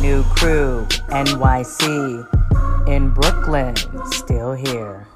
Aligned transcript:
New 0.00 0.22
crew, 0.24 0.86
NYC. 1.10 2.88
In 2.88 3.10
Brooklyn, 3.10 3.76
still 4.10 4.54
here. 4.54 5.06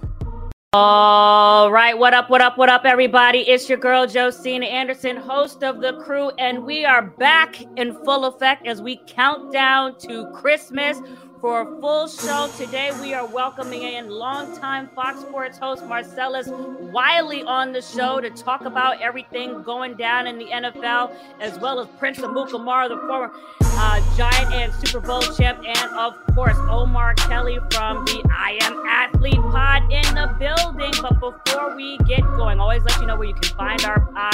All 0.75 1.73
right, 1.73 1.97
what 1.97 2.13
up, 2.13 2.29
what 2.29 2.43
up, 2.43 2.59
what 2.59 2.69
up, 2.69 2.85
everybody? 2.85 3.39
It's 3.39 3.67
your 3.67 3.79
girl 3.79 4.07
Josina 4.07 4.67
Anderson, 4.67 5.17
host 5.17 5.63
of 5.63 5.81
the 5.81 5.95
crew, 6.03 6.29
and 6.39 6.65
we 6.65 6.85
are 6.85 7.01
back 7.01 7.63
in 7.79 7.95
full 8.05 8.27
effect 8.27 8.67
as 8.67 8.83
we 8.83 9.01
count 9.07 9.51
down 9.55 9.99
to 10.01 10.31
Christmas 10.35 11.01
for 11.45 11.61
a 11.61 11.79
full 11.79 12.09
show 12.09 12.51
today. 12.57 12.91
We 13.03 13.13
are 13.13 13.27
welcoming 13.27 13.83
in 13.83 14.09
longtime 14.09 14.89
Fox 14.95 15.21
Sports 15.21 15.59
host 15.59 15.85
Marcellus 15.85 16.49
Wiley 16.49 17.43
on 17.43 17.71
the 17.71 17.83
show 17.83 18.19
to 18.19 18.31
talk 18.31 18.63
about 18.65 19.03
everything 19.03 19.63
going 19.63 19.93
down 19.93 20.27
in 20.27 20.39
the 20.39 20.47
NFL, 20.47 21.15
as 21.41 21.59
well 21.59 21.81
as 21.81 21.87
Prince 21.99 22.21
Amukamara, 22.21 22.89
the 22.89 22.97
former 23.07 23.31
uh, 23.61 24.17
Giant 24.17 24.55
and 24.55 24.73
Super 24.73 25.07
Bowl 25.07 25.21
champ, 25.21 25.59
and 25.67 25.93
of 25.99 26.15
course 26.35 26.57
Omar 26.71 27.13
Kelly 27.17 27.59
from 27.71 28.07
the 28.07 28.27
I 28.35 28.59
Am 28.63 28.83
Athlete 28.87 29.35
Pod 29.35 29.83
in 29.93 30.15
the 30.15 30.35
building. 30.39 30.93
But 31.03 31.21
before 31.21 31.77
we 31.77 31.99
get 32.07 32.23
going, 32.23 32.59
always 32.59 32.83
let 32.85 32.99
you 33.01 33.07
know 33.07 33.17
where 33.17 33.29
you 33.29 33.35
can 33.35 33.55
find 33.55 33.85
our 33.85 34.01
pod. 34.01 34.33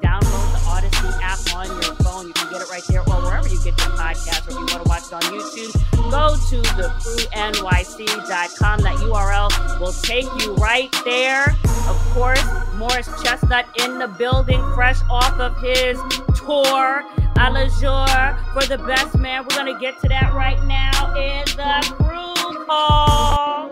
Download 0.00 0.52
the 0.52 0.61
Odyssey 0.72 1.08
app 1.20 1.38
on 1.54 1.66
your 1.66 1.94
phone. 2.02 2.26
You 2.26 2.32
can 2.32 2.50
get 2.50 2.62
it 2.62 2.70
right 2.70 2.82
there 2.88 3.00
or 3.00 3.22
wherever 3.22 3.46
you 3.48 3.58
get 3.58 3.78
your 3.78 3.90
podcast, 3.94 4.48
or 4.48 4.50
if 4.50 4.56
you 4.56 4.66
want 4.66 4.82
to 4.82 4.88
watch 4.88 5.04
it 5.06 5.12
on 5.12 5.22
YouTube, 5.22 5.72
go 6.10 6.34
to 6.48 6.62
thecrewnyc.com. 6.80 8.80
That 8.80 8.96
URL 8.96 9.80
will 9.80 9.92
take 9.92 10.26
you 10.42 10.54
right 10.54 10.90
there. 11.04 11.54
Of 11.88 11.96
course, 12.14 12.42
Morris 12.74 13.08
Chestnut 13.22 13.66
in 13.84 13.98
the 13.98 14.08
building, 14.08 14.60
fresh 14.74 15.00
off 15.10 15.38
of 15.38 15.54
his 15.60 15.98
tour 16.34 17.04
a 17.38 17.50
la 17.50 17.66
jour 17.80 18.36
for 18.52 18.66
the 18.66 18.76
best 18.86 19.16
man. 19.18 19.42
We're 19.42 19.56
going 19.56 19.74
to 19.74 19.80
get 19.80 20.00
to 20.02 20.08
that 20.08 20.32
right 20.32 20.62
now 20.64 21.14
in 21.14 21.44
the 21.56 21.82
crew 21.96 22.34
call. 22.66 23.70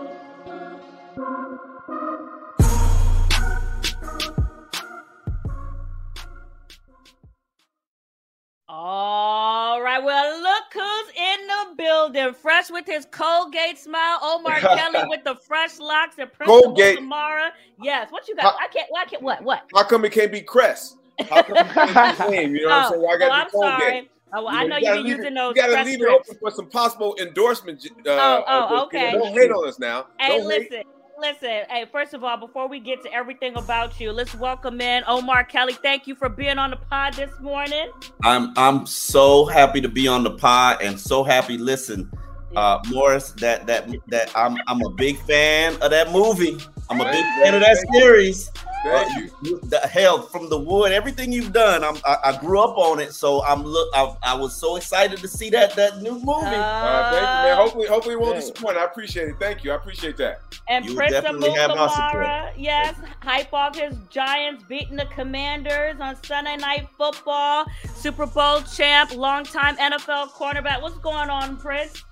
All 8.73 9.81
right, 9.81 10.01
well, 10.01 10.41
look 10.41 10.63
who's 10.73 11.09
in 11.13 11.47
the 11.47 11.75
building. 11.75 12.33
Fresh 12.33 12.71
with 12.71 12.85
his 12.85 13.05
Colgate 13.11 13.77
smile. 13.77 14.17
Omar 14.23 14.59
Kelly 14.61 15.03
with 15.09 15.25
the 15.25 15.35
fresh 15.35 15.77
locks 15.77 16.15
and 16.19 16.31
Prince 16.31 16.49
Colgate. 16.49 16.95
Samara. 16.95 17.51
Yes, 17.83 18.09
what 18.13 18.29
you 18.29 18.35
got? 18.37 18.55
I 18.61 18.67
can't, 18.67 18.87
I 18.97 19.03
can't, 19.03 19.21
what, 19.21 19.43
what? 19.43 19.63
How 19.75 19.83
come 19.83 20.05
it 20.05 20.13
can't 20.13 20.31
be 20.31 20.39
Crest? 20.39 20.95
How 21.29 21.43
come 21.43 21.57
it 21.57 21.67
can't 21.67 22.17
be 22.17 22.29
name? 22.37 22.55
You 22.55 22.61
know 22.61 22.69
what 22.69 22.85
I'm 22.85 22.89
saying? 22.91 23.01
Why 23.01 23.11
I 23.11 23.15
oh, 23.15 23.19
got 23.19 23.31
I'm 23.33 23.49
Colgate. 23.49 23.79
sorry. 23.79 24.09
Oh, 24.33 24.43
well, 24.45 24.47
I 24.55 24.63
know 24.65 24.77
you 24.77 24.85
you've 24.85 24.85
gotta 24.85 24.95
been 24.95 25.03
leave 25.03 25.17
using 25.17 25.31
it, 25.33 25.35
those. 25.35 25.55
You 25.57 25.61
gotta 25.61 25.83
leave 25.83 26.01
it 26.01 26.07
open 26.07 26.37
for 26.39 26.51
some 26.51 26.69
possible 26.69 27.17
endorsement. 27.19 27.85
Uh, 27.85 28.09
Oh, 28.09 28.43
oh, 28.47 28.83
okay. 28.85 29.11
Don't 29.11 29.33
hate 29.33 29.51
on 29.51 29.67
us 29.67 29.79
now. 29.79 30.07
Hey, 30.17 30.37
Don't 30.37 30.49
hate. 30.49 30.85
Listen, 31.21 31.49
listen. 31.49 31.69
Hey, 31.69 31.85
first 31.91 32.13
of 32.13 32.23
all, 32.23 32.37
before 32.37 32.67
we 32.67 32.79
get 32.79 33.01
to 33.03 33.13
everything 33.13 33.55
about 33.55 33.99
you, 33.99 34.11
let's 34.11 34.33
welcome 34.35 34.81
in 34.81 35.03
Omar 35.07 35.43
Kelly. 35.43 35.73
Thank 35.73 36.07
you 36.07 36.15
for 36.15 36.29
being 36.29 36.57
on 36.57 36.71
the 36.71 36.75
pod 36.75 37.13
this 37.13 37.31
morning. 37.39 37.91
I'm 38.23 38.53
I'm 38.57 38.85
so 38.85 39.45
happy 39.45 39.81
to 39.81 39.89
be 39.89 40.07
on 40.07 40.23
the 40.23 40.31
pod 40.31 40.81
and 40.81 40.99
so 40.99 41.23
happy. 41.23 41.57
Listen, 41.57 42.11
uh, 42.55 42.79
Morris, 42.89 43.31
that 43.33 43.67
that 43.67 43.89
that 44.07 44.31
I'm 44.35 44.57
I'm 44.67 44.81
a 44.81 44.89
big 44.91 45.17
fan 45.21 45.73
of 45.81 45.91
that 45.91 46.11
movie. 46.11 46.57
I'm 46.89 46.99
a 46.99 47.05
big 47.05 47.25
fan 47.41 47.53
of 47.53 47.61
that 47.61 47.77
series. 47.93 48.51
Uh, 48.83 49.03
Thank 49.03 49.17
you. 49.17 49.31
you- 49.43 49.59
the 49.63 49.79
hell 49.79 50.23
from 50.23 50.49
the 50.49 50.57
wood, 50.57 50.91
everything 50.91 51.31
you've 51.31 51.53
done. 51.53 51.83
I'm, 51.83 51.97
I, 52.05 52.17
I 52.25 52.37
grew 52.39 52.59
up 52.59 52.77
on 52.77 52.99
it, 52.99 53.13
so 53.13 53.43
I'm 53.43 53.63
look. 53.63 53.87
I, 53.93 54.15
I 54.23 54.33
was 54.35 54.55
so 54.55 54.75
excited 54.75 55.19
to 55.19 55.27
see 55.27 55.49
that 55.51 55.75
that 55.75 56.01
new 56.01 56.13
movie. 56.13 56.25
Uh, 56.47 57.11
thank 57.11 57.21
you, 57.21 57.27
man. 57.27 57.57
Hopefully, 57.57 57.87
hopefully, 57.87 58.13
it 58.15 58.19
won't 58.19 58.33
Hey. 58.35 58.39
disappoint. 58.41 58.77
I 58.77 58.85
appreciate 58.85 59.27
it. 59.29 59.35
Thank 59.39 59.63
you. 59.63 59.71
I 59.71 59.75
appreciate 59.75 60.17
that. 60.17 60.41
And 60.67 60.85
You 60.85 60.95
Prince 60.95 61.11
definitely 61.11 61.51
have 61.51 61.69
our 61.71 61.89
support. 61.89 62.57
Yes, 62.57 62.95
hype 63.21 63.53
off 63.53 63.75
his 63.77 63.95
Giants 64.09 64.63
beating 64.67 64.95
the 64.95 65.05
Commanders 65.05 65.99
on 65.99 66.15
Sunday 66.23 66.57
Night 66.57 66.87
Football. 66.97 67.65
Super 67.93 68.25
Bowl 68.25 68.61
champ, 68.61 69.15
longtime 69.15 69.77
NFL 69.77 70.29
cornerback. 70.31 70.81
What's 70.81 70.97
going 70.97 71.29
on, 71.29 71.57
Prince? 71.57 72.03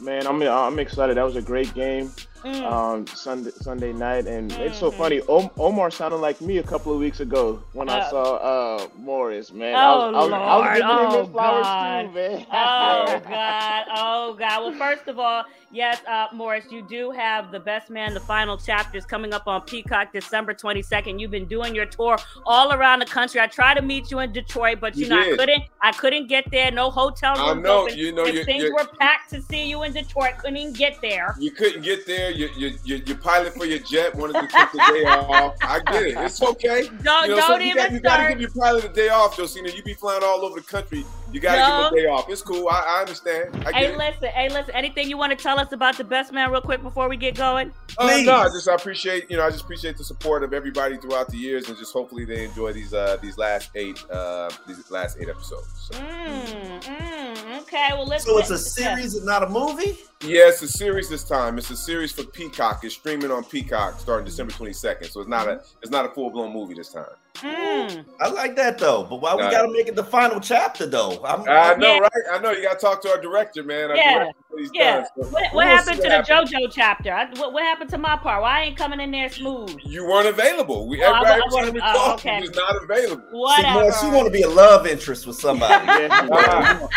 Man, 0.00 0.26
I'm 0.26 0.40
I'm 0.42 0.78
excited. 0.78 1.16
That 1.16 1.24
was 1.24 1.36
a 1.36 1.42
great 1.42 1.72
game 1.74 2.12
Mm. 2.44 2.72
um, 2.72 3.06
Sunday 3.08 3.50
Sunday 3.60 3.92
night, 3.92 4.26
and 4.26 4.52
it's 4.52 4.78
so 4.78 4.90
Mhm. 4.90 4.94
funny. 4.94 5.20
O- 5.28 5.50
Omar 5.58 5.90
sounded 5.90 6.18
like 6.18 6.40
me 6.40 6.58
a 6.58 6.62
couple 6.62 6.92
of 6.92 6.98
weeks 7.00 7.20
ago 7.20 7.62
when 7.72 7.88
I 7.88 7.98
Uh, 8.00 8.10
saw 8.10 8.34
uh, 8.36 8.86
Morris. 8.96 9.52
Man, 9.52 9.74
Oh, 9.74 9.78
I 9.78 9.96
was, 9.96 10.04
I 10.04 10.06
was, 10.06 10.16
I 10.16 10.24
was 10.24 10.32
Lord. 10.32 10.74
giving 10.74 10.88
him 10.88 10.98
Oh, 11.12 11.20
his 11.22 11.28
flowers 11.30 11.64
God. 11.66 12.02
too, 12.06 12.10
man. 12.12 12.46
Oh 12.52 13.20
God! 13.28 13.84
Oh 13.96 14.34
God! 14.38 14.62
Well, 14.62 14.72
first 14.74 15.08
of 15.08 15.18
all, 15.18 15.44
yes, 15.72 16.00
uh, 16.06 16.26
Morris, 16.32 16.66
you 16.70 16.82
do 16.82 17.10
have 17.10 17.50
the 17.50 17.60
Best 17.60 17.90
Man, 17.90 18.14
the 18.14 18.20
final 18.20 18.56
chapters 18.56 19.04
coming 19.04 19.34
up 19.34 19.46
on 19.48 19.62
Peacock 19.62 20.12
December 20.12 20.54
twenty 20.54 20.82
second. 20.82 21.18
You've 21.18 21.30
been 21.30 21.46
doing 21.46 21.74
your 21.74 21.86
tour 21.86 22.18
all 22.46 22.72
around 22.72 23.00
the 23.00 23.06
country. 23.06 23.40
I 23.40 23.46
tried 23.48 23.74
to 23.74 23.82
meet 23.82 24.10
you 24.10 24.20
in 24.20 24.32
Detroit, 24.32 24.78
but 24.80 24.96
you, 24.96 25.04
You 25.04 25.10
know 25.10 25.20
I 25.20 25.36
couldn't. 25.36 25.64
I 25.82 25.92
couldn't 25.92 26.26
get 26.28 26.50
there. 26.50 26.70
No 26.70 26.90
hotel 26.90 27.34
I 27.36 27.50
rooms 27.52 27.64
know. 27.64 27.82
open. 27.84 27.96
You 27.98 28.12
know, 28.12 28.26
you 28.26 28.44
things 28.44 28.64
were 28.70 28.86
packed 28.98 29.30
to 29.30 29.42
see 29.42 29.66
you 29.68 29.82
in 29.82 29.92
Detroit. 29.92 30.38
Couldn't 30.38 30.56
even 30.56 30.72
get 30.74 31.00
there. 31.00 31.34
you 31.38 31.50
couldn't 31.50 31.82
get 31.82 32.06
there. 32.06 32.27
You 32.36 32.48
you 32.56 32.78
you 32.84 32.96
your 33.06 33.16
pilot 33.18 33.54
for 33.54 33.64
your 33.64 33.78
jet 33.80 34.14
wanted 34.14 34.34
to 34.34 34.46
take 34.48 34.72
the 34.72 34.78
day 34.78 35.04
off. 35.04 35.56
I 35.62 35.80
get 35.92 36.02
it. 36.04 36.16
It's 36.18 36.42
okay. 36.42 36.88
Don't 37.02 37.28
You 37.28 37.36
know, 37.36 37.48
don't 37.48 37.60
you, 37.60 37.66
even 37.68 37.76
got, 37.82 37.92
you 37.92 38.00
gotta 38.00 38.28
give 38.30 38.40
your 38.40 38.50
pilot 38.50 38.84
a 38.84 38.88
day 38.88 39.08
off, 39.08 39.36
Josina. 39.36 39.70
You 39.70 39.82
be 39.82 39.94
flying 39.94 40.22
all 40.24 40.44
over 40.44 40.60
the 40.60 40.66
country. 40.66 41.04
You 41.30 41.40
gotta 41.40 41.58
give 41.58 41.66
him 41.74 41.80
No. 41.80 41.88
a 41.88 41.94
day 42.02 42.06
off. 42.06 42.28
It's 42.30 42.42
cool. 42.42 42.68
I, 42.68 42.84
I 42.88 43.00
understand. 43.00 43.54
I 43.66 43.72
Hey, 43.72 43.80
get 43.82 43.90
it. 43.92 43.98
listen. 43.98 44.28
Hey, 44.28 44.48
listen. 44.48 44.74
Anything 44.74 45.08
you 45.10 45.16
want 45.18 45.36
to 45.36 45.42
tell 45.42 45.58
us 45.60 45.72
about 45.72 45.96
the 45.98 46.04
Best 46.04 46.32
Man, 46.32 46.50
real 46.50 46.60
quick, 46.62 46.82
before 46.82 47.08
we 47.08 47.16
get 47.16 47.34
going? 47.36 47.72
Uh, 47.98 48.18
no, 48.24 48.34
I 48.36 48.44
just 48.46 48.68
I 48.68 48.74
appreciate 48.74 49.30
you 49.30 49.36
know 49.36 49.44
I 49.44 49.50
just 49.50 49.64
appreciate 49.64 49.96
the 49.98 50.04
support 50.04 50.42
of 50.42 50.52
everybody 50.54 50.96
throughout 50.96 51.28
the 51.28 51.36
years, 51.36 51.68
and 51.68 51.76
just 51.76 51.92
hopefully 51.92 52.24
they 52.24 52.44
enjoy 52.44 52.72
these 52.72 52.94
uh 52.94 53.16
these 53.20 53.36
last 53.38 53.70
eight 53.74 54.02
uh 54.10 54.50
these 54.66 54.90
last 54.90 55.18
eight 55.20 55.28
episodes. 55.28 55.68
So. 55.92 55.98
Mm, 55.98 56.80
mm, 56.82 57.47
okay. 57.60 57.88
Well, 57.92 58.06
let's. 58.06 58.24
so 58.24 58.38
it's 58.38 58.50
a 58.50 58.58
series 58.58 59.14
and 59.14 59.26
not 59.26 59.42
a 59.42 59.48
movie. 59.48 59.98
Yeah, 60.22 60.48
it's 60.48 60.62
a 60.62 60.68
series 60.68 61.08
this 61.08 61.24
time. 61.24 61.58
It's 61.58 61.70
a 61.70 61.76
series 61.76 62.12
for 62.12 62.24
Peacock. 62.24 62.84
It's 62.84 62.94
streaming 62.94 63.30
on 63.30 63.44
Peacock 63.44 64.00
starting 64.00 64.24
December 64.24 64.52
twenty 64.52 64.72
second. 64.72 65.10
So 65.10 65.20
it's 65.20 65.28
not 65.28 65.48
a 65.48 65.62
it's 65.82 65.90
not 65.90 66.06
a 66.06 66.08
full 66.10 66.30
blown 66.30 66.52
movie 66.52 66.74
this 66.74 66.92
time. 66.92 67.06
Mm. 67.42 68.04
I 68.20 68.28
like 68.28 68.56
that 68.56 68.78
though, 68.78 69.04
but 69.04 69.20
why 69.20 69.34
we 69.34 69.42
Nah. 69.42 69.50
gotta 69.50 69.70
make 69.72 69.86
it 69.88 69.94
the 69.94 70.04
final 70.04 70.40
chapter 70.40 70.86
though? 70.86 71.20
I'm, 71.24 71.42
I 71.48 71.74
know, 71.74 71.94
Yeah. 71.94 71.98
right? 72.00 72.10
I 72.32 72.38
know 72.38 72.50
you 72.50 72.62
got 72.62 72.78
to 72.80 72.84
talk 72.84 73.00
to 73.02 73.10
our 73.10 73.20
director, 73.20 73.62
man. 73.62 73.90
Our 73.90 73.96
Yeah, 73.96 74.14
director, 74.18 74.34
what 74.48 74.70
yeah. 74.74 74.94
done. 74.96 75.04
So 75.04 75.10
What, 75.22 75.32
what 75.32 75.52
we'll 75.54 75.66
happened 75.66 75.96
to 75.96 76.08
the 76.08 76.16
what. 76.16 76.26
JoJo 76.26 76.72
chapter? 76.72 77.12
I, 77.12 77.26
what, 77.38 77.52
what 77.52 77.62
happened 77.62 77.90
to 77.90 77.98
my 77.98 78.16
part? 78.16 78.42
Why 78.42 78.60
I 78.60 78.62
ain't 78.64 78.76
coming 78.76 79.00
in 79.00 79.10
there 79.12 79.28
smooth? 79.28 79.78
You 79.84 80.04
weren't 80.06 80.26
available. 80.28 80.88
We 80.88 81.02
Oh, 81.02 81.06
I- 81.12 81.16
everybody 81.16 81.30
I 81.30 81.44
was 81.44 81.54
trying 81.54 81.66
to 81.66 81.72
wasn't- 81.80 81.82
oh, 81.96 81.98
talk. 82.06 82.14
okay. 82.18 82.34
You 82.36 82.40
was 82.48 82.56
not 82.56 82.82
available. 82.82 83.22
See, 83.30 83.36
Whatever. 83.38 83.80
Morris, 83.80 84.02
you 84.02 84.10
want 84.10 84.26
to 84.26 84.32
be 84.32 84.42
a 84.42 84.48
love 84.48 84.86
interest 84.86 85.26
with 85.26 85.36
somebody. 85.36 85.84
Yeah, 85.86 86.22
you 86.24 86.30
Ah. 86.32 86.88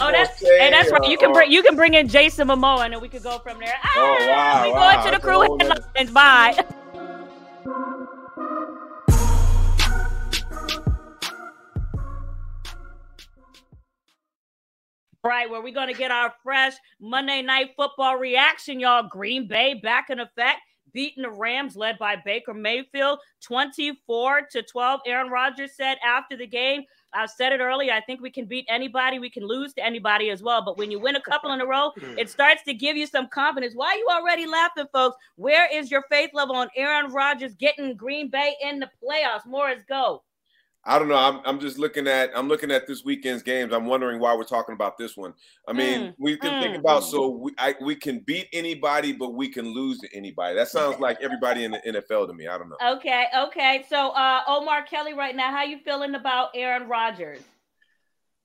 Oh, 0.00 0.10
that's 0.10 0.40
hey, 0.40 0.70
that's 0.70 0.90
right. 0.90 1.04
You 1.10 1.18
can 1.18 1.32
bring 1.32 1.52
you 1.52 1.62
can 1.62 1.76
bring 1.76 1.92
in 1.94 2.08
Jason 2.08 2.48
Momoa, 2.48 2.84
and 2.86 2.94
then 2.94 3.00
we 3.02 3.08
could 3.08 3.22
go 3.22 3.38
from 3.40 3.58
there. 3.58 3.74
Ah, 3.82 3.90
Oh, 3.96 4.16
wow, 4.28 4.64
we 4.64 4.72
wow, 4.72 4.92
going 4.92 5.04
to 5.06 5.10
the 5.16 5.22
crew 5.22 5.34
whole 5.44 5.58
nother- 5.58 5.84
headlines. 5.94 6.56
Bye. 7.64 7.84
Right, 15.24 15.48
where 15.50 15.62
we're 15.62 15.74
going 15.74 15.88
to 15.88 15.98
get 15.98 16.10
our 16.10 16.34
fresh 16.42 16.74
Monday 17.00 17.42
night 17.42 17.70
football 17.76 18.16
reaction, 18.16 18.80
y'all. 18.80 19.04
Green 19.08 19.48
Bay 19.48 19.74
back 19.74 20.10
in 20.10 20.20
effect, 20.20 20.60
beating 20.92 21.22
the 21.24 21.30
Rams, 21.30 21.76
led 21.76 21.98
by 21.98 22.16
Baker 22.16 22.54
Mayfield, 22.54 23.20
24 23.42 24.42
to 24.52 24.62
12. 24.62 25.00
Aaron 25.06 25.30
Rodgers 25.30 25.76
said 25.76 25.96
after 26.06 26.36
the 26.36 26.46
game, 26.46 26.84
I 27.14 27.26
said 27.26 27.52
it 27.52 27.60
earlier, 27.60 27.92
I 27.92 28.02
think 28.02 28.20
we 28.20 28.30
can 28.30 28.46
beat 28.46 28.66
anybody, 28.68 29.18
we 29.18 29.30
can 29.30 29.46
lose 29.46 29.74
to 29.74 29.84
anybody 29.84 30.30
as 30.30 30.42
well. 30.42 30.64
But 30.64 30.78
when 30.78 30.90
you 30.90 31.00
win 31.00 31.16
a 31.16 31.22
couple 31.22 31.52
in 31.52 31.60
a 31.60 31.66
row, 31.66 31.92
it 31.96 32.30
starts 32.30 32.62
to 32.64 32.74
give 32.74 32.96
you 32.96 33.06
some 33.06 33.28
confidence. 33.28 33.74
Why 33.74 33.88
are 33.88 33.96
you 33.96 34.08
already 34.10 34.46
laughing, 34.46 34.86
folks? 34.92 35.16
Where 35.36 35.68
is 35.72 35.90
your 35.90 36.04
faith 36.10 36.30
level 36.34 36.56
on 36.56 36.68
Aaron 36.76 37.12
Rodgers 37.12 37.54
getting 37.54 37.96
Green 37.96 38.30
Bay 38.30 38.54
in 38.62 38.80
the 38.80 38.90
playoffs? 39.02 39.46
Morris, 39.46 39.82
go. 39.88 40.22
I 40.86 40.98
don't 40.98 41.08
know. 41.08 41.16
I'm, 41.16 41.40
I'm 41.44 41.58
just 41.58 41.78
looking 41.78 42.06
at 42.06 42.30
I'm 42.34 42.48
looking 42.48 42.70
at 42.70 42.86
this 42.86 43.04
weekend's 43.04 43.42
games. 43.42 43.72
I'm 43.72 43.86
wondering 43.86 44.20
why 44.20 44.34
we're 44.34 44.44
talking 44.44 44.74
about 44.74 44.98
this 44.98 45.16
one. 45.16 45.32
I 45.66 45.72
mean, 45.72 45.94
Mm, 45.94 46.14
we 46.18 46.36
can 46.36 46.62
think 46.62 46.76
mm. 46.76 46.80
about 46.80 47.04
so 47.04 47.28
we 47.28 47.52
I, 47.58 47.74
we 47.80 47.94
can 47.94 48.18
beat 48.20 48.48
anybody, 48.52 49.12
but 49.12 49.34
we 49.34 49.48
can 49.48 49.72
lose 49.72 49.98
to 50.00 50.08
anybody. 50.14 50.54
That 50.54 50.68
sounds 50.68 51.00
like 51.00 51.18
everybody 51.22 51.64
in 51.64 51.70
the 51.70 51.80
NFL 51.86 52.26
to 52.28 52.34
me. 52.34 52.48
I 52.48 52.58
don't 52.58 52.68
know. 52.68 52.76
Okay, 52.96 53.26
okay. 53.36 53.84
So 53.88 54.10
uh 54.10 54.42
Omar 54.46 54.82
Kelly 54.84 55.14
right 55.14 55.34
now, 55.34 55.50
how 55.50 55.62
you 55.62 55.78
feeling 55.78 56.14
about 56.14 56.50
Aaron 56.54 56.88
Rodgers? 56.88 57.40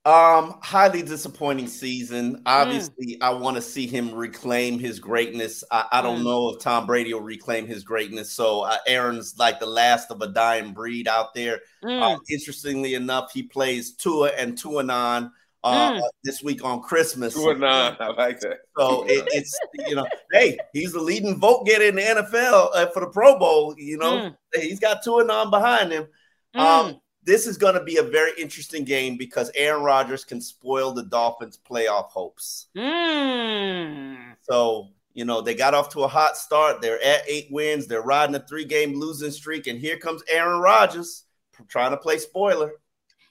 Um, 0.09 0.55
highly 0.63 1.03
disappointing 1.03 1.67
season. 1.67 2.41
Obviously, 2.47 3.17
I 3.21 3.29
want 3.29 3.57
to 3.57 3.61
see 3.61 3.85
him 3.85 4.11
reclaim 4.15 4.79
his 4.79 4.99
greatness. 4.99 5.63
I, 5.69 5.85
I 5.91 6.01
don't 6.01 6.21
Mm. 6.21 6.23
know 6.23 6.49
if 6.49 6.59
Tom 6.61 6.87
Brady 6.87 7.13
will 7.13 7.21
reclaim 7.21 7.67
his 7.67 7.83
greatness. 7.83 8.31
So 8.31 8.61
uh, 8.61 8.77
Aaron's 8.87 9.37
like 9.37 9.59
the 9.59 9.67
last 9.67 10.09
of 10.09 10.21
a 10.21 10.27
dying 10.27 10.73
breed 10.73 11.07
out 11.07 11.35
there. 11.35 11.59
Mm. 11.83 12.01
Uh, 12.15 12.19
interestingly 12.27 12.95
enough, 12.95 13.31
he 13.31 13.43
plays 13.43 13.93
Tua 13.93 14.29
and 14.29 14.57
Tuanon 14.57 15.31
uh, 15.63 15.91
Mm. 15.91 16.01
this 16.23 16.41
week 16.41 16.63
on 16.65 16.81
Christmas. 16.81 17.35
Two 17.35 17.49
and. 17.49 17.63
I 17.63 18.07
like 18.13 18.39
that. 18.39 18.57
So 18.79 19.05
it, 19.07 19.27
it's 19.31 19.55
you 19.87 19.93
know, 19.93 20.07
hey, 20.31 20.57
he's 20.73 20.93
the 20.93 21.01
leading 21.01 21.39
vote 21.39 21.67
getter 21.67 21.85
in 21.85 21.95
the 21.97 22.01
NFL 22.01 22.69
uh, 22.73 22.87
for 22.87 23.01
the 23.01 23.09
Pro 23.11 23.37
Bowl. 23.37 23.75
You 23.77 23.97
know, 23.99 24.13
Mm. 24.13 24.35
he's 24.61 24.79
got 24.79 25.03
two 25.03 25.19
and 25.19 25.51
behind 25.51 25.91
him. 25.91 26.07
Mm. 26.55 26.59
Um, 26.61 27.01
this 27.29 27.45
is 27.45 27.59
going 27.59 27.75
to 27.75 27.83
be 27.83 27.97
a 27.97 28.03
very 28.03 28.31
interesting 28.39 28.83
game 28.83 29.15
because 29.15 29.51
Aaron 29.53 29.83
Rodgers 29.83 30.25
can 30.25 30.41
spoil 30.41 30.91
the 30.91 31.03
Dolphins' 31.03 31.59
playoff 31.63 32.05
hopes. 32.05 32.67
Mm. 32.75 34.35
So 34.41 34.87
you 35.13 35.25
know 35.25 35.39
they 35.39 35.53
got 35.53 35.75
off 35.75 35.89
to 35.89 36.03
a 36.03 36.07
hot 36.07 36.37
start. 36.37 36.81
They're 36.81 37.01
at 37.03 37.21
eight 37.27 37.47
wins. 37.51 37.85
They're 37.85 38.01
riding 38.01 38.33
a 38.33 38.39
three-game 38.39 38.99
losing 38.99 39.29
streak, 39.29 39.67
and 39.67 39.79
here 39.79 39.97
comes 39.97 40.23
Aaron 40.27 40.59
Rodgers 40.59 41.25
trying 41.67 41.91
to 41.91 41.97
play 41.97 42.17
spoiler. 42.17 42.71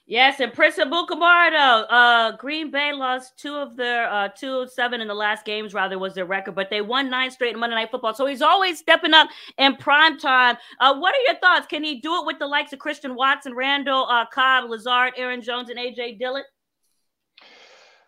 Yes, 0.09 0.39
and 0.39 0.51
Prince 0.51 0.77
Amukamara, 0.77 1.85
uh, 1.87 2.31
Green 2.37 2.71
Bay 2.71 2.91
lost 2.93 3.37
two 3.37 3.53
of 3.53 3.75
their 3.75 4.11
uh, 4.11 4.27
two 4.29 4.61
of 4.61 4.71
seven 4.71 5.01
in 5.01 5.07
the 5.07 5.13
last 5.13 5.45
games, 5.45 5.71
rather 5.75 5.99
was 5.99 6.15
their 6.15 6.25
record, 6.25 6.55
but 6.55 6.71
they 6.71 6.81
won 6.81 7.11
nine 7.11 7.29
straight 7.29 7.53
in 7.53 7.59
Monday 7.59 7.75
Night 7.75 7.91
Football. 7.91 8.15
So 8.15 8.25
he's 8.25 8.41
always 8.41 8.79
stepping 8.79 9.13
up 9.13 9.29
in 9.59 9.75
prime 9.75 10.17
time. 10.17 10.57
Uh, 10.79 10.97
what 10.97 11.13
are 11.13 11.21
your 11.27 11.39
thoughts? 11.39 11.67
Can 11.67 11.83
he 11.83 12.01
do 12.01 12.15
it 12.15 12.25
with 12.25 12.39
the 12.39 12.47
likes 12.47 12.73
of 12.73 12.79
Christian 12.79 13.13
Watson, 13.13 13.53
Randall, 13.53 14.07
uh, 14.09 14.25
Cobb, 14.25 14.67
Lazard, 14.71 15.13
Aaron 15.15 15.43
Jones, 15.43 15.69
and 15.69 15.77
AJ 15.77 16.17
Dillon? 16.17 16.43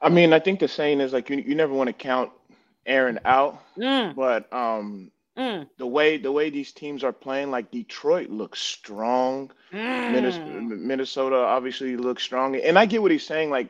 I 0.01 0.09
mean, 0.09 0.33
I 0.33 0.39
think 0.39 0.59
the 0.59 0.67
saying 0.67 1.01
is 1.01 1.13
like 1.13 1.29
you, 1.29 1.37
you 1.37 1.53
never 1.53 1.71
want 1.71 1.85
to 1.85 1.93
count 1.93 2.31
Aaron 2.87 3.19
out, 3.25 3.61
Mm, 3.77 4.15
but 4.15 4.51
um, 4.51 5.11
mm, 5.37 5.67
the 5.77 5.87
way 5.87 6.17
the 6.17 6.31
way 6.31 6.49
these 6.49 6.71
teams 6.71 7.03
are 7.03 7.13
playing, 7.13 7.51
like 7.51 7.71
Detroit 7.71 8.29
looks 8.29 8.59
strong. 8.59 9.51
Minnesota, 9.71 10.45
mm. 10.45 10.79
Minnesota 10.79 11.35
obviously 11.37 11.95
looks 11.97 12.23
strong, 12.23 12.55
and 12.55 12.77
I 12.77 12.85
get 12.85 13.01
what 13.01 13.11
he's 13.11 13.25
saying. 13.25 13.49
Like 13.49 13.69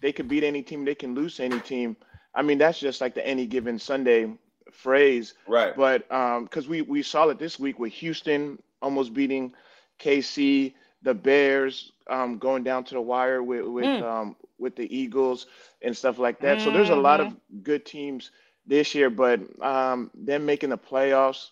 they 0.00 0.12
could 0.12 0.28
beat 0.28 0.44
any 0.44 0.62
team, 0.62 0.84
they 0.84 0.94
can 0.94 1.14
lose 1.14 1.36
to 1.36 1.44
any 1.44 1.60
team. 1.60 1.96
I 2.34 2.42
mean, 2.42 2.58
that's 2.58 2.78
just 2.78 3.00
like 3.00 3.14
the 3.14 3.26
any 3.26 3.46
given 3.46 3.78
Sunday 3.78 4.32
phrase. 4.72 5.34
Right. 5.46 5.74
But 5.76 6.10
um, 6.12 6.44
because 6.44 6.68
we 6.68 6.82
we 6.82 7.02
saw 7.02 7.28
it 7.28 7.38
this 7.38 7.58
week 7.58 7.78
with 7.78 7.92
Houston 7.94 8.62
almost 8.82 9.14
beating 9.14 9.54
KC, 9.98 10.74
the 11.02 11.14
Bears 11.14 11.92
um, 12.08 12.38
going 12.38 12.64
down 12.64 12.84
to 12.84 12.94
the 12.94 13.00
wire 13.00 13.42
with 13.42 13.66
with 13.66 13.84
Mm. 13.84 14.02
um, 14.02 14.36
with 14.58 14.76
the 14.76 14.94
Eagles 14.96 15.46
and 15.82 15.96
stuff 15.96 16.18
like 16.18 16.40
that. 16.40 16.60
So 16.60 16.70
there's 16.70 16.90
a 16.90 16.96
lot 16.96 17.20
of 17.20 17.34
good 17.62 17.84
teams 17.84 18.30
this 18.68 18.94
year, 18.94 19.10
but 19.10 19.40
um, 19.62 20.10
them 20.14 20.46
making 20.46 20.70
the 20.70 20.78
playoffs, 20.78 21.50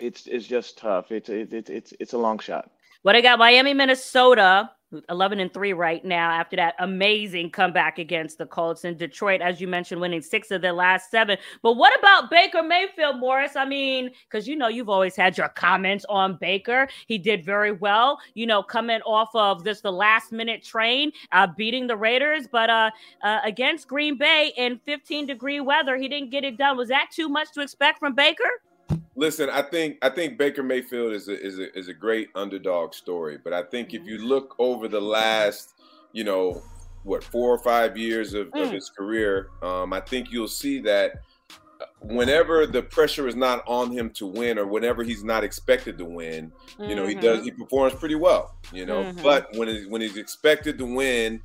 it's 0.00 0.26
it's 0.26 0.46
just 0.46 0.78
tough. 0.78 1.12
It's 1.12 1.28
it's 1.28 1.52
it's 1.54 1.70
it's, 1.70 1.94
it's 2.00 2.14
a 2.14 2.18
long 2.18 2.40
shot. 2.40 2.70
What 3.02 3.16
I 3.16 3.20
got 3.20 3.40
Miami, 3.40 3.74
Minnesota, 3.74 4.70
11 5.08 5.40
and 5.40 5.52
3 5.52 5.72
right 5.72 6.04
now 6.04 6.30
after 6.30 6.54
that 6.54 6.76
amazing 6.78 7.50
comeback 7.50 7.98
against 7.98 8.38
the 8.38 8.46
Colts 8.46 8.84
in 8.84 8.96
Detroit, 8.96 9.40
as 9.40 9.60
you 9.60 9.66
mentioned, 9.66 10.00
winning 10.00 10.22
six 10.22 10.52
of 10.52 10.62
their 10.62 10.72
last 10.72 11.10
seven. 11.10 11.36
But 11.62 11.72
what 11.72 11.98
about 11.98 12.30
Baker 12.30 12.62
Mayfield, 12.62 13.18
Morris? 13.18 13.56
I 13.56 13.64
mean, 13.64 14.10
because 14.30 14.46
you 14.46 14.54
know, 14.54 14.68
you've 14.68 14.88
always 14.88 15.16
had 15.16 15.36
your 15.36 15.48
comments 15.48 16.04
on 16.08 16.36
Baker. 16.36 16.86
He 17.08 17.18
did 17.18 17.44
very 17.44 17.72
well, 17.72 18.20
you 18.34 18.46
know, 18.46 18.62
coming 18.62 19.00
off 19.00 19.30
of 19.34 19.64
this 19.64 19.80
the 19.80 19.90
last 19.90 20.30
minute 20.30 20.62
train, 20.62 21.10
uh, 21.32 21.48
beating 21.56 21.88
the 21.88 21.96
Raiders, 21.96 22.46
but 22.46 22.70
uh, 22.70 22.90
uh, 23.22 23.40
against 23.44 23.88
Green 23.88 24.16
Bay 24.16 24.52
in 24.56 24.78
15 24.84 25.26
degree 25.26 25.58
weather, 25.58 25.96
he 25.96 26.06
didn't 26.06 26.30
get 26.30 26.44
it 26.44 26.56
done. 26.56 26.76
Was 26.76 26.90
that 26.90 27.10
too 27.10 27.28
much 27.28 27.50
to 27.54 27.62
expect 27.62 27.98
from 27.98 28.14
Baker? 28.14 28.48
Listen, 29.14 29.50
I 29.50 29.62
think 29.62 29.98
I 30.02 30.08
think 30.08 30.38
Baker 30.38 30.62
Mayfield 30.62 31.12
is 31.12 31.28
a, 31.28 31.38
is 31.38 31.58
a, 31.58 31.78
is 31.78 31.88
a 31.88 31.94
great 31.94 32.30
underdog 32.34 32.94
story, 32.94 33.38
but 33.42 33.52
I 33.52 33.62
think 33.62 33.92
if 33.92 34.06
you 34.06 34.18
look 34.18 34.54
over 34.58 34.88
the 34.88 35.00
last, 35.00 35.74
you 36.12 36.24
know, 36.24 36.62
what 37.02 37.22
four 37.22 37.50
or 37.52 37.58
five 37.58 37.96
years 37.98 38.32
of, 38.32 38.46
of 38.48 38.52
Mm. 38.54 38.72
his 38.72 38.90
career, 38.96 39.48
um, 39.62 39.92
I 39.92 40.00
think 40.00 40.32
you'll 40.32 40.48
see 40.48 40.80
that 40.80 41.22
uh, 41.80 41.84
whenever 42.00 42.66
the 42.66 42.80
pressure 42.82 43.28
is 43.28 43.36
not 43.36 43.62
on 43.66 43.90
him 43.90 44.08
to 44.10 44.26
win, 44.26 44.58
or 44.58 44.66
whenever 44.66 45.02
he's 45.02 45.24
not 45.24 45.44
expected 45.44 45.98
to 45.98 46.04
win, 46.06 46.50
you 46.78 46.94
know, 46.94 47.06
he 47.06 47.14
Mhm. 47.14 47.20
does 47.20 47.44
he 47.44 47.50
performs 47.50 47.94
pretty 47.94 48.14
well, 48.14 48.56
you 48.72 48.86
know. 48.86 49.04
Mhm. 49.04 49.22
But 49.22 49.48
when 49.56 49.68
it, 49.68 49.90
when 49.90 50.00
he's 50.00 50.16
expected 50.16 50.78
to 50.78 50.86
win, 50.86 51.42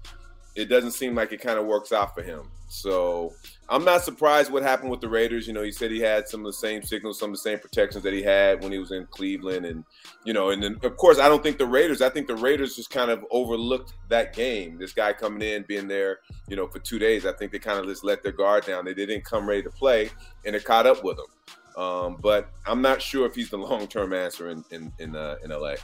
it 0.57 0.65
doesn't 0.65 0.91
seem 0.91 1.13
like 1.13 1.31
it 1.31 1.39
kind 1.39 1.59
of 1.59 1.67
works 1.67 1.93
out 1.93 2.15
for 2.15 2.23
him. 2.23 2.49
So 2.67 3.31
I'm 3.69 3.85
not 3.85 4.03
surprised 4.03 4.51
what 4.51 4.63
happened 4.63 4.89
with 4.89 5.01
the 5.01 5.07
Raiders. 5.07 5.47
You 5.47 5.53
know, 5.53 5.61
he 5.61 5.71
said 5.71 5.91
he 5.91 5.99
had 5.99 6.27
some 6.27 6.41
of 6.41 6.47
the 6.47 6.53
same 6.53 6.81
signals, 6.81 7.19
some 7.19 7.29
of 7.29 7.35
the 7.35 7.41
same 7.41 7.59
protections 7.59 8.03
that 8.03 8.11
he 8.11 8.23
had 8.23 8.63
when 8.63 8.71
he 8.71 8.79
was 8.79 8.91
in 8.91 9.05
Cleveland, 9.05 9.67
and 9.67 9.85
you 10.25 10.33
know, 10.33 10.49
and 10.49 10.61
then 10.61 10.77
of 10.83 10.97
course 10.97 11.19
I 11.19 11.29
don't 11.29 11.43
think 11.43 11.59
the 11.59 11.65
Raiders. 11.67 12.01
I 12.01 12.09
think 12.09 12.27
the 12.27 12.35
Raiders 12.35 12.75
just 12.75 12.89
kind 12.89 13.11
of 13.11 13.23
overlooked 13.29 13.93
that 14.09 14.33
game. 14.33 14.79
This 14.79 14.93
guy 14.93 15.13
coming 15.13 15.43
in, 15.43 15.63
being 15.67 15.87
there, 15.87 16.19
you 16.47 16.55
know, 16.55 16.67
for 16.67 16.79
two 16.79 16.97
days. 16.97 17.25
I 17.25 17.33
think 17.33 17.51
they 17.51 17.59
kind 17.59 17.79
of 17.79 17.85
just 17.85 18.03
let 18.03 18.23
their 18.23 18.31
guard 18.31 18.65
down. 18.65 18.83
They 18.83 18.95
didn't 18.95 19.23
come 19.23 19.47
ready 19.47 19.61
to 19.61 19.69
play, 19.69 20.09
and 20.43 20.55
it 20.55 20.65
caught 20.65 20.87
up 20.87 21.03
with 21.03 21.17
them. 21.17 21.81
Um, 21.81 22.17
but 22.19 22.49
I'm 22.65 22.81
not 22.81 22.99
sure 22.99 23.27
if 23.27 23.35
he's 23.35 23.51
the 23.51 23.57
long 23.69 23.87
term 23.87 24.11
answer 24.11 24.49
in 24.49 24.65
in 24.71 24.91
in, 24.97 25.15
uh, 25.15 25.35
in 25.43 25.51
LA. 25.51 25.75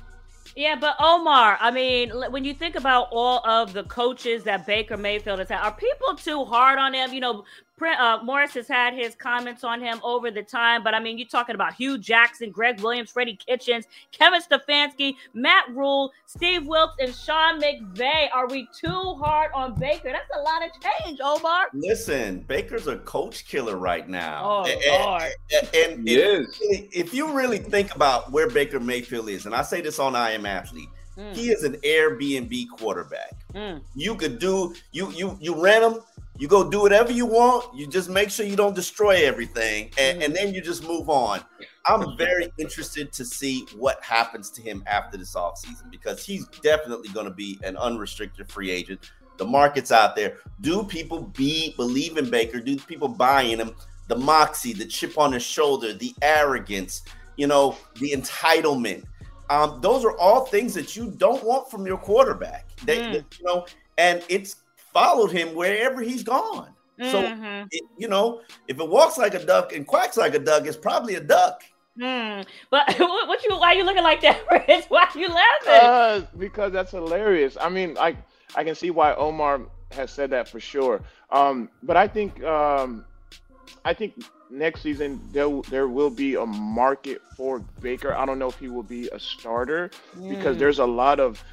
Yeah, 0.56 0.76
but 0.80 0.96
Omar, 1.00 1.58
I 1.60 1.72
mean, 1.72 2.12
when 2.30 2.46
you 2.46 2.54
think 2.54 2.76
about 2.76 3.08
all 3.12 3.46
of 3.48 3.74
the 3.74 3.84
coaches 3.84 4.44
that 4.44 4.68
Baker 4.68 4.98
Mayfield 4.98 5.40
has 5.40 5.50
had, 5.50 5.62
are 5.62 5.72
people 5.72 6.16
too 6.16 6.46
hard 6.46 6.78
on 6.78 6.94
him? 6.94 7.12
You 7.12 7.22
know, 7.22 7.46
uh, 7.92 8.24
Morris 8.24 8.54
has 8.54 8.68
had 8.68 8.94
his 8.94 9.16
comments 9.16 9.64
on 9.64 9.82
him 9.82 10.00
over 10.04 10.32
the 10.32 10.44
time, 10.44 10.84
but 10.84 10.94
I 10.94 11.00
mean, 11.00 11.18
you're 11.18 11.28
talking 11.28 11.56
about 11.56 11.74
Hue 11.74 11.98
Jackson, 11.98 12.52
Gregg 12.52 12.82
Williams, 12.82 13.12
Freddie 13.12 13.36
Kitchens, 13.36 13.86
Kevin 14.12 14.42
Stefanski, 14.42 15.16
Matt 15.34 15.66
Rhule, 15.72 16.12
Steve 16.26 16.66
Wilks, 16.66 16.96
and 17.00 17.14
Sean 17.14 17.62
McVay. 17.62 18.28
Are 18.34 18.48
we 18.48 18.68
too 18.78 19.16
hard 19.16 19.52
on 19.54 19.74
Baker? 19.80 20.12
That's 20.12 20.30
a 20.36 20.42
lot 20.42 20.62
of 20.66 20.72
change, 20.82 21.20
Omar. 21.24 21.68
Listen, 21.74 22.40
Baker's 22.48 22.88
a 22.88 22.98
coach 23.00 23.46
killer 23.46 23.78
right 23.78 24.08
now. 24.08 24.42
Oh, 24.44 24.66
And- 24.66 25.04
Lord. 25.04 25.24
and, 25.54 25.76
and 26.00 26.08
He 26.08 26.16
if, 26.16 26.40
is. 26.48 26.60
if 26.92 27.14
you 27.14 27.32
really 27.32 27.58
think 27.60 27.96
about 27.96 28.32
where 28.32 28.50
Baker 28.50 28.80
Mayfield 28.80 29.30
is, 29.30 29.46
and 29.46 29.54
I 29.56 29.62
say 29.62 29.82
this 29.82 30.00
on 30.00 30.16
I 30.16 30.32
Am 30.32 30.46
Athlete, 30.46 30.90
Mm, 31.16 31.36
he 31.36 31.52
is 31.52 31.64
an 31.64 31.76
Airbnb 31.84 32.70
quarterback. 32.76 33.36
mm, 33.54 33.80
You 33.94 34.16
could 34.16 34.40
do 34.40 34.74
you 34.94 35.12
you 35.12 35.38
you 35.40 35.54
rent 35.64 35.84
him. 35.84 36.02
You 36.40 36.48
go 36.48 36.68
do 36.70 36.82
whatever 36.82 37.12
you 37.12 37.26
want. 37.28 37.76
You 37.76 37.86
just 37.86 38.10
make 38.10 38.30
sure 38.32 38.46
you 38.46 38.56
don't 38.56 38.76
destroy 38.76 39.26
everything, 39.26 39.92
and, 40.00 40.24
and 40.24 40.36
then 40.36 40.54
you 40.54 40.62
just 40.62 40.84
move 40.88 41.10
on. 41.10 41.42
I'm 41.86 42.18
very 42.18 42.52
interested 42.58 43.12
to 43.14 43.24
see 43.26 43.66
what 43.78 44.04
happens 44.04 44.50
to 44.52 44.62
him 44.62 44.84
after 44.88 45.18
this 45.18 45.36
offseason 45.36 45.92
because 45.92 46.26
he's 46.26 46.48
definitely 46.64 47.10
going 47.10 47.28
to 47.28 47.34
be 47.34 47.60
an 47.64 47.78
unrestricted 47.78 48.52
free 48.52 48.72
agent. 48.72 49.12
The 49.38 49.46
market's 49.46 49.92
out 49.92 50.16
there. 50.16 50.38
Do 50.62 50.84
people 50.84 51.22
be 51.36 51.74
believe 51.78 52.18
in 52.18 52.30
Baker? 52.30 52.60
Do 52.60 52.78
people 52.78 53.08
buy 53.08 53.44
in 53.44 53.60
him? 53.60 53.76
The 54.08 54.18
moxie, 54.18 54.74
the 54.74 54.86
chip 54.86 55.18
on 55.18 55.32
his 55.34 55.44
shoulder, 55.44 55.94
the 55.94 56.14
arrogance, 56.22 57.04
you 57.38 57.48
know, 57.48 57.78
the 58.00 58.12
entitlement. 58.12 59.04
Um, 59.50 59.80
those 59.82 60.04
are 60.04 60.18
all 60.18 60.46
things 60.46 60.74
that 60.74 60.96
you 60.96 61.12
don't 61.18 61.44
want 61.44 61.70
from 61.70 61.86
your 61.86 61.98
quarterback. 61.98 62.70
They, 62.86 62.98
Mm. 62.98 63.12
they- 63.14 63.18
you 63.40 63.44
know, 63.46 63.66
and 63.98 64.24
it's 64.30 64.58
followed 64.94 65.32
him 65.32 65.54
wherever 65.56 66.02
he's 66.02 66.24
gone. 66.24 66.76
So, 67.02 67.34
mhm, 67.34 67.70
it, 67.72 67.84
you 67.98 68.08
know, 68.08 68.42
if 68.68 68.80
it 68.80 68.88
walks 68.90 69.18
like 69.18 69.34
a 69.36 69.44
duck 69.46 69.74
and 69.74 69.86
quacks 69.88 70.18
like 70.18 70.34
a 70.36 70.40
duck, 70.40 70.66
it's 70.68 70.78
probably 70.78 71.16
a 71.16 71.22
duck. 71.22 71.64
mm. 72.00 72.46
But 72.70 72.96
what, 73.00 73.28
what 73.28 73.44
you? 73.44 73.58
Why 73.58 73.74
you 73.74 73.84
looking 73.84 74.04
like 74.04 74.22
that, 74.22 74.42
Rich? 74.52 74.86
Why 74.90 75.08
you 75.16 75.28
laughing? 75.30 75.92
Uh, 75.92 76.22
because 76.38 76.72
that's 76.72 76.92
hilarious. 76.92 77.58
I 77.60 77.70
mean, 77.70 77.98
I 78.00 78.18
I 78.56 78.64
can 78.64 78.76
see 78.76 78.92
why 78.92 79.14
Omar 79.16 79.62
has 79.92 80.12
said 80.12 80.30
that 80.32 80.48
for 80.48 80.60
sure. 80.60 81.02
Um, 81.30 81.70
but 81.84 81.96
I 81.98 82.08
think 82.08 82.44
um, 82.44 83.06
I 83.86 83.94
think 83.94 84.16
next 84.50 84.82
season 84.82 85.22
there 85.32 85.50
there 85.70 85.88
will 85.88 86.10
be 86.10 86.36
a 86.36 86.46
market 86.46 87.22
for 87.36 87.60
Baker. 87.82 88.14
I 88.16 88.26
don't 88.26 88.40
know 88.40 88.50
if 88.50 88.58
he 88.60 88.70
will 88.70 88.84
be 88.84 89.10
a 89.10 89.20
starter 89.20 89.92
because 90.28 90.58
Mm. 90.58 90.60
there's 90.60 90.80
a 90.80 90.86
lot 90.86 91.20
of 91.20 91.44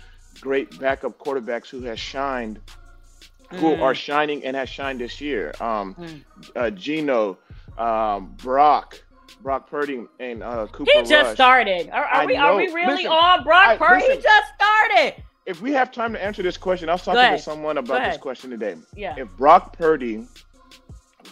great 0.40 0.78
backup 0.78 1.18
quarterbacks 1.18 1.68
who 1.68 1.82
has 1.82 1.98
shined, 2.00 2.60
who 3.50 3.76
Mm. 3.76 3.82
are 3.82 3.94
shining 3.94 4.44
and 4.44 4.56
has 4.56 4.68
shined 4.68 5.00
this 5.00 5.20
year. 5.20 5.52
Um, 5.60 5.94
Mm. 5.94 6.22
uh, 6.56 6.70
Geno, 6.70 7.38
um, 7.78 8.34
Brock, 8.42 9.02
Brock 9.42 9.68
Purdy, 9.70 10.06
and 10.20 10.42
uh, 10.42 10.66
Cooper 10.68 10.90
He 10.94 11.00
just 11.02 11.12
Rush. 11.12 11.34
started. 11.34 11.88
Are, 11.90 12.04
are 12.04 12.22
I 12.22 12.26
we? 12.26 12.36
Are 12.36 12.56
we 12.56 12.66
really 12.72 12.94
Listen, 13.04 13.06
on 13.12 13.42
Brock 13.44 13.68
I- 13.68 13.76
Purdy? 13.76 14.02
He 14.02 14.08
listen. 14.08 14.22
just 14.22 14.52
started. 14.54 15.22
if 15.46 15.60
we 15.60 15.72
have 15.72 15.90
time 15.90 16.12
to 16.12 16.22
answer 16.22 16.42
this 16.42 16.56
question, 16.56 16.88
I 16.88 16.92
was 16.92 17.02
talking 17.02 17.22
to 17.22 17.38
someone 17.38 17.78
about 17.78 18.02
this 18.04 18.18
question 18.18 18.50
today. 18.50 18.76
Yeah. 18.94 19.14
If 19.16 19.28
Brock 19.36 19.76
Purdy 19.76 20.26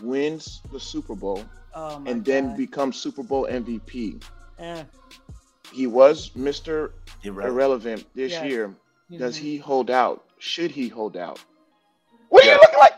wins 0.02 0.60
the 0.72 0.80
Super 0.80 1.14
Bowl 1.14 1.44
Oh 1.74 1.98
my 2.00 2.10
and 2.10 2.24
then 2.24 2.56
becomes 2.56 2.96
Super 2.96 3.22
Bowl 3.22 3.46
MVP, 3.48 4.20
Eh, 4.58 4.82
he 5.72 5.86
was 5.86 6.30
Mr. 6.30 6.90
Irrelevant. 7.22 7.52
Irrelevant 7.54 8.06
this 8.16 8.32
Yes. 8.32 8.44
year. 8.50 8.74
Does 9.16 9.36
mhm. 9.38 9.42
he 9.42 9.56
hold 9.58 9.88
out? 9.90 10.24
Should 10.38 10.72
he 10.72 10.88
hold 10.88 11.16
out? 11.16 11.38
What 12.28 12.42
do 12.42 12.48
you 12.48 12.54
Yeah. 12.54 12.60
look 12.60 12.76
like? 12.78 12.94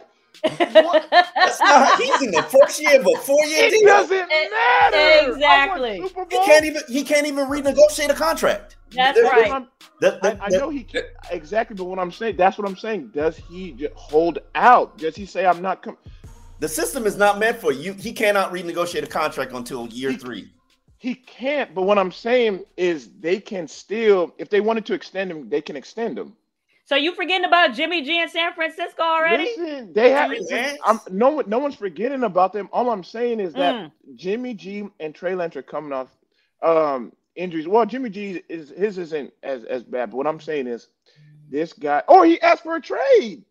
That's 0.58 1.60
not. 1.60 2.00
He's 2.00 2.22
in 2.22 2.30
the 2.30 2.42
first 2.42 2.80
year 2.80 2.98
of 3.00 3.06
a 3.06 3.16
four-year 3.20 3.64
It 3.72 3.84
doesn't 3.86 4.28
matter. 4.28 5.32
Exactly. 5.32 6.00
He 6.30 6.36
can't 6.44 6.64
even. 6.64 6.82
He 6.88 7.04
can't 7.04 7.26
even 7.26 7.46
renegotiate 7.46 8.08
a 8.10 8.14
contract. 8.14 8.76
That's 8.92 9.18
the- 9.18 9.24
right. 9.24 9.50
I'm- 9.50 9.68
the- 10.00 10.18
the- 10.22 10.38
I, 10.42 10.46
I 10.46 10.50
the- 10.50 10.58
know 10.58 10.70
he 10.70 10.82
can, 10.82 11.02
exactly, 11.30 11.76
but 11.76 11.84
what 11.84 11.98
I'm 11.98 12.10
saying, 12.10 12.36
that's 12.36 12.56
what 12.58 12.66
I'm 12.66 12.76
saying. 12.76 13.10
Does 13.14 13.36
he 13.36 13.86
hold 13.94 14.38
out? 14.54 14.96
Does 14.98 15.14
he 15.14 15.26
say, 15.26 15.44
"I'm 15.46 15.60
not"? 15.62 15.82
Com-? 15.82 15.98
the 16.58 16.68
system 16.68 17.06
is 17.06 17.16
not 17.16 17.38
meant 17.38 17.58
for 17.60 17.70
you. 17.72 17.92
He 17.92 18.12
cannot 18.12 18.52
renegotiate 18.52 19.02
a 19.04 19.06
contract 19.06 19.52
until 19.52 19.86
year 19.88 20.10
He- 20.12 20.16
three. 20.16 20.50
He 20.98 21.14
can't. 21.14 21.74
But 21.74 21.82
what 21.82 21.98
I'm 21.98 22.12
saying 22.12 22.64
is, 22.76 23.10
they 23.20 23.40
can 23.40 23.66
still, 23.68 24.34
if 24.38 24.50
they 24.50 24.60
wanted 24.60 24.84
to 24.86 24.92
extend 24.94 25.30
him, 25.30 25.48
they 25.48 25.60
can 25.62 25.74
extend 25.76 26.18
him. 26.18 26.34
So 26.90 26.96
you 26.96 27.14
forgetting 27.14 27.44
about 27.44 27.74
Jimmy 27.74 28.02
G 28.02 28.20
in 28.20 28.28
San 28.28 28.52
Francisco 28.52 29.04
already? 29.04 29.44
Listen, 29.56 29.92
they 29.92 30.10
have. 30.10 30.30
Trey 30.32 30.40
Lance? 30.40 30.78
I'm, 30.84 30.98
no 31.12 31.30
one, 31.30 31.48
no 31.48 31.60
one's 31.60 31.76
forgetting 31.76 32.24
about 32.24 32.52
them. 32.52 32.68
All 32.72 32.90
I'm 32.90 33.04
saying 33.04 33.38
is 33.38 33.52
that 33.52 33.76
Mm. 33.76 33.92
Jimmy 34.16 34.54
G 34.54 34.88
and 34.98 35.14
Trey 35.14 35.36
Lance 35.36 35.54
are 35.54 35.62
coming 35.62 35.92
off 35.92 36.08
um, 36.64 37.12
injuries. 37.36 37.68
Well, 37.68 37.86
Jimmy 37.86 38.10
G 38.10 38.42
is 38.48 38.70
his 38.70 38.98
isn't 38.98 39.32
as 39.44 39.62
as 39.66 39.84
bad, 39.84 40.10
but 40.10 40.16
what 40.16 40.26
I'm 40.26 40.40
saying 40.40 40.66
is 40.66 40.88
this 41.48 41.72
guy. 41.72 42.02
Oh, 42.08 42.24
he 42.24 42.40
asked 42.40 42.64
for 42.64 42.74
a 42.74 42.80
trade. 42.80 43.44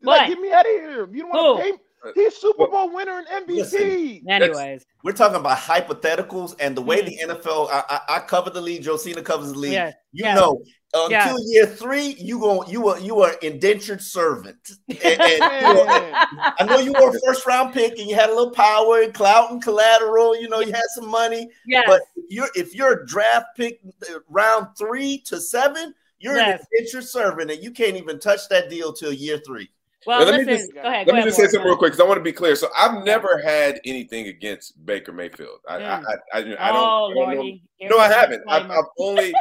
What? 0.00 0.18
Like, 0.18 0.28
get 0.30 0.40
me 0.40 0.50
out 0.52 0.66
of 0.66 0.72
here. 0.72 1.08
You 1.12 1.22
don't 1.22 1.30
want 1.30 1.62
Who? 1.62 1.70
to 1.70 1.76
pay. 1.76 1.82
He's 2.14 2.36
Super 2.36 2.66
Bowl 2.68 2.92
winner 2.94 3.18
and 3.28 3.48
MVP. 3.48 3.56
Listen. 3.56 4.22
Anyways, 4.30 4.84
We're 5.02 5.12
talking 5.12 5.36
about 5.36 5.58
hypotheticals 5.58 6.54
and 6.60 6.76
the 6.76 6.82
way 6.82 7.02
Mhm. 7.02 7.06
the 7.06 7.18
NFL. 7.34 7.68
I, 7.70 7.82
I, 8.08 8.16
I 8.16 8.18
cover 8.20 8.50
the 8.50 8.60
league. 8.60 8.84
Josina 8.84 9.22
covers 9.22 9.52
the 9.52 9.58
league. 9.58 9.72
Yeah, 9.72 9.92
You 10.12 10.24
yeah. 10.24 10.34
know, 10.34 10.62
until 10.92 11.10
Yeah. 11.10 11.36
year 11.46 11.66
three, 11.66 12.14
you 12.18 12.38
go. 12.38 12.64
You 12.66 12.88
are 12.88 12.98
you 13.00 13.20
are 13.20 13.32
indentured 13.42 14.00
servant. 14.02 14.56
And, 14.88 15.20
and 15.20 15.42
you 15.42 15.74
know, 15.74 15.86
I 15.88 16.64
know 16.66 16.78
you 16.78 16.92
were 16.92 17.14
a 17.16 17.20
first 17.26 17.46
round 17.46 17.72
pick 17.74 17.98
and 17.98 18.08
you 18.08 18.14
had 18.14 18.30
a 18.30 18.34
little 18.34 18.52
power 18.52 19.00
and 19.02 19.12
clout 19.12 19.50
and 19.50 19.62
collateral. 19.62 20.40
You 20.40 20.48
know, 20.48 20.60
you 20.60 20.72
had 20.72 20.88
some 20.94 21.08
money. 21.08 21.48
yes. 21.66 21.84
But 21.86 22.00
if 22.16 22.24
you're 22.30 22.48
if 22.54 22.74
you're 22.74 23.02
a 23.02 23.06
draft 23.06 23.46
pick 23.56 23.80
uh, 24.10 24.18
round 24.28 24.68
three 24.78 25.18
to 25.26 25.40
seven, 25.40 25.94
you're 26.18 26.36
Yes. 26.36 26.60
an 26.60 26.66
indentured 26.72 27.04
servant 27.08 27.50
and 27.50 27.62
you 27.62 27.70
can't 27.70 27.96
even 27.96 28.18
touch 28.18 28.48
that 28.48 28.70
deal 28.70 28.92
till 28.92 29.12
year 29.12 29.38
three. 29.46 29.68
Well, 30.06 30.24
Let 30.24 30.40
me 30.46 30.52
just- 30.56 30.72
go 30.74 30.80
ahead. 30.80 30.92
Let 30.92 31.06
go 31.06 31.12
me 31.12 31.18
ahead, 31.18 31.28
just 31.28 31.36
say 31.38 31.44
something 31.46 31.62
real 31.66 31.76
quick 31.76 31.92
because 31.92 32.00
I 32.04 32.08
want 32.08 32.18
to 32.18 32.22
be 32.24 32.32
clear. 32.32 32.56
So 32.56 32.68
I've 32.76 33.04
never 33.04 33.38
had 33.38 33.80
anything 33.84 34.28
against 34.28 34.84
Baker 34.84 35.12
Mayfield. 35.12 35.60
I, 35.68 35.78
Mm. 35.78 35.82
I, 35.84 35.92
I, 35.92 36.16
I, 36.32 36.38
I 36.38 36.42
don't. 36.42 36.52
oh, 36.58 36.60
I 36.60 36.68
don't 36.68 37.14
know- 37.14 37.20
Lordy. 37.34 37.62
No, 37.82 37.98
I 37.98 38.08
haven't. 38.08 38.42
I've, 38.48 38.70
I've 38.70 38.84
only. 38.98 39.32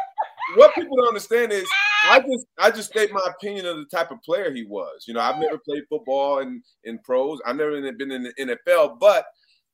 what 0.55 0.75
people 0.75 0.97
don't 0.97 1.07
understand 1.07 1.51
is 1.53 1.65
I 2.09 2.19
just 2.19 2.45
I 2.57 2.69
just 2.71 2.89
state 2.89 3.11
my 3.13 3.25
opinion 3.27 3.65
of 3.65 3.77
the 3.77 3.85
type 3.85 4.11
of 4.11 4.21
player 4.21 4.51
he 4.53 4.65
was. 4.65 5.05
You 5.07 5.13
know, 5.13 5.21
I've 5.21 5.37
never 5.39 5.57
played 5.57 5.83
football 5.89 6.39
in 6.39 6.61
in 6.83 6.99
pros. 6.99 7.39
I've 7.45 7.55
never 7.55 7.79
been 7.93 8.11
in 8.11 8.23
the 8.23 8.33
NFL, 8.39 8.99
but 8.99 9.25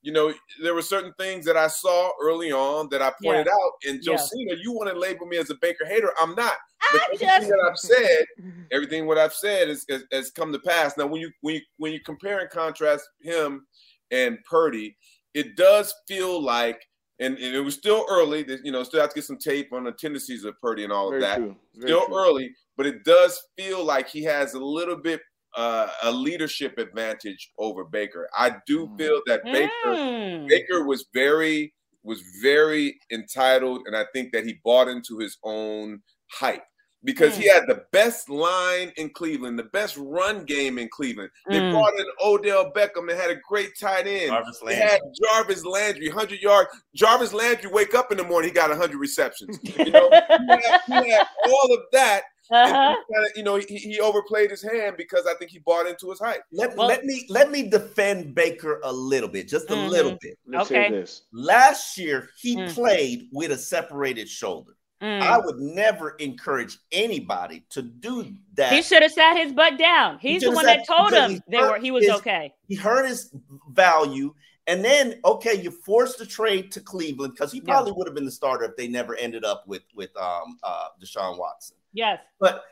you 0.02 0.14
know, 0.14 0.34
there 0.62 0.74
were 0.74 0.82
certain 0.82 1.14
things 1.20 1.46
that 1.46 1.58
I 1.58 1.68
saw 1.68 2.12
early 2.22 2.52
on 2.52 2.88
that 2.90 3.02
I 3.02 3.12
pointed 3.22 3.48
out. 3.48 3.72
And 3.88 4.00
Yeah. 4.02 4.16
Josina, 4.16 4.56
you 4.62 4.72
want 4.72 4.90
to 4.90 4.98
label 4.98 5.26
me 5.26 5.38
as 5.38 5.50
a 5.50 5.56
Baker 5.56 5.86
hater? 5.86 6.12
I'm 6.20 6.36
not. 6.36 6.54
I 6.82 6.88
But 6.94 7.02
everything 7.06 7.28
just 7.28 7.48
that 7.50 7.70
I've 7.70 7.78
said, 7.78 8.26
everything 8.72 9.08
what 9.08 9.18
I've 9.18 9.34
said 9.34 9.70
is, 9.70 9.86
has, 9.90 10.04
has 10.12 10.32
come 10.32 10.54
to 10.54 10.60
pass. 10.60 10.98
Now, 10.98 11.08
when 11.08 11.22
you 11.22 11.32
when 11.42 11.56
you 11.56 11.62
when 11.78 11.92
you 11.92 12.00
compare 12.00 12.40
and 12.40 12.50
contrast 12.50 13.08
him 13.22 13.66
and 14.12 14.38
Purdy, 14.50 14.96
it 15.34 15.56
does 15.56 15.94
feel 16.08 16.42
like, 16.42 16.82
and, 17.20 17.38
and 17.38 17.56
it 17.56 17.60
was 17.60 17.76
still 17.76 18.06
early. 18.10 18.44
That 18.44 18.62
you 18.64 18.72
know, 18.72 18.84
still 18.84 19.02
have 19.02 19.10
to 19.10 19.16
get 19.16 19.26
some 19.26 19.38
tape 19.38 19.74
on 19.74 19.84
the 19.84 19.92
tendencies 19.92 20.46
of 20.46 20.58
Purdy 20.62 20.86
and 20.86 20.94
all 20.94 21.14
of 21.14 21.20
that. 21.20 21.38
true. 21.38 21.56
Still 21.78 22.06
true. 22.06 22.18
early, 22.18 22.56
but 22.78 22.86
it 22.86 23.04
does 23.04 23.38
feel 23.58 23.84
like 23.84 24.08
he 24.08 24.24
has 24.24 24.54
a 24.54 24.60
little 24.60 24.96
bit 24.96 25.20
uh, 25.56 25.88
a 26.04 26.12
leadership 26.12 26.78
advantage 26.78 27.52
over 27.58 27.84
Baker. 27.84 28.30
I 28.38 28.56
do 28.68 28.88
Mm. 28.88 28.98
feel 28.98 29.22
that 29.26 29.44
Baker 29.44 29.72
Mm. 29.86 30.48
Baker 30.48 30.86
was 30.86 31.06
very 31.14 31.74
was 32.04 32.22
very 32.42 32.98
entitled, 33.12 33.82
and 33.86 33.96
I 33.96 34.06
think 34.14 34.32
that 34.32 34.46
he 34.46 34.60
bought 34.64 34.88
into 34.88 35.18
his 35.20 35.38
own 35.44 36.02
hype 36.32 36.64
because 37.04 37.36
he 37.38 37.48
had 37.48 37.64
the 37.68 37.84
best 37.92 38.30
line 38.30 38.92
in 38.96 39.10
Cleveland, 39.10 39.60
the 39.60 39.64
best 39.66 39.96
run 39.98 40.46
game 40.46 40.78
in 40.78 40.88
Cleveland. 40.90 41.30
They 41.50 41.60
Mm. 41.60 41.72
brought 41.72 42.00
in 42.00 42.06
Odell 42.24 42.72
Beckham. 42.72 43.08
They 43.08 43.16
had 43.18 43.30
a 43.32 43.40
great 43.48 43.72
tight 43.80 44.08
end. 44.08 44.30
Jarvis 44.30 44.60
They 44.66 44.76
had 44.76 45.02
Jarvis 45.24 45.66
Landry, 45.66 46.10
hundred 46.10 46.42
yard. 46.42 46.68
Jarvis 46.96 47.34
Landry 47.34 47.70
wake 47.70 47.94
up 47.94 48.12
in 48.12 48.18
the 48.18 48.24
morning, 48.24 48.50
he 48.52 48.54
got 48.54 48.70
hundred 48.76 48.98
receptions. 48.98 49.60
You 49.78 49.92
know, 49.92 50.10
he 50.10 50.48
had, 50.48 50.82
he 51.04 51.10
had 51.12 51.28
all 51.48 51.74
of 51.74 51.82
that. 51.92 52.24
And 52.52 52.72
Uh-huh. 52.76 52.96
kinda, 53.14 53.30
you 53.36 53.44
know, 53.44 53.56
he, 53.58 53.78
he 53.78 54.00
overplayed 54.00 54.52
his 54.52 54.62
hand 54.64 54.96
because 54.98 55.26
I 55.28 55.34
think 55.36 55.52
he 55.52 55.60
bought 55.60 55.88
into 55.88 56.10
his 56.10 56.20
hype. 56.20 56.42
Let, 56.52 56.76
Well- 56.76 56.88
let 56.88 57.06
me 57.06 57.26
let 57.30 57.52
me 57.52 57.70
defend 57.70 58.34
Baker 58.36 58.80
a 58.84 58.92
little 58.92 59.30
bit, 59.30 59.48
just 59.48 59.70
a 59.70 59.74
Mhm. 59.76 59.90
little 59.90 60.18
bit. 60.22 60.38
Let's 60.48 60.70
Okay. 60.72 60.90
say 60.90 60.92
this. 60.92 61.22
Last 61.32 61.98
year, 61.98 62.30
he 62.42 62.56
Mm. 62.56 62.74
played 62.74 63.30
with 63.32 63.52
a 63.52 63.58
separated 63.58 64.28
shoulder. 64.28 64.76
Mm. 65.02 65.22
I 65.22 65.38
would 65.38 65.60
never 65.60 66.12
encourage 66.20 66.78
anybody 66.92 67.64
to 67.70 67.82
do 67.82 68.34
that. 68.56 68.74
He 68.74 68.82
should 68.82 69.02
have 69.02 69.14
sat 69.14 69.38
his 69.38 69.54
butt 69.54 69.78
down. 69.78 70.20
He's 70.20 70.42
the 70.42 70.52
one 70.52 70.66
sat- 70.66 70.80
that 70.80 70.88
told 70.88 71.14
him 71.14 71.42
they 71.48 71.58
were 71.62 71.80
he 71.80 71.90
was 71.92 72.04
his- 72.06 72.16
okay. 72.16 72.54
he 72.68 72.76
hurt 72.76 73.08
his 73.08 73.32
value. 73.70 74.34
And 74.68 74.86
then, 74.86 75.20
okay, 75.26 75.56
you 75.56 75.72
forced 75.72 76.20
the 76.20 76.26
trade 76.28 76.72
to 76.74 76.82
Cleveland 76.82 77.34
because 77.34 77.52
he 77.52 77.58
Yeah. 77.60 77.64
probably 77.74 77.94
would 77.94 78.08
have 78.08 78.14
been 78.14 78.26
the 78.26 78.32
starter 78.32 78.66
if 78.66 78.76
they 78.76 78.88
never 78.88 79.16
ended 79.16 79.44
up 79.46 79.66
with 79.68 79.82
with 79.96 80.16
um, 80.18 80.60
uh, 80.64 80.90
Deshaun 81.02 81.40
Watson. 81.40 81.78
Yes. 81.94 82.20
But 82.40 82.64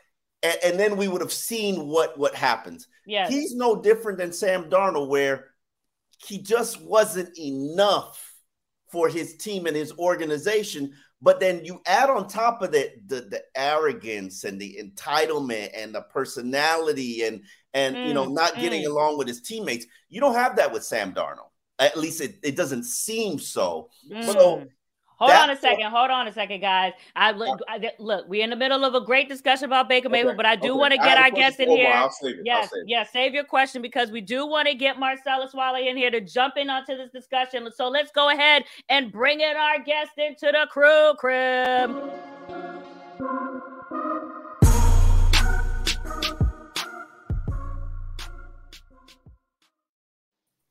and, 0.42 0.78
then 0.78 0.96
we 0.96 1.08
would 1.08 1.20
have 1.20 1.32
seen 1.32 1.88
what 1.88 2.18
what 2.18 2.34
happens. 2.34 2.86
Yes. 3.06 3.30
He's 3.30 3.54
no 3.54 3.80
different 3.80 4.18
than 4.18 4.32
Sam 4.32 4.70
Darnold, 4.70 5.08
where 5.08 5.46
he 6.24 6.38
just 6.38 6.80
wasn't 6.80 7.36
enough 7.38 8.34
for 8.90 9.08
his 9.08 9.36
team 9.36 9.66
and 9.66 9.76
his 9.76 9.92
organization. 9.98 10.92
But 11.20 11.40
then 11.40 11.64
you 11.64 11.82
add 11.84 12.10
on 12.10 12.28
top 12.28 12.62
of 12.62 12.72
that 12.72 13.08
the, 13.08 13.22
the 13.22 13.42
arrogance 13.56 14.44
and 14.44 14.60
the 14.60 14.78
entitlement 14.80 15.70
and 15.74 15.94
the 15.94 16.02
personality 16.02 17.22
and 17.24 17.42
and 17.74 17.96
you 18.06 18.14
know 18.14 18.26
Mm, 18.26 18.34
not 18.34 18.56
getting 18.56 18.84
mm. 18.84 18.86
along 18.86 19.18
with 19.18 19.26
his 19.26 19.40
teammates. 19.40 19.86
You 20.08 20.20
don't 20.20 20.34
have 20.34 20.56
that 20.56 20.72
with 20.72 20.84
Sam 20.84 21.12
Darnold. 21.12 21.50
At 21.80 21.96
least 21.96 22.20
it, 22.20 22.38
it 22.42 22.56
doesn't 22.56 22.84
seem 22.84 23.38
so. 23.38 23.90
So 24.22 24.58
Mm. 24.58 24.68
Hold 25.18 25.32
that- 25.32 25.42
on 25.42 25.50
a 25.50 25.56
second. 25.56 25.90
Hold 25.90 26.10
on 26.10 26.28
a 26.28 26.32
second, 26.32 26.60
guys. 26.60 26.92
I 27.16 27.32
look. 27.32 27.60
I, 27.68 27.90
look, 27.98 28.28
we're 28.28 28.44
in 28.44 28.50
the 28.50 28.56
middle 28.56 28.84
of 28.84 28.94
a 28.94 29.00
great 29.00 29.28
discussion 29.28 29.64
about 29.64 29.88
Baker 29.88 30.08
Mayfield, 30.08 30.30
Okay, 30.30 30.36
but 30.36 30.46
I 30.46 30.54
do 30.54 30.70
okay. 30.70 30.78
want 30.78 30.92
to 30.92 30.98
get 30.98 31.18
our 31.18 31.30
guests 31.30 31.58
in 31.58 31.68
here. 31.68 31.90
I'll 31.92 32.10
save 32.10 32.36
it. 32.36 32.38
I'll 32.38 32.44
Yes, 32.44 32.70
save 32.70 32.82
it. 32.82 32.88
yes. 32.88 33.12
Save 33.12 33.34
your 33.34 33.44
question 33.44 33.82
because 33.82 34.12
we 34.12 34.20
do 34.20 34.46
want 34.46 34.68
to 34.68 34.74
get 34.74 34.98
Marcellus 34.98 35.52
Wiley 35.54 35.88
in 35.88 35.96
here 35.96 36.10
to 36.12 36.20
jump 36.20 36.56
in 36.56 36.70
onto 36.70 36.96
this 36.96 37.10
discussion. 37.10 37.68
So 37.74 37.88
let's 37.88 38.12
go 38.12 38.30
ahead 38.30 38.64
and 38.88 39.10
bring 39.10 39.40
in 39.40 39.56
our 39.56 39.80
guest 39.82 40.12
into 40.18 40.52
the 40.52 40.66
crew 40.70 41.14
crib. 41.18 41.90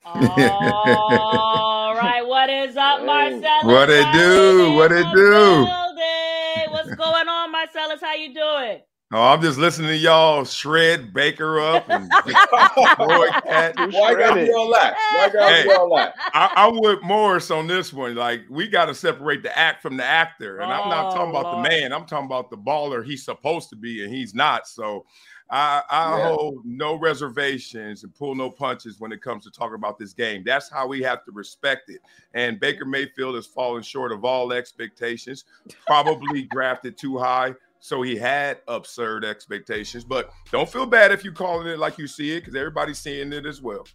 Right, 0.08 1.66
what 2.48 2.70
is 2.70 2.77
up, 2.77 3.00
Hey. 3.01 3.06
Marcellus? 3.06 3.63
What 3.66 3.89
it 3.89 4.13
do? 4.13 4.74
What 4.75 4.92
it 4.94 5.06
do? 5.13 5.68
What's 6.72 6.96
going 6.96 7.27
on, 7.27 7.51
Marcellus? 7.51 8.00
How 8.00 8.13
you 8.13 8.34
doing? 8.34 8.80
Oh, 9.12 9.22
I'm 9.24 9.42
just 9.42 9.58
listening 9.58 9.88
to 9.89 9.96
y'all 9.98 10.44
shred 10.46 11.13
Baker 11.13 11.60
up 11.60 11.89
and 11.89 12.10
Boy, 12.98 13.27
cat. 13.44 13.74
Why 13.92 14.13
gotta 14.16 14.46
be 14.46 14.54
all 14.54 14.72
that? 14.74 14.96
Why 15.13 15.30
got 15.32 15.58
to 15.58 15.63
be 15.63 15.74
all 15.74 15.96
that? 15.96 16.13
I, 16.34 16.51
I'm 16.56 16.80
with 16.80 17.01
Morris 17.04 17.50
on 17.51 17.68
this 17.68 17.92
one. 17.94 18.16
Like, 18.16 18.42
we 18.50 18.68
got 18.68 18.86
to 18.86 18.94
separate 18.96 19.44
the 19.44 19.58
act 19.58 19.82
from 19.82 19.96
the 19.98 20.04
actor. 20.06 20.60
And 20.60 20.72
I'm 20.72 20.89
not 20.89 21.12
talking 21.13 21.27
Oh, 21.36 21.39
about 21.39 21.54
Lord. 21.54 21.66
the 21.66 21.70
man. 21.70 21.94
I'm 21.94 22.06
talking 22.06 22.25
about 22.25 22.50
the 22.50 22.58
baller 22.58 23.06
he's 23.06 23.24
supposed 23.24 23.70
to 23.70 23.75
be, 23.77 24.04
and 24.04 24.13
he's 24.13 24.34
not. 24.34 24.68
So 24.68 25.06
I, 25.50 25.82
I 25.89 26.18
Yeah. 26.18 26.30
hold 26.30 26.66
no 26.66 26.96
reservations 26.96 28.04
and 28.04 28.13
pull 28.13 28.36
no 28.36 28.50
punches 28.50 29.00
when 29.00 29.12
it 29.12 29.22
comes 29.22 29.46
to 29.46 29.51
talking 29.51 29.75
about 29.75 29.98
this 29.98 30.13
game. 30.13 30.44
That's 30.46 30.70
how 30.70 30.88
we 30.88 31.01
have 31.04 31.24
to 31.25 31.32
respect 31.32 31.89
it. 31.89 32.01
And 32.34 32.60
Baker 32.60 32.86
Mayfield 32.86 33.36
has 33.36 33.48
fallen 33.48 33.82
short 33.84 34.12
of 34.12 34.25
all 34.25 34.51
expectations, 34.51 35.46
probably 35.86 36.44
drafted 36.51 36.98
too 36.98 37.18
high. 37.18 37.56
So 37.80 38.01
he 38.01 38.16
had 38.16 38.60
absurd 38.68 39.24
expectations, 39.24 40.04
but 40.04 40.34
don't 40.51 40.68
feel 40.68 40.86
bad 40.88 41.12
if 41.12 41.24
you 41.24 41.32
calling 41.32 41.68
it 41.68 41.80
like 41.80 41.98
you 41.98 42.08
see 42.08 42.32
it, 42.36 42.42
because 42.42 42.56
everybody's 42.56 42.98
seeing 42.98 43.32
it 43.32 43.46
as 43.46 43.62
well. 43.62 43.86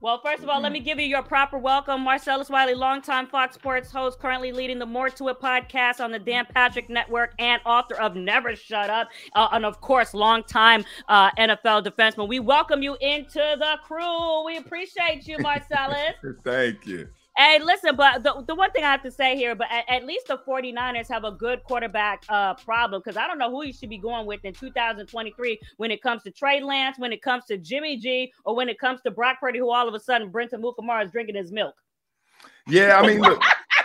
Well, 0.00 0.20
first 0.24 0.44
of 0.44 0.48
all, 0.48 0.60
let 0.60 0.70
me 0.70 0.78
give 0.78 1.00
you 1.00 1.06
your 1.06 1.24
proper 1.24 1.58
welcome. 1.58 2.02
Marcellus 2.02 2.48
Wiley, 2.48 2.74
longtime 2.74 3.26
Fox 3.26 3.56
Sports 3.56 3.90
host, 3.90 4.20
currently 4.20 4.52
leading 4.52 4.78
the 4.78 4.86
More 4.86 5.10
to 5.10 5.28
It 5.28 5.40
podcast 5.40 5.98
on 5.98 6.12
the 6.12 6.20
Dan 6.20 6.46
Patrick 6.54 6.88
Network 6.88 7.34
and 7.40 7.60
author 7.66 7.96
of 7.96 8.14
Never 8.14 8.54
Shut 8.54 8.90
Up. 8.90 9.08
Uh, 9.34 9.48
and 9.50 9.66
of 9.66 9.80
course, 9.80 10.14
longtime 10.14 10.84
uh, 11.08 11.32
NFL 11.32 11.84
defenseman. 11.84 12.28
We 12.28 12.38
welcome 12.38 12.80
you 12.80 12.96
into 13.00 13.56
the 13.58 13.76
crew. 13.82 14.44
We 14.46 14.58
appreciate 14.58 15.26
you, 15.26 15.36
Marcellus. 15.40 16.14
Thank 16.44 16.86
you. 16.86 17.08
Hey, 17.38 17.60
listen, 17.62 17.94
but 17.94 18.24
the, 18.24 18.42
the 18.48 18.54
one 18.56 18.72
thing 18.72 18.82
I 18.82 18.90
have 18.90 19.04
to 19.04 19.12
say 19.12 19.36
here, 19.36 19.54
but 19.54 19.68
at, 19.70 19.84
at 19.88 20.04
least 20.04 20.26
the 20.26 20.38
49ers 20.38 21.06
have 21.06 21.22
a 21.22 21.30
good 21.30 21.62
quarterback 21.62 22.24
uh, 22.28 22.54
problem 22.54 23.00
because 23.00 23.16
I 23.16 23.28
don't 23.28 23.38
know 23.38 23.48
who 23.48 23.64
you 23.64 23.72
should 23.72 23.90
be 23.90 23.96
going 23.96 24.26
with 24.26 24.44
in 24.44 24.52
2023 24.52 25.60
when 25.76 25.92
it 25.92 26.02
comes 26.02 26.24
to 26.24 26.32
Trey 26.32 26.60
Lance, 26.60 26.98
when 26.98 27.12
it 27.12 27.22
comes 27.22 27.44
to 27.44 27.56
Jimmy 27.56 27.96
G, 27.96 28.32
or 28.44 28.56
when 28.56 28.68
it 28.68 28.80
comes 28.80 29.00
to 29.02 29.12
Brock 29.12 29.38
Purdy, 29.38 29.60
who 29.60 29.70
all 29.70 29.86
of 29.86 29.94
a 29.94 30.00
sudden 30.00 30.32
Prince 30.32 30.52
Amukamara 30.52 31.04
is 31.04 31.12
drinking 31.12 31.36
his 31.36 31.52
milk. 31.52 31.76
Yeah, 32.66 32.98
I 32.98 33.06
mean, 33.06 33.20
look, 33.20 33.40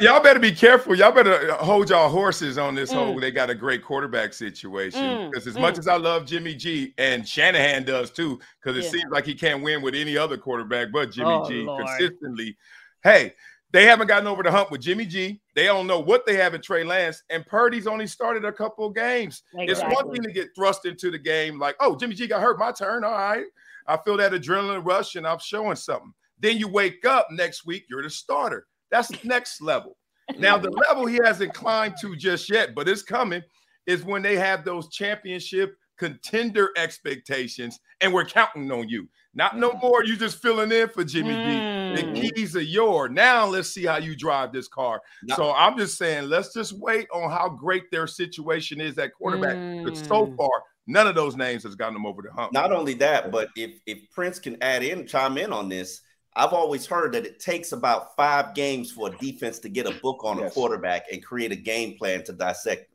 y'all 0.00 0.22
better 0.22 0.38
be 0.40 0.52
careful. 0.52 0.94
Y'all 0.94 1.12
better 1.12 1.52
hold 1.54 1.90
y'all 1.90 2.08
horses 2.08 2.58
on 2.58 2.74
this 2.74 2.92
Mm. 2.92 2.94
whole. 2.96 3.20
They 3.20 3.30
got 3.30 3.50
a 3.50 3.54
great 3.54 3.82
quarterback 3.84 4.32
situation. 4.32 5.00
Mm, 5.00 5.30
Because 5.30 5.46
as 5.46 5.56
mm. 5.56 5.60
much 5.60 5.78
as 5.78 5.88
I 5.88 5.96
love 5.96 6.26
Jimmy 6.26 6.54
G 6.54 6.94
and 6.98 7.26
Shanahan 7.26 7.84
does 7.84 8.10
too, 8.10 8.38
because 8.62 8.76
it 8.78 8.84
Yeah. 8.84 8.90
seems 8.90 9.10
like 9.10 9.24
he 9.26 9.34
can't 9.34 9.62
win 9.62 9.82
with 9.82 9.94
any 9.94 10.16
other 10.16 10.36
quarterback 10.36 10.92
but 10.92 11.10
Jimmy 11.10 11.30
Oh, 11.32 11.48
G 11.48 11.62
Lord. 11.62 11.86
consistently. 11.86 12.56
Hey, 13.02 13.34
they 13.72 13.84
haven't 13.86 14.06
gotten 14.06 14.26
over 14.26 14.42
the 14.42 14.50
hump 14.50 14.70
with 14.70 14.82
Jimmy 14.82 15.06
G. 15.06 15.40
They 15.54 15.64
don't 15.64 15.86
know 15.86 15.98
what 16.00 16.26
they 16.26 16.34
have 16.36 16.54
in 16.54 16.60
Trey 16.60 16.84
Lance, 16.84 17.22
and 17.30 17.46
Purdy's 17.46 17.86
only 17.86 18.06
started 18.06 18.44
a 18.44 18.52
couple 18.52 18.86
of 18.86 18.94
games. 18.94 19.42
It's 19.54 19.80
one 19.80 20.12
thing 20.12 20.22
to 20.22 20.30
get 20.30 20.54
thrust 20.54 20.84
into 20.84 21.10
the 21.10 21.18
game, 21.18 21.58
like, 21.58 21.76
oh, 21.80 21.96
Jimmy 21.96 22.14
G 22.14 22.26
got 22.26 22.42
hurt, 22.42 22.58
my 22.58 22.70
turn. 22.72 23.02
All 23.02 23.12
right. 23.12 23.46
I 23.86 23.96
feel 23.96 24.16
that 24.18 24.32
adrenaline 24.32 24.84
rush 24.86 25.16
and 25.16 25.26
I'm 25.26 25.38
showing 25.40 25.74
something. 25.76 26.12
Then 26.38 26.58
you 26.58 26.68
wake 26.68 27.04
up 27.04 27.28
next 27.30 27.64
week, 27.66 27.84
you're 27.88 28.02
the 28.02 28.10
starter. 28.10 28.66
That's 28.92 29.08
the 29.08 29.18
next 29.24 29.60
level. 29.60 29.96
Now, 30.38 30.56
the 30.56 30.70
level 30.70 31.06
he 31.06 31.18
hasn't 31.24 31.52
climbed 31.54 31.94
to 32.02 32.14
just 32.14 32.48
yet, 32.48 32.74
but 32.76 32.88
it's 32.88 33.02
coming, 33.02 33.42
is 33.86 34.04
when 34.04 34.22
they 34.22 34.36
have 34.36 34.64
those 34.64 34.88
championship 34.90 35.76
contender 35.98 36.70
expectations 36.76 37.80
and 38.00 38.12
we're 38.12 38.24
counting 38.24 38.70
on 38.70 38.88
you. 38.88 39.08
Not 39.34 39.56
no 39.58 39.72
more, 39.82 40.04
you 40.04 40.16
just 40.16 40.40
filling 40.42 40.70
in 40.72 40.88
for 40.88 41.04
Jimmy 41.04 41.30
G. 41.30 41.36
Mm. 41.36 41.96
The 42.22 42.30
keys 42.32 42.56
are 42.56 42.60
yours. 42.60 43.10
Now 43.12 43.46
let's 43.46 43.68
see 43.70 43.84
how 43.84 43.98
you 43.98 44.14
drive 44.16 44.52
this 44.52 44.68
car. 44.68 45.00
Now- 45.22 45.36
So 45.36 45.52
I'm 45.54 45.76
just 45.78 45.96
saying, 45.98 46.28
let's 46.28 46.52
just 46.52 46.72
wait 46.78 47.08
on 47.12 47.30
how 47.30 47.48
great 47.48 47.90
their 47.90 48.06
situation 48.06 48.80
is 48.80 48.98
at 48.98 49.12
quarterback. 49.14 49.56
But 49.84 49.96
so 49.96 50.26
Mm. 50.26 50.36
far, 50.36 50.50
none 50.86 51.06
of 51.06 51.14
those 51.14 51.36
names 51.36 51.62
has 51.62 51.74
gotten 51.74 51.94
them 51.94 52.06
over 52.06 52.22
the 52.22 52.32
hump. 52.32 52.52
Not 52.52 52.72
only 52.72 52.94
that, 52.94 53.30
but 53.30 53.48
if 53.56 53.80
if 53.86 54.10
Prince 54.10 54.38
can 54.38 54.56
add 54.62 54.82
in, 54.82 55.06
chime 55.06 55.38
in 55.38 55.52
on 55.52 55.68
this. 55.68 56.02
I've 56.34 56.52
always 56.52 56.86
heard 56.86 57.12
that 57.12 57.26
it 57.26 57.40
takes 57.40 57.72
about 57.72 58.16
five 58.16 58.54
games 58.54 58.90
for 58.90 59.08
a 59.08 59.16
defense 59.18 59.58
to 59.60 59.68
get 59.68 59.86
a 59.86 59.92
book 60.00 60.24
on 60.24 60.42
a 60.42 60.50
quarterback 60.50 61.04
and 61.12 61.22
create 61.22 61.52
a 61.52 61.56
game 61.56 61.96
plan 61.98 62.24
to 62.24 62.32
dissect. 62.32 62.88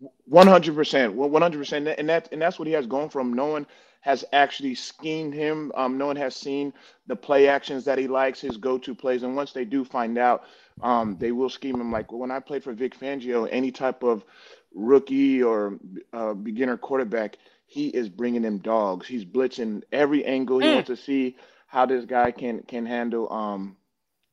him. 0.00 0.08
One 0.26 0.46
hundred 0.46 0.74
percent. 0.74 1.14
One 1.14 1.42
hundred 1.42 1.58
percent, 1.58 1.88
and 1.88 2.08
that 2.08 2.28
and 2.32 2.40
that's 2.40 2.58
what 2.58 2.68
he 2.68 2.74
has 2.74 2.86
going 2.86 3.08
from. 3.10 3.32
No 3.32 3.46
one 3.46 3.66
has 4.02 4.24
actually 4.32 4.74
schemed 4.74 5.32
him. 5.32 5.72
Um, 5.74 5.96
no 5.96 6.06
one 6.06 6.16
has 6.16 6.36
seen 6.36 6.72
the 7.06 7.16
play 7.16 7.48
actions 7.48 7.84
that 7.86 7.96
he 7.98 8.06
likes, 8.06 8.38
his 8.40 8.58
go-to 8.58 8.94
plays, 8.94 9.22
and 9.22 9.34
once 9.34 9.52
they 9.52 9.64
do 9.64 9.82
find 9.82 10.18
out, 10.18 10.44
um, 10.82 11.16
they 11.18 11.32
will 11.32 11.48
scheme 11.48 11.80
him. 11.80 11.90
Like 11.90 12.12
when 12.12 12.30
I 12.30 12.38
played 12.38 12.62
for 12.62 12.74
Vic 12.74 12.98
Fangio, 12.98 13.48
any 13.50 13.70
type 13.72 14.02
of 14.02 14.22
rookie 14.74 15.42
or 15.42 15.78
uh, 16.12 16.34
beginner 16.34 16.76
quarterback, 16.76 17.38
he 17.66 17.88
is 17.88 18.08
bringing 18.10 18.42
them 18.42 18.58
dogs. 18.58 19.06
He's 19.06 19.24
blitzing 19.24 19.82
every 19.90 20.24
angle. 20.24 20.58
He 20.58 20.68
Mm. 20.68 20.74
wants 20.74 20.88
to 20.88 20.96
see 20.96 21.36
how 21.74 21.84
this 21.84 22.04
guy 22.04 22.30
can 22.30 22.62
can 22.62 22.86
handle 22.86 23.30
um, 23.32 23.76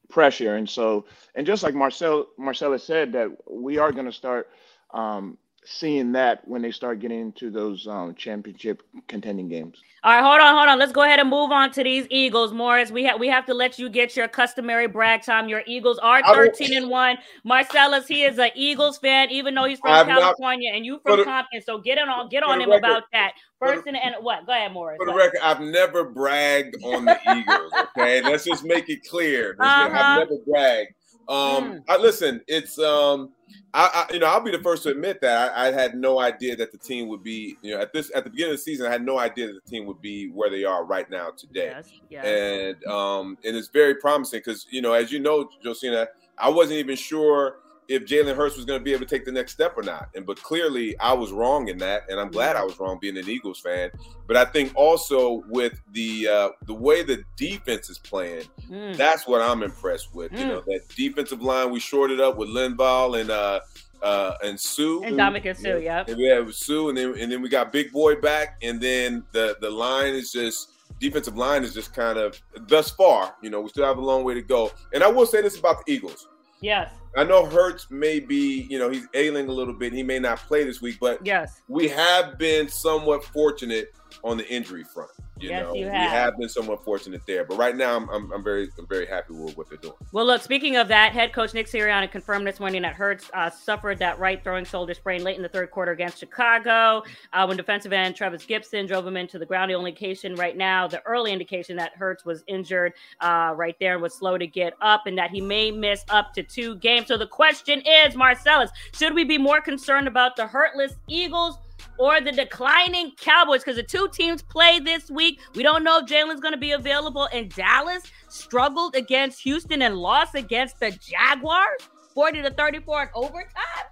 pressure, 0.10 0.58
and 0.58 0.70
so 0.70 1.06
and 1.34 1.48
just 1.48 1.64
like 1.64 1.74
Marcel 1.74 2.28
Marcella 2.38 2.78
said, 2.78 3.14
that 3.14 3.30
we 3.50 3.80
are 3.80 3.92
going 3.92 4.06
to 4.06 4.12
start. 4.12 4.48
Um, 4.94 5.40
seeing 5.64 6.12
that 6.14 6.48
when 6.48 6.62
they 6.62 6.72
start 6.72 7.00
getting 7.00 7.20
into 7.20 7.50
those 7.52 7.88
um, 7.88 8.16
championship 8.16 8.82
contending 9.08 9.48
games. 9.48 9.82
All 10.04 10.12
right, 10.12 10.24
hold 10.24 10.42
on, 10.42 10.56
hold 10.56 10.68
on. 10.68 10.80
Let's 10.80 10.92
go 10.92 11.04
ahead 11.04 11.20
and 11.20 11.30
move 11.30 11.52
on 11.52 11.72
to 11.74 11.84
these 11.84 12.08
Eagles, 12.10 12.52
Morris. 12.52 12.90
We 12.90 13.04
have 13.04 13.20
we 13.20 13.28
have 13.28 13.46
to 13.46 13.54
let 13.54 13.78
you 13.78 13.88
get 13.88 14.16
your 14.18 14.28
customary 14.28 14.88
brag 14.88 15.22
time. 15.22 15.48
Your 15.48 15.62
Eagles 15.68 16.00
are 16.00 16.24
13 16.24 16.76
and 16.76 16.90
1. 16.90 17.18
Marcellus, 17.44 18.08
he 18.08 18.24
is 18.24 18.40
an 18.40 18.50
Eagles 18.56 18.98
fan, 18.98 19.30
even 19.30 19.54
though 19.54 19.66
he's 19.66 19.78
from 19.80 19.92
I'm 19.92 20.08
not- 20.08 20.20
California 20.20 20.72
and 20.74 20.84
you 20.84 20.98
For 21.04 21.12
from 21.12 21.18
the- 21.20 21.26
Compton. 21.26 21.62
So 21.62 21.78
get 21.78 22.00
on 22.00 22.30
get 22.30 22.42
on 22.42 22.60
him 22.60 22.72
record- 22.72 22.84
about 22.84 23.04
that. 23.14 23.34
for 23.60 23.68
the- 23.68 23.74
First 23.76 23.88
and, 23.88 23.98
and 23.98 24.16
what? 24.22 24.48
Go 24.48 24.54
ahead, 24.54 24.74
Morris. 24.74 24.98
For 24.98 25.06
the 25.06 25.14
record, 25.14 25.40
I've 25.44 25.62
never 25.62 26.06
bragged 26.06 26.76
on 26.84 27.06
the 27.06 27.20
Eagles. 27.38 27.72
Okay, 27.96 28.24
let's 28.24 28.44
just 28.46 28.64
make 28.64 28.90
it 28.90 29.00
clear. 29.08 29.56
Uh-huh. 29.60 29.90
I've 29.94 30.18
never 30.20 30.38
bragged. 30.48 30.94
Um, 31.28 31.72
Mm. 31.72 31.84
I 31.88 31.98
listen. 31.98 32.42
It's 32.48 32.78
um, 32.80 33.32
I, 33.74 34.06
I 34.10 34.14
you 34.14 34.20
know 34.20 34.28
I'll 34.28 34.42
be 34.42 34.52
the 34.52 34.60
first 34.60 34.84
to 34.84 34.90
admit 34.90 35.22
that 35.22 35.54
I, 35.56 35.68
I 35.68 35.72
had 35.72 35.96
no 35.96 36.20
idea 36.20 36.56
that 36.58 36.72
the 36.72 36.78
team 36.78 37.08
would 37.08 37.24
be 37.24 37.58
you 37.62 37.74
know 37.74 37.82
at 37.82 37.94
this 37.94 38.12
at 38.16 38.24
the 38.24 38.30
beginning 38.30 38.54
of 38.54 38.58
the 38.58 38.64
season 38.64 38.86
I 38.86 38.92
had 38.92 39.06
no 39.06 39.18
idea 39.18 39.48
that 39.48 39.64
the 39.64 39.70
team 39.70 39.86
would 39.86 40.02
be 40.02 40.30
where 40.30 40.50
they 40.50 40.64
are 40.64 40.84
right 40.86 41.10
now 41.10 41.30
today. 41.32 41.72
Yes, 41.76 41.92
yes. 42.10 42.26
and 42.26 42.86
um, 42.86 43.38
and 43.46 43.56
it's 43.56 43.70
very 43.70 43.96
promising 43.96 44.40
because 44.40 44.66
you 44.70 44.82
know, 44.82 44.94
as 44.94 45.12
you 45.12 45.20
know, 45.20 45.50
Josina, 45.64 46.08
I 46.38 46.50
wasn't 46.50 46.80
even 46.80 46.96
sure 46.96 47.58
if 47.92 48.06
Jalen 48.06 48.36
Hurts 48.36 48.56
was 48.56 48.66
going 48.66 48.80
to 48.80 48.84
be 48.84 48.92
able 48.94 49.06
to 49.06 49.10
take 49.10 49.26
the 49.26 49.32
next 49.32 49.52
step 49.52 49.74
or 49.78 49.84
not. 49.84 50.10
And 50.16 50.26
but 50.26 50.42
clearly, 50.42 50.98
I 51.00 51.14
was 51.14 51.32
wrong 51.32 51.68
in 51.68 51.78
that, 51.80 52.04
and 52.10 52.20
I'm 52.20 52.32
glad 52.32 52.56
I 52.56 52.64
was 52.64 52.80
wrong 52.80 52.98
being 53.02 53.18
an 53.18 53.30
Eagles 53.30 53.60
fan. 53.60 53.92
But 54.28 54.38
I 54.38 54.46
think 54.46 54.72
also 54.76 55.44
with 55.50 55.80
the 55.92 56.28
uh, 56.28 56.50
the 56.66 56.74
way 56.74 57.04
the 57.04 57.24
defense 57.36 57.90
is 57.90 58.00
playing, 58.00 58.46
Mm. 58.70 58.96
that's 58.96 59.28
what 59.28 59.42
I'm 59.42 59.64
impressed 59.64 60.16
with. 60.16 60.32
You 60.32 60.46
know, 60.46 60.62
that 60.62 60.88
defensive 60.96 61.42
line 61.42 61.72
we 61.72 61.80
shorted 61.82 62.22
up 62.22 62.38
with 62.38 62.48
Linval 62.50 63.20
and 63.20 63.30
uh, 63.30 63.60
uh, 64.02 64.38
and 64.44 64.60
Suh. 64.60 65.02
And 65.04 65.18
Dominic 65.18 65.46
and 65.46 65.58
Suh, 65.58 65.76
yep. 65.78 66.08
And 66.08 66.18
we 66.18 66.26
have 66.28 66.54
Suh, 66.56 66.88
and 66.90 66.98
then 66.98 67.16
and 67.20 67.32
then 67.32 67.42
we 67.42 67.50
got 67.50 67.72
Big 67.74 67.92
Boy 67.92 68.16
back, 68.16 68.58
and 68.62 68.80
then 68.80 69.24
the 69.34 69.58
the 69.60 69.70
line 69.70 70.14
is 70.14 70.32
just 70.32 70.72
defensive 71.00 71.36
line 71.36 71.64
is 71.64 71.74
just 71.74 71.94
kind 71.94 72.18
of 72.18 72.40
thus 72.68 72.92
far. 72.92 73.36
You 73.42 73.50
know, 73.50 73.60
we 73.62 73.70
still 73.70 73.86
have 73.86 73.98
a 73.98 74.02
long 74.02 74.24
way 74.24 74.36
to 74.36 74.42
go. 74.42 74.72
And 74.94 75.04
I 75.04 75.08
will 75.08 75.26
say 75.26 75.42
this 75.42 75.58
about 75.58 75.86
the 75.86 75.92
Eagles. 75.92 76.28
Yes, 76.62 76.92
I 77.16 77.24
know 77.26 77.46
Hurts 77.46 77.92
may 77.92 78.20
be, 78.20 78.68
you 78.70 78.80
know, 78.80 78.90
he's 78.90 79.08
ailing 79.14 79.50
a 79.50 79.52
little 79.52 79.74
bit. 79.74 79.92
He 79.92 80.04
may 80.04 80.20
not 80.20 80.38
play 80.40 80.64
this 80.64 80.82
week, 80.82 80.98
but 81.00 81.26
yes. 81.26 81.62
we 81.68 81.88
have 81.90 82.38
been 82.38 82.70
somewhat 82.70 83.24
fortunate 83.26 83.94
on 84.24 84.38
the 84.38 84.48
injury 84.48 84.84
front. 84.84 85.12
You 85.42 85.50
Yes, 85.50 85.64
know, 85.64 85.74
you 85.74 85.86
we 85.86 85.92
have. 85.92 86.12
have 86.12 86.38
been 86.38 86.50
somewhat 86.50 86.84
fortunate 86.84 87.22
there. 87.26 87.44
But 87.44 87.58
right 87.58 87.76
now, 87.76 87.96
I'm, 87.98 88.10
I'm, 88.10 88.32
I'm 88.32 88.44
very 88.44 88.70
I'm 88.78 88.88
very 88.88 89.06
happy 89.08 89.34
with 89.34 89.58
what 89.58 89.70
they're 89.70 89.78
doing. 89.78 89.96
Well, 90.12 90.26
look, 90.26 90.42
speaking 90.42 90.76
of 90.76 90.88
that, 90.90 91.14
head 91.14 91.34
coach 91.34 91.54
Nick 91.54 91.68
Sirianni 91.68 92.12
confirmed 92.12 92.46
this 92.46 92.60
morning 92.60 92.82
that 92.84 92.94
Hurts 92.94 93.30
uh, 93.34 93.50
suffered 93.50 93.98
that 94.00 94.20
right 94.20 94.44
throwing 94.44 94.66
shoulder 94.66 94.94
sprain 94.94 95.24
late 95.24 95.38
in 95.38 95.42
the 95.42 95.50
third 95.50 95.72
quarter 95.72 95.92
against 95.92 96.20
Chicago 96.20 97.04
uh, 97.34 97.46
when 97.46 97.58
defensive 97.58 97.92
end 97.94 98.16
Trevis 98.16 98.46
Gipson 98.46 98.88
drove 98.88 99.06
him 99.06 99.18
into 99.18 99.40
the 99.40 99.46
ground. 99.46 99.72
The 99.72 99.76
only 99.76 99.92
indication 99.92 100.36
right 100.36 100.56
now, 100.56 100.88
the 100.88 101.02
early 101.06 101.32
indication 101.32 101.76
that 101.78 101.94
Hurts 101.96 102.24
was 102.26 102.44
injured 102.48 102.94
uh, 103.20 103.54
right 103.56 103.76
there 103.80 103.94
and 103.94 104.02
was 104.02 104.14
slow 104.14 104.38
to 104.38 104.48
get 104.48 104.74
up 104.82 105.08
and 105.08 105.18
that 105.18 105.32
he 105.32 105.42
may 105.42 105.72
miss 105.72 106.06
up 106.10 106.34
to 106.36 106.44
two 106.44 106.76
games. 106.76 107.08
So 107.08 107.18
the 107.18 107.28
question 107.28 107.82
is, 107.82 108.16
Marcellus, 108.16 108.70
should 108.94 109.14
we 109.14 109.24
be 109.24 109.38
more 109.38 109.62
concerned 109.62 110.08
about 110.08 110.36
the 110.36 110.46
hurtless 110.48 110.94
Eagles? 111.08 111.58
Or 112.02 112.20
the 112.20 112.32
declining 112.32 113.12
Cowboys 113.22 113.62
because 113.64 113.76
the 113.76 113.84
two 113.84 114.10
teams 114.12 114.42
play 114.42 114.80
this 114.80 115.12
week. 115.12 115.40
We 115.54 115.62
don't 115.62 115.84
know 115.84 116.00
if 116.00 116.08
Jalen's 116.08 116.42
going 116.42 116.54
to 116.54 116.60
be 116.60 116.72
available. 116.72 117.30
And 117.32 117.54
Dallas 117.54 118.02
struggled 118.28 118.96
against 118.96 119.40
Houston 119.44 119.84
and 119.84 119.96
lost 119.96 120.34
against 120.34 120.80
the 120.80 120.90
Jaguars, 120.92 121.82
forty 122.16 122.42
to 122.42 122.50
thirty-four 122.50 123.04
in 123.04 123.10
overtime. 123.14 123.86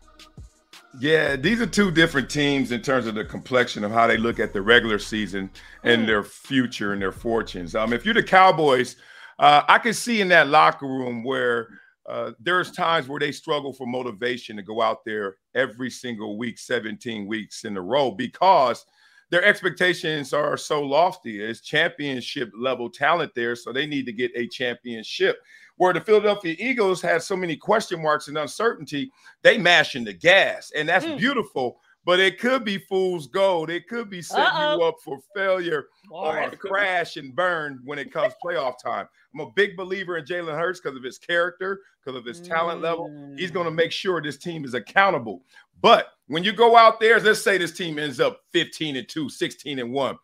Yeah, 0.99 1.35
these 1.35 1.61
are 1.61 1.67
two 1.67 1.91
different 1.91 2.31
teams 2.31 2.71
in 2.71 2.81
terms 2.81 3.05
of 3.05 3.13
the 3.13 3.23
complexion 3.23 3.83
of 3.83 3.91
how 3.91 4.07
they 4.07 4.17
look 4.17 4.39
at 4.39 4.53
the 4.53 4.61
regular 4.63 4.97
season 4.97 5.51
and 5.83 6.01
Mm. 6.01 6.07
their 6.07 6.23
future 6.23 6.93
and 6.93 7.01
their 7.01 7.11
fortunes. 7.11 7.75
Um, 7.75 7.93
if 7.93 8.05
you're 8.05 8.15
the 8.15 8.23
Cowboys, 8.23 8.95
uh, 9.37 9.61
I 9.67 9.77
can 9.77 9.93
see 9.93 10.19
in 10.19 10.29
that 10.29 10.47
locker 10.47 10.87
room 10.87 11.23
where 11.23 11.67
uh, 12.09 12.31
there's 12.39 12.71
times 12.71 13.07
where 13.07 13.19
they 13.19 13.31
struggle 13.31 13.71
for 13.71 13.85
motivation 13.87 14.55
to 14.57 14.63
go 14.63 14.81
out 14.81 15.05
there 15.05 15.35
every 15.55 15.89
single 15.89 16.37
week, 16.37 16.57
17 16.57 17.27
weeks 17.27 17.63
in 17.65 17.77
a 17.77 17.81
row, 17.81 18.11
because 18.11 18.85
their 19.29 19.43
expectations 19.45 20.33
are 20.33 20.57
so 20.57 20.81
lofty. 20.81 21.39
It's 21.41 21.61
championship 21.61 22.49
level 22.57 22.89
talent 22.89 23.31
there, 23.35 23.55
so 23.55 23.71
they 23.71 23.85
need 23.85 24.05
to 24.07 24.11
get 24.11 24.31
a 24.35 24.47
championship. 24.47 25.37
Where 25.77 25.93
the 25.93 26.01
Philadelphia 26.01 26.55
Eagles 26.57 27.01
had 27.01 27.21
so 27.21 27.35
many 27.37 27.55
question 27.55 28.01
marks 28.01 28.27
and 28.27 28.37
uncertainty, 28.37 29.11
they 29.43 29.57
mashing 29.57 30.03
the 30.03 30.13
gas, 30.13 30.71
and 30.75 30.89
that's 30.89 31.05
Mm. 31.05 31.17
beautiful. 31.17 31.79
But 32.09 32.19
it 32.19 32.39
could 32.39 32.65
be 32.65 32.79
fool's 32.79 33.27
gold. 33.27 33.69
It 33.69 33.87
could 33.87 34.09
be 34.09 34.23
setting 34.23 34.43
Uh-oh. 34.43 34.77
you 34.77 34.83
up 34.83 34.95
for 35.05 35.19
failure 35.35 35.89
or 36.09 36.49
crash 36.57 37.17
and 37.17 37.35
burn 37.35 37.81
when 37.85 37.99
it 37.99 38.11
comes 38.11 38.33
playoff 38.43 38.81
time. 38.83 39.07
I'm 39.31 39.41
a 39.41 39.51
big 39.51 39.77
believer 39.77 40.17
in 40.17 40.25
Jalen 40.25 40.57
Hurts 40.57 40.79
because 40.79 40.97
of 40.97 41.03
his 41.03 41.19
character, 41.19 41.81
because 42.03 42.17
of 42.17 42.25
his 42.25 42.41
talent 42.41 42.81
level. 42.81 43.31
He's 43.37 43.51
going 43.51 43.65
to 43.65 43.71
make 43.71 43.91
mm. 43.91 43.93
sure 43.93 44.23
this 44.23 44.39
team 44.39 44.65
is 44.65 44.73
accountable. 44.73 45.43
But 45.83 46.07
when 46.25 46.43
you 46.43 46.51
go 46.51 46.75
out 46.75 46.99
there, 46.99 47.19
let's 47.19 47.43
say 47.43 47.59
this 47.59 47.73
team 47.73 47.99
ends 47.99 48.19
up 48.19 48.41
15 48.53 48.95
and 48.95 49.07
2, 49.07 49.29
16 49.29 49.77
and 49.77 49.93
1. 49.93 50.17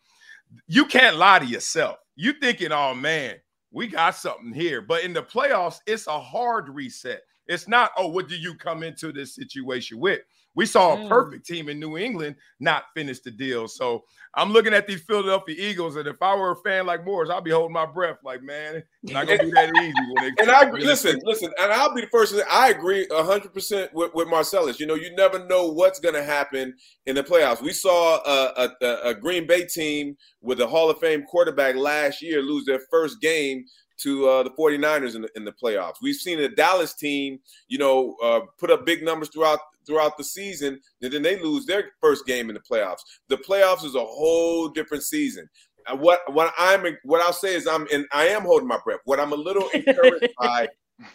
You 0.66 0.86
can't 0.86 1.18
lie 1.18 1.38
to 1.38 1.46
yourself. 1.46 1.98
You 2.16 2.34
thinking, 2.34 2.72
oh 2.72 2.96
man, 2.96 3.36
we 3.70 3.86
got 3.86 4.16
something 4.16 4.54
here. 4.54 4.82
But 4.82 5.04
in 5.04 5.14
the 5.14 5.22
playoffs, 5.22 5.82
it's 5.86 6.08
a 6.08 6.20
hard 6.20 6.68
reset. 6.68 7.22
It's 7.46 7.68
not, 7.68 7.92
oh, 7.96 8.08
what 8.08 8.28
do 8.28 8.36
you 8.36 8.56
come 8.56 8.82
into 8.82 9.12
this 9.12 9.36
situation 9.36 10.00
with? 10.00 10.22
We 10.56 10.66
saw 10.66 10.94
a 10.94 10.98
Mm. 10.98 11.10
perfect 11.10 11.46
team 11.46 11.70
in 11.70 11.80
New 11.80 11.98
England 11.98 12.38
not 12.60 12.86
finish 12.96 13.20
the 13.20 13.32
deal. 13.32 13.68
So 13.68 14.06
I'm 14.36 14.52
looking 14.52 14.74
at 14.74 14.88
these 14.88 15.02
Philadelphia 15.02 15.56
Eagles, 15.58 15.96
and 15.96 16.08
if 16.08 16.22
I 16.22 16.36
were 16.36 16.52
a 16.52 16.56
fan 16.58 16.86
like 16.86 17.06
Morris, 17.06 17.30
I'd 17.30 17.44
be 17.44 17.52
holding 17.52 17.74
my 17.74 17.86
breath, 17.86 18.18
like, 18.24 18.42
man, 18.42 18.84
it's 19.04 19.14
not 19.14 19.28
gonna 19.28 19.44
be 19.44 19.52
that 19.52 19.70
easy. 19.84 19.94
When 20.14 20.26
it 20.26 20.34
And 20.40 20.50
I 20.52 20.64
agree. 20.64 20.84
Listen, 20.84 21.20
listen, 21.24 21.52
and 21.60 21.72
I'll 21.72 21.94
be 21.94 22.02
the 22.02 22.08
first. 22.08 22.34
To, 22.34 22.46
I 22.52 22.70
agree 22.70 23.08
hundred 23.12 23.54
percent 23.54 23.94
with, 23.94 24.14
with 24.14 24.28
Marcellus. 24.28 24.80
You 24.80 24.88
know, 24.88 24.96
you 24.96 25.14
never 25.16 25.46
know 25.46 25.68
what's 25.72 26.00
going 26.00 26.16
to 26.16 26.24
happen 26.24 26.76
in 27.06 27.16
the 27.16 27.24
playoffs. 27.24 27.62
We 27.62 27.72
saw 27.74 28.18
a, 28.26 28.70
a, 28.82 29.10
a 29.10 29.14
Green 29.14 29.46
Bay 29.48 29.66
team 29.66 30.18
with 30.42 30.60
a 30.62 30.68
Hall 30.68 30.90
of 30.90 31.00
Fame 31.00 31.24
quarterback 31.24 31.76
last 31.76 32.22
year 32.22 32.42
lose 32.42 32.66
their 32.66 32.80
first 32.92 33.22
game 33.22 33.66
to 33.98 34.28
uh, 34.28 34.44
the 34.44 34.50
49ers 34.52 35.16
in 35.16 35.22
the, 35.22 35.30
in 35.38 35.46
the 35.46 35.54
playoffs. 35.54 35.96
We've 36.02 36.16
seen 36.16 36.40
a 36.42 36.50
Dallas 36.50 36.94
team, 36.94 37.40
you 37.70 37.78
know, 37.78 38.16
uh, 38.22 38.42
put 38.60 38.70
up 38.70 38.86
big 38.86 39.04
numbers 39.04 39.30
throughout 39.30 39.60
throughout 39.86 40.18
the 40.18 40.24
season, 40.24 40.80
and 41.02 41.12
then 41.12 41.22
they 41.22 41.42
lose 41.42 41.66
their 41.66 41.92
first 42.02 42.26
game 42.26 42.50
in 42.50 42.56
the 42.56 42.62
playoffs. 42.62 43.02
The 43.30 43.38
playoffs 43.38 43.86
is 43.86 43.96
a 43.96 44.00
whole 44.00 44.70
different 44.70 45.04
season. 45.04 45.48
What 45.94 46.22
what 46.34 46.54
I'm 46.58 46.98
what 47.04 47.22
I'll 47.22 47.34
say 47.34 47.56
is 47.56 47.68
I'm 47.68 47.88
and 47.94 48.06
I 48.12 48.28
am 48.28 48.44
holding 48.44 48.68
my 48.68 48.80
breath. 48.84 49.02
What 49.06 49.20
I'm 49.20 49.34
a 49.34 49.38
little 49.38 49.70
encouraged 49.74 50.34
by 50.40 50.68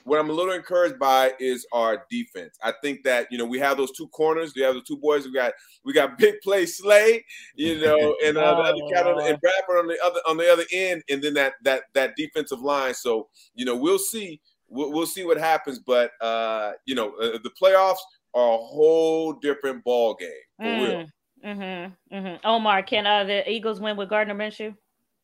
what 0.05 0.21
I'm 0.21 0.29
a 0.29 0.33
little 0.33 0.53
encouraged 0.53 0.99
by 0.99 1.33
is 1.41 1.67
our 1.73 2.05
defense. 2.11 2.59
I 2.63 2.73
think 2.83 3.03
that 3.05 3.29
you 3.31 3.39
know 3.39 3.47
we 3.47 3.59
have 3.61 3.77
those 3.77 3.93
two 3.93 4.09
corners. 4.09 4.53
We 4.55 4.63
have 4.63 4.75
the 4.75 4.83
two 4.83 4.99
boys. 4.99 5.25
We 5.25 5.33
got 5.33 5.53
we 5.85 5.93
got 5.93 6.19
big 6.19 6.41
play 6.43 6.67
Slay, 6.67 7.25
you 7.55 7.81
know, 7.85 8.17
and 8.25 8.37
uh, 8.37 8.55
the 8.55 8.63
other 8.63 8.95
cat 8.95 9.07
on, 9.07 9.27
and 9.27 9.41
Bradford 9.41 9.79
on 9.79 9.87
the 9.87 9.99
other 10.05 10.21
on 10.29 10.37
the 10.37 10.53
other 10.53 10.65
end, 10.73 11.03
and 11.09 11.23
then 11.23 11.35
that 11.35 11.55
that 11.63 11.85
that 11.95 12.15
defensive 12.17 12.61
line. 12.61 12.95
So 12.95 13.29
you 13.55 13.65
know 13.65 13.77
we'll 13.77 13.99
see 13.99 14.41
we'll, 14.69 14.93
we'll 14.93 15.07
see 15.07 15.25
what 15.25 15.39
happens. 15.39 15.79
But 15.79 16.13
uh, 16.21 16.73
you 16.85 16.95
know 16.95 17.15
uh, 17.17 17.39
the 17.43 17.51
playoffs 17.61 17.99
are 18.35 18.55
a 18.55 18.59
whole 18.59 19.33
different 19.35 19.85
ball 19.85 20.15
game 20.15 20.29
for 20.59 20.65
real. 20.65 21.07
Mm-hmm, 21.45 22.17
mm-hmm. 22.17 22.47
Omar, 22.47 22.83
can 22.83 23.07
uh, 23.07 23.25
the 23.25 23.51
Eagles 23.51 23.81
win 23.81 23.97
with 23.97 24.09
Gardner 24.11 24.35
Minshew? 24.35 24.75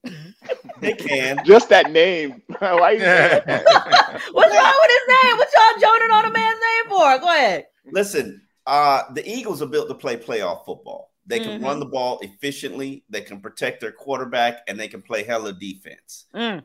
They 0.81 0.93
can. 0.93 1.43
Just 1.45 1.69
that 1.71 1.91
name. 1.91 2.43
Why 2.59 2.93
you 2.93 2.99
that? 3.01 3.47
What's 3.47 4.55
wrong 4.55 4.75
with 4.83 4.91
his 4.91 5.23
name? 5.25 5.37
What 5.39 5.49
y'all 5.57 5.81
joning 5.81 6.11
on 6.11 6.25
a 6.27 6.33
man's 6.33 6.59
name 6.61 6.91
for? 6.91 7.19
Go 7.19 7.29
ahead. 7.29 7.67
Listen, 7.87 8.43
uh, 8.67 9.03
the 9.15 9.27
Eagles 9.29 9.63
are 9.63 9.67
built 9.67 9.89
to 9.89 9.95
play 9.95 10.17
playoff 10.17 10.65
football. 10.67 11.13
They 11.27 11.41
can 11.41 11.59
Mhm. 11.59 11.65
run 11.65 11.81
the 11.81 11.87
ball 11.87 12.19
efficiently. 12.21 13.05
They 13.09 13.23
can 13.23 13.41
protect 13.41 13.81
their 13.81 13.91
quarterback, 13.93 14.61
and 14.69 14.79
they 14.79 14.87
can 14.89 15.03
play 15.03 15.23
hella 15.25 15.53
defense. 15.53 16.27
Mm, 16.35 16.63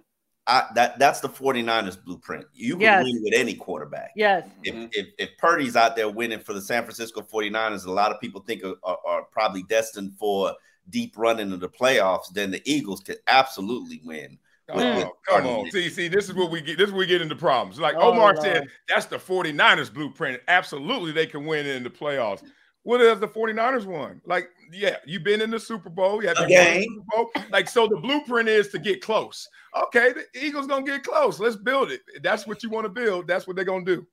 I, 0.47 0.67
that 0.75 0.97
that's 0.97 1.19
the 1.19 1.29
49ers 1.29 2.03
blueprint. 2.03 2.45
You 2.53 2.73
can 2.73 2.81
Yes. 2.81 3.03
win 3.03 3.21
with 3.23 3.33
any 3.35 3.53
quarterback. 3.53 4.11
yes. 4.15 4.47
If, 4.63 4.73
Mhm. 4.73 4.89
if 4.93 5.07
if 5.19 5.29
Purdy's 5.37 5.75
out 5.75 5.95
there 5.95 6.09
winning 6.09 6.39
for 6.39 6.53
the 6.53 6.61
San 6.61 6.83
Francisco 6.83 7.21
49ers, 7.21 7.85
a 7.85 7.91
lot 7.91 8.11
of 8.11 8.19
people 8.19 8.41
think 8.41 8.63
are, 8.63 8.75
are, 8.83 8.97
are 9.05 9.23
probably 9.31 9.63
destined 9.63 10.13
for 10.17 10.53
deep 10.89 11.13
run 11.15 11.39
into 11.39 11.57
the 11.57 11.69
playoffs, 11.69 12.33
then 12.33 12.49
the 12.51 12.61
Eagles 12.65 13.01
could 13.01 13.17
absolutely 13.27 14.01
win. 14.03 14.37
Oh, 14.69 14.77
with- 14.77 14.95
with 14.95 15.03
come 15.03 15.11
Gardner 15.43 15.49
on. 15.51 15.71
See, 15.71 15.89
see, 15.89 16.07
this 16.07 16.27
is 16.27 16.33
what 16.33 16.49
we 16.49 16.59
get. 16.61 16.77
This 16.77 16.87
is 16.87 16.91
where 16.93 16.99
we 17.01 17.05
get 17.05 17.21
into 17.21 17.35
problems. 17.35 17.79
Like 17.79 17.95
Oh, 17.95 18.11
Omar 18.11 18.33
Lord. 18.33 18.41
said, 18.41 18.67
that's 18.87 19.05
the 19.05 19.17
49ers 19.19 19.89
blueprint. 19.93 20.41
Absolutely, 20.47 21.11
they 21.11 21.27
can 21.27 21.45
win 21.45 21.65
in 21.67 21.83
the 21.83 21.89
playoffs. 21.89 22.41
What 22.83 22.99
has 23.01 23.19
the 23.19 23.27
49ers 23.27 23.85
won? 23.85 24.21
Like, 24.25 24.49
yeah, 24.73 24.95
you've 25.05 25.23
been 25.23 25.41
in 25.41 25.51
the 25.51 25.59
Super 25.59 25.89
Bowl. 25.89 26.21
You 26.21 26.29
had 26.29 26.37
A 26.37 26.41
the 26.41 26.47
game. 26.47 26.83
Super 26.83 27.05
Bowl. 27.11 27.31
Like, 27.51 27.69
so 27.69 27.87
the 27.87 27.97
blueprint 27.97 28.49
is 28.49 28.69
to 28.69 28.79
get 28.79 29.01
close. 29.01 29.47
Okay, 29.85 30.13
the 30.13 30.25
Eagles 30.45 30.65
gonna 30.67 30.85
get 30.85 31.03
close. 31.03 31.39
Let's 31.39 31.55
build 31.55 31.91
it. 31.91 32.01
That's 32.23 32.47
what 32.47 32.63
you 32.63 32.69
want 32.69 32.85
to 32.85 32.89
build. 32.89 33.27
That's 33.27 33.45
what 33.45 33.55
they're 33.55 33.65
gonna 33.65 33.85
do. 33.85 34.05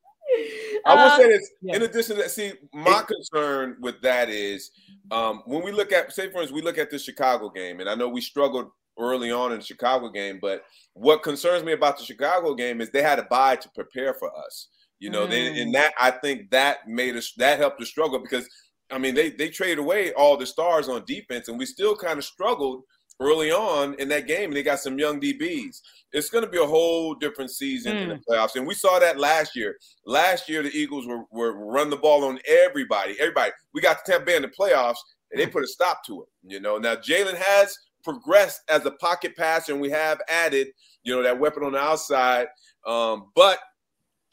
I 0.85 0.95
will 0.95 1.01
Uh, 1.13 1.17
say 1.17 1.29
this. 1.29 1.51
yeah. 1.63 1.77
In 1.77 1.83
addition 1.83 2.17
to 2.17 2.23
that, 2.23 2.31
see, 2.31 2.53
my 2.75 3.03
concern 3.03 3.77
with 3.81 4.01
that 4.03 4.29
is 4.29 4.71
um, 5.11 5.43
when 5.47 5.63
we 5.65 5.73
look 5.73 5.91
at, 5.91 6.13
say, 6.13 6.31
for 6.31 6.43
instance, 6.43 6.53
we 6.53 6.61
look 6.63 6.77
at 6.79 6.91
the 6.91 6.99
Chicago 6.99 7.49
game, 7.49 7.81
and 7.81 7.89
I 7.89 7.95
know 7.95 8.09
we 8.09 8.21
struggled 8.21 8.71
early 8.99 9.31
on 9.33 9.53
in 9.53 9.59
the 9.61 9.65
Chicago 9.65 10.11
game, 10.11 10.39
but 10.41 10.65
what 10.93 11.23
concerns 11.23 11.65
me 11.65 11.73
about 11.73 11.97
the 11.99 12.05
Chicago 12.05 12.55
game 12.55 12.81
is 12.81 12.91
they 12.91 13.03
had 13.03 13.19
a 13.19 13.23
buy 13.25 13.57
to 13.57 13.69
prepare 13.71 14.13
for 14.13 14.31
us. 14.37 14.69
You 15.01 15.11
know, 15.11 15.27
they 15.27 15.51
Mm. 15.51 15.63
and 15.63 15.75
that 15.75 15.95
I 16.01 16.11
think 16.11 16.51
that 16.51 16.89
made 16.89 17.17
us 17.17 17.33
that 17.37 17.59
helped 17.59 17.81
us 17.81 17.89
struggle 17.89 18.19
because 18.19 18.49
I 18.91 18.99
mean 18.99 19.15
they 19.15 19.31
they 19.31 19.49
traded 19.49 19.79
away 19.79 20.13
all 20.15 20.37
the 20.37 20.47
stars 20.47 20.89
on 20.89 21.05
defense, 21.07 21.49
and 21.49 21.59
we 21.59 21.67
still 21.67 21.97
kind 21.97 22.19
of 22.19 22.25
struggled 22.25 22.83
early 23.21 23.51
on 23.51 23.95
in 23.95 24.09
that 24.09 24.27
game. 24.29 24.51
And 24.51 24.57
they 24.57 24.63
got 24.63 24.81
some 24.81 24.99
young 24.99 25.21
DBs. 25.21 25.81
It's 26.13 26.31
going 26.31 26.45
to 26.45 26.51
be 26.51 26.57
a 26.63 26.67
whole 26.67 27.15
different 27.15 27.51
season 27.51 27.97
in 27.97 28.09
the 28.09 28.21
playoffs, 28.29 28.57
and 28.57 28.67
we 28.67 28.75
saw 28.75 28.99
that 28.99 29.19
last 29.19 29.55
year. 29.55 29.77
Last 30.07 30.49
year, 30.49 30.63
the 30.63 30.71
Eagles 30.71 31.07
were 31.07 31.25
were 31.31 31.53
run 31.53 31.91
the 31.91 31.97
ball 31.97 32.25
on 32.25 32.39
everybody. 32.49 33.15
Everybody. 33.21 33.53
We 33.75 33.81
got 33.81 34.05
the 34.05 34.13
Tampa 34.13 34.27
Bay 34.27 34.37
in 34.37 34.43
the 34.43 34.49
playoffs, 34.49 34.97
and 35.31 35.41
they 35.41 35.47
put 35.47 35.63
a 35.65 35.67
stop 35.69 36.05
to 36.07 36.23
it. 36.23 36.29
You 36.43 36.61
know, 36.61 36.79
now 36.79 36.97
Jalen 36.97 37.37
has 37.37 37.77
progressed 38.05 38.63
as 38.71 38.87
a 38.87 38.93
pocket 38.93 39.37
passer, 39.37 39.73
and 39.73 39.81
we 39.83 39.91
have 39.91 40.19
added, 40.29 40.69
you 41.03 41.15
know, 41.15 41.23
that 41.23 41.39
weapon 41.39 41.63
on 41.63 41.73
the 41.73 41.79
outside. 41.79 42.47
Um, 42.87 43.31
but 43.35 43.59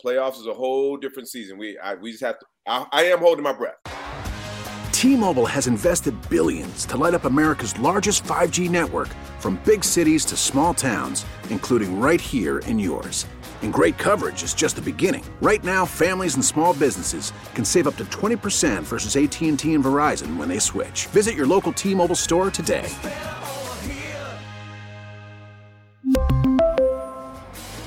playoffs 0.03 0.39
is 0.39 0.47
a 0.47 0.53
whole 0.53 0.97
different 0.97 1.27
season. 1.29 1.57
We 1.57 1.77
I, 1.77 1.95
we 1.95 2.11
just 2.11 2.23
have 2.23 2.39
to. 2.39 2.45
I, 2.67 2.85
I 2.91 3.03
am 3.05 3.19
holding 3.19 3.43
my 3.43 3.53
breath. 3.53 3.75
T-Mobile 4.91 5.45
has 5.45 5.67
invested 5.67 6.15
billions 6.29 6.85
to 6.87 6.97
light 6.97 7.13
up 7.13 7.25
America's 7.25 7.77
largest 7.79 8.23
5G 8.23 8.69
network 8.69 9.09
from 9.39 9.61
big 9.65 9.83
cities 9.83 10.25
to 10.25 10.37
small 10.37 10.73
towns, 10.73 11.25
including 11.49 11.99
right 11.99 12.19
here 12.19 12.59
in 12.59 12.79
yours. 12.79 13.27
And 13.61 13.73
great 13.73 13.97
coverage 13.97 14.41
is 14.41 14.53
just 14.53 14.77
the 14.77 14.81
beginning. 14.81 15.23
Right 15.41 15.63
now, 15.63 15.85
families 15.85 16.35
and 16.35 16.43
small 16.43 16.73
businesses 16.73 17.33
can 17.53 17.65
save 17.65 17.87
up 17.87 17.97
to 17.97 18.05
20% 18.05 18.83
versus 18.83 19.15
AT&T 19.15 19.73
and 19.73 19.83
Verizon 19.83 20.37
when 20.37 20.47
they 20.47 20.59
switch. 20.59 21.07
Visit 21.07 21.35
your 21.35 21.45
local 21.45 21.73
T-Mobile 21.73 22.15
store 22.15 22.49
today. 22.49 22.89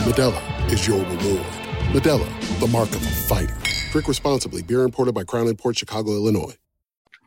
and 0.00 0.14
Modelo 0.14 0.72
is 0.72 0.86
your 0.86 0.98
reward. 0.98 1.46
Modelo, 1.92 2.60
the 2.60 2.66
mark 2.68 2.88
of 2.90 3.02
a 3.02 3.10
fighter. 3.10 3.56
Drink 3.90 4.08
responsibly. 4.08 4.62
Beer 4.62 4.82
imported 4.82 5.14
by 5.14 5.24
Crown 5.24 5.54
Port 5.56 5.76
Chicago, 5.76 6.12
Illinois. 6.12 6.56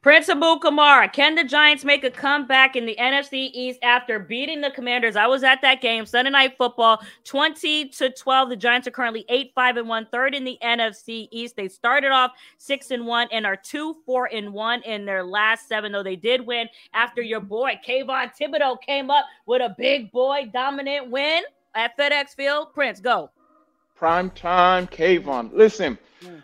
Prince 0.01 0.27
Amukamara, 0.27 1.13
can 1.13 1.35
the 1.35 1.45
Giants 1.45 1.85
make 1.85 2.03
a 2.03 2.11
comeback 2.11 2.75
in 2.75 2.85
the 2.85 2.97
NFC 2.99 3.49
East 3.53 3.79
after 3.83 4.19
beating 4.19 4.59
the 4.59 4.69
Commanders? 4.69 5.15
I 5.15 5.27
was 5.27 5.45
at 5.45 5.61
that 5.61 5.79
game, 5.79 6.05
Sunday 6.05 6.29
Night 6.29 6.57
Football, 6.57 7.01
20 7.23 7.87
to 7.87 8.09
12. 8.09 8.49
The 8.49 8.55
Giants 8.57 8.85
are 8.85 8.91
currently 8.91 9.23
8 9.29 9.53
5 9.55 9.77
and 9.77 9.87
1, 9.87 10.07
third 10.11 10.35
in 10.35 10.43
the 10.43 10.57
NFC 10.61 11.29
East. 11.31 11.55
They 11.55 11.69
started 11.69 12.11
off 12.11 12.31
6 12.57 12.91
and 12.91 13.07
1 13.07 13.29
and 13.31 13.45
are 13.45 13.55
2 13.55 13.95
4 14.05 14.29
and 14.33 14.51
1 14.51 14.81
in 14.81 15.05
their 15.05 15.23
last 15.23 15.69
seven, 15.69 15.93
though 15.93 16.03
they 16.03 16.17
did 16.17 16.45
win 16.45 16.67
after 16.93 17.21
your 17.21 17.39
boy 17.39 17.79
Kayvon 17.87 18.31
Thibodeaux 18.37 18.81
came 18.81 19.09
up 19.09 19.23
with 19.45 19.61
a 19.61 19.73
big 19.77 20.11
boy 20.11 20.49
dominant 20.51 21.11
win 21.11 21.43
at 21.75 21.97
FedEx 21.97 22.35
Field. 22.35 22.73
Prince, 22.73 22.99
go. 22.99 23.29
Prime 23.95 24.29
time, 24.31 24.87
Kayvon. 24.87 25.51
Listen, 25.53 25.97
Mm. 26.23 26.41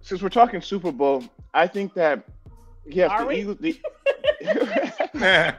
since 0.00 0.22
we're 0.22 0.28
talking 0.28 0.60
Super 0.60 0.92
Bowl, 0.92 1.22
I 1.54 1.66
think 1.66 1.94
that 1.94 2.24
yes, 2.86 3.10
Are 3.10 3.20
the 3.20 3.26
we? 3.26 3.36
Eagles, 3.36 3.56
the, 3.60 3.80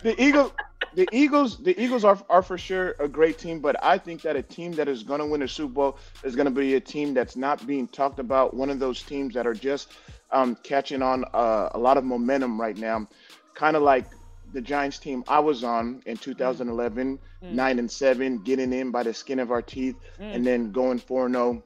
the 0.04 0.16
Eagles, 0.18 0.52
the 0.94 1.08
Eagles, 1.12 1.58
the 1.64 1.82
Eagles 1.82 2.04
are 2.04 2.18
are 2.30 2.42
for 2.42 2.58
sure 2.58 2.96
a 3.00 3.08
great 3.08 3.38
team, 3.38 3.60
but 3.60 3.76
I 3.84 3.98
think 3.98 4.22
that 4.24 4.36
a 4.36 4.42
team 4.42 4.72
that 4.74 4.88
is 4.88 5.04
going 5.04 5.20
to 5.20 5.26
win 5.26 5.42
a 5.44 5.48
Super 5.48 5.74
Bowl 5.74 5.98
is 6.24 6.36
going 6.36 6.46
to 6.46 6.52
be 6.52 6.76
a 6.76 6.80
team 6.80 7.14
that's 7.14 7.36
not 7.36 7.66
being 7.66 7.88
talked 7.88 8.20
about. 8.20 8.54
One 8.54 8.70
of 8.70 8.80
those 8.80 9.02
teams 9.02 9.34
that 9.36 9.48
are 9.48 9.54
just 9.54 9.94
um, 10.32 10.56
catching 10.64 11.02
on 11.02 11.24
uh, 11.34 11.70
a 11.74 11.80
lot 11.80 11.98
of 11.98 12.04
momentum 12.04 12.60
right 12.60 12.78
now, 12.78 13.08
kind 13.54 13.76
of 13.76 13.84
like 13.84 14.06
the 14.54 14.62
Giants 14.62 15.00
team 15.00 15.24
I 15.28 15.40
was 15.40 15.64
on 15.64 16.02
in 16.06 16.18
2011, 16.18 17.20
Mm. 17.44 17.52
nine 17.54 17.80
and 17.80 17.90
seven, 17.90 18.38
getting 18.40 18.72
in 18.74 18.92
by 18.92 19.04
the 19.04 19.14
skin 19.14 19.40
of 19.40 19.52
our 19.52 19.62
teeth, 19.62 19.96
Mm. 20.20 20.36
and 20.36 20.46
then 20.48 20.72
going 20.72 21.00
4 21.00 21.30
0 21.30 21.64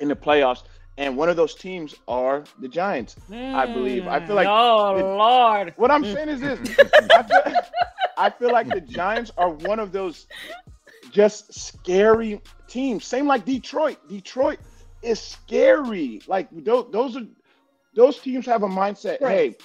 in 0.00 0.08
the 0.08 0.16
playoffs. 0.16 0.62
And 0.96 1.16
one 1.16 1.28
of 1.28 1.36
those 1.36 1.54
teams 1.54 1.94
are 2.06 2.44
the 2.60 2.68
Giants. 2.68 3.16
I 3.32 3.66
believe. 3.66 4.06
I 4.06 4.24
feel 4.24 4.36
like 4.36 4.46
oh 4.48 4.96
the- 4.96 5.04
Lord. 5.04 5.72
what 5.76 5.90
I'm 5.90 6.04
saying 6.04 6.28
is 6.28 6.40
this: 6.40 6.58
I 7.12 7.22
feel, 7.24 7.54
I 8.18 8.30
feel 8.30 8.52
like 8.52 8.68
the 8.68 8.80
Giants 8.80 9.32
are 9.36 9.50
one 9.50 9.80
of 9.80 9.90
those 9.90 10.26
just 11.10 11.52
scary 11.52 12.40
teams. 12.68 13.04
Same 13.04 13.26
like 13.26 13.44
Detroit. 13.44 13.98
Detroit 14.08 14.58
is 15.02 15.20
scary. 15.20 16.22
Like 16.28 16.48
those, 16.52 16.86
those 16.92 17.16
are 17.16 17.26
those 17.94 18.18
teams 18.20 18.46
have 18.46 18.62
a 18.62 18.68
mindset. 18.68 19.18
Hey, 19.18 19.56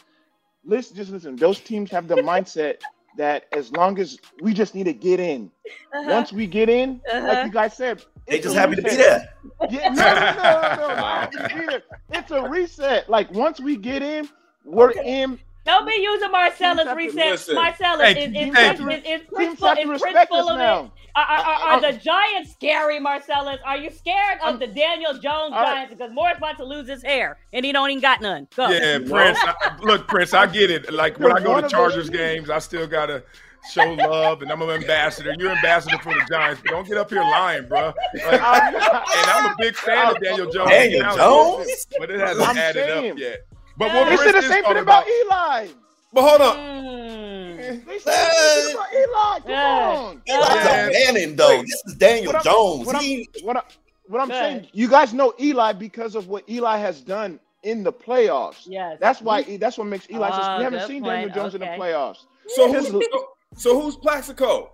listen, 0.70 0.96
just 0.96 1.12
listen. 1.12 1.36
Those 1.36 1.60
teams 1.60 1.92
have 1.92 2.08
the 2.08 2.16
mindset 2.32 2.82
that 3.18 3.46
as 3.52 3.72
long 3.74 4.00
as 4.00 4.18
we 4.42 4.54
just 4.54 4.76
need 4.76 4.86
to 4.86 4.94
get 4.94 5.20
in, 5.20 5.52
Uh-huh. 5.94 6.06
once 6.10 6.32
we 6.32 6.48
get 6.48 6.70
in, 6.70 7.02
Uh-huh. 7.12 7.28
like 7.28 7.46
you 7.48 7.52
guys 7.52 7.76
said, 7.76 8.04
They 8.28 8.40
just 8.40 8.56
a 8.56 8.60
happy 8.60 8.76
to 8.76 8.82
be 8.82 8.90
reset. 8.90 9.34
there. 9.60 9.70
Yeah, 9.70 9.90
no, 9.90 10.04
no, 10.04 10.14
no, 10.14 10.88
no, 10.88 10.96
no, 10.96 11.06
happy 11.06 11.38
to 11.38 11.60
be 11.60 11.66
there. 11.66 11.82
It's 12.12 12.32
a 12.32 12.48
reset. 12.48 13.10
Like 13.10 13.32
once 13.32 13.60
we 13.60 13.76
get 13.76 14.02
in, 14.02 14.30
we're 14.64 14.92
in. 14.92 15.40
Don't 15.70 15.86
be 15.88 16.02
using 16.02 16.32
Marcellus 16.32 16.78
Teams 16.78 16.88
have 16.88 16.88
to 16.88 16.96
reset. 16.96 17.32
listen. 17.32 17.56
Marcellus 17.56 18.02
Hey, 18.08 18.26
is, 18.26 18.30
is, 18.50 18.56
hey. 18.56 18.72
is, 18.74 18.80
is, 18.80 18.88
is 18.90 19.04
Teams 19.04 19.24
Prince 19.32 19.60
full, 19.60 19.70
is 19.70 19.76
Prince 19.86 20.04
respect 20.04 20.30
full 20.32 20.50
of 20.50 20.60
it? 20.60 20.64
Are, 21.16 21.24
are, 21.24 21.40
are, 21.40 21.70
are 21.74 21.82
the 21.92 21.98
Giants 22.00 22.52
scary, 22.54 23.00
Marcellus? 23.00 23.60
Are 23.64 23.78
you 23.78 23.92
scared 23.92 24.40
of 24.44 24.60
the 24.60 24.66
Daniel 24.66 25.14
Jones 25.14 25.26
All 25.54 25.62
right. 25.62 25.76
Giants? 25.76 25.94
Because 25.94 26.12
Morris 26.12 26.38
about 26.38 26.58
to 26.58 26.64
lose 26.66 26.88
his 26.88 27.04
hair 27.04 27.38
and 27.54 27.64
he 27.64 27.72
don't 27.72 27.90
even 27.92 28.02
got 28.02 28.20
none. 28.20 28.48
Go. 28.56 28.68
Yeah, 28.70 28.98
Prince. 28.98 29.38
I, 29.44 29.78
look, 29.82 30.08
Prince, 30.08 30.34
I 30.34 30.48
get 30.48 30.72
it. 30.72 30.92
Like 30.92 31.20
when 31.20 31.32
I 31.32 31.40
go 31.40 31.62
to 31.62 31.68
Chargers 31.70 32.10
games, 32.10 32.50
I 32.50 32.58
still 32.58 32.88
gotta 32.88 33.24
show 33.72 33.92
love, 33.94 34.42
and 34.42 34.52
I'm 34.52 34.62
an 34.64 34.70
ambassador. 34.72 35.36
You're 35.38 35.52
ambassador 35.52 35.98
for 36.00 36.14
the 36.14 36.26
Giants, 36.32 36.62
but 36.64 36.72
don't 36.72 36.88
get 36.88 36.98
up 36.98 37.10
here 37.12 37.22
lying, 37.22 37.68
bro. 37.68 37.94
Like, 38.14 38.42
and 38.42 39.30
I'm 39.30 39.52
a 39.52 39.56
big 39.60 39.76
fan 39.76 40.16
of 40.16 40.22
Daniel 40.22 40.50
Jones. 40.52 40.70
Daniel 40.72 41.16
Jones? 41.16 41.86
but 42.00 42.10
it 42.10 42.20
hasn't 42.20 42.48
I'm 42.48 42.58
added 42.58 42.86
saying. 42.86 43.12
up 43.12 43.18
yet. 43.20 43.46
But 43.80 43.94
what 43.94 44.10
They 44.10 44.18
said 44.18 44.36
the 44.36 44.42
same 44.42 44.64
thing 44.64 44.78
about 44.78 44.82
about, 44.82 45.08
Eli. 45.08 45.68
But 46.12 46.22
hold 46.22 46.42
on. 46.42 46.58
Mm. 46.58 47.86
They 47.86 48.00
said 48.00 48.14
the 48.14 48.32
same 48.32 48.66
thing 48.66 48.76
about 48.76 48.94
Eli. 48.94 49.40
Come 49.40 49.50
Yeah. 49.50 49.98
on. 49.98 50.22
Eli's 50.28 50.66
Yeah. 50.66 50.88
a 50.88 50.92
banning 50.92 51.36
though. 51.38 51.62
This 51.62 51.82
is 51.88 51.94
Daniel 51.96 52.34
What 52.34 52.44
Jones. 52.44 52.86
What 52.86 52.96
I'm, 52.98 53.26
what, 53.44 53.58
I, 53.58 53.62
what 54.10 54.22
I'm 54.22 54.28
Good. 54.28 54.34
saying, 54.36 54.68
you 54.74 54.90
guys 54.90 55.14
know 55.14 55.34
Eli 55.40 55.72
because 55.72 56.16
of 56.16 56.28
what 56.28 56.44
Eli 56.50 56.78
has 56.78 57.00
done 57.00 57.40
in 57.64 57.84
the 57.84 57.94
playoffs. 57.94 58.64
Yes. 58.66 58.98
That's 59.00 59.22
why. 59.22 59.44
That's 59.58 59.78
what 59.78 59.88
makes 59.88 60.10
Eli. 60.10 60.30
Oh, 60.30 60.58
we 60.58 60.64
haven't 60.66 60.86
seen 60.86 61.02
point. 61.04 61.14
Daniel 61.14 61.34
Jones 61.34 61.56
in 61.56 61.62
the 61.62 61.68
playoffs. 61.68 62.26
So 62.50 62.72
who's 62.74 62.88
so, 62.88 63.02
so 63.56 63.82
who's 63.82 63.96
Plaxico? 63.96 64.74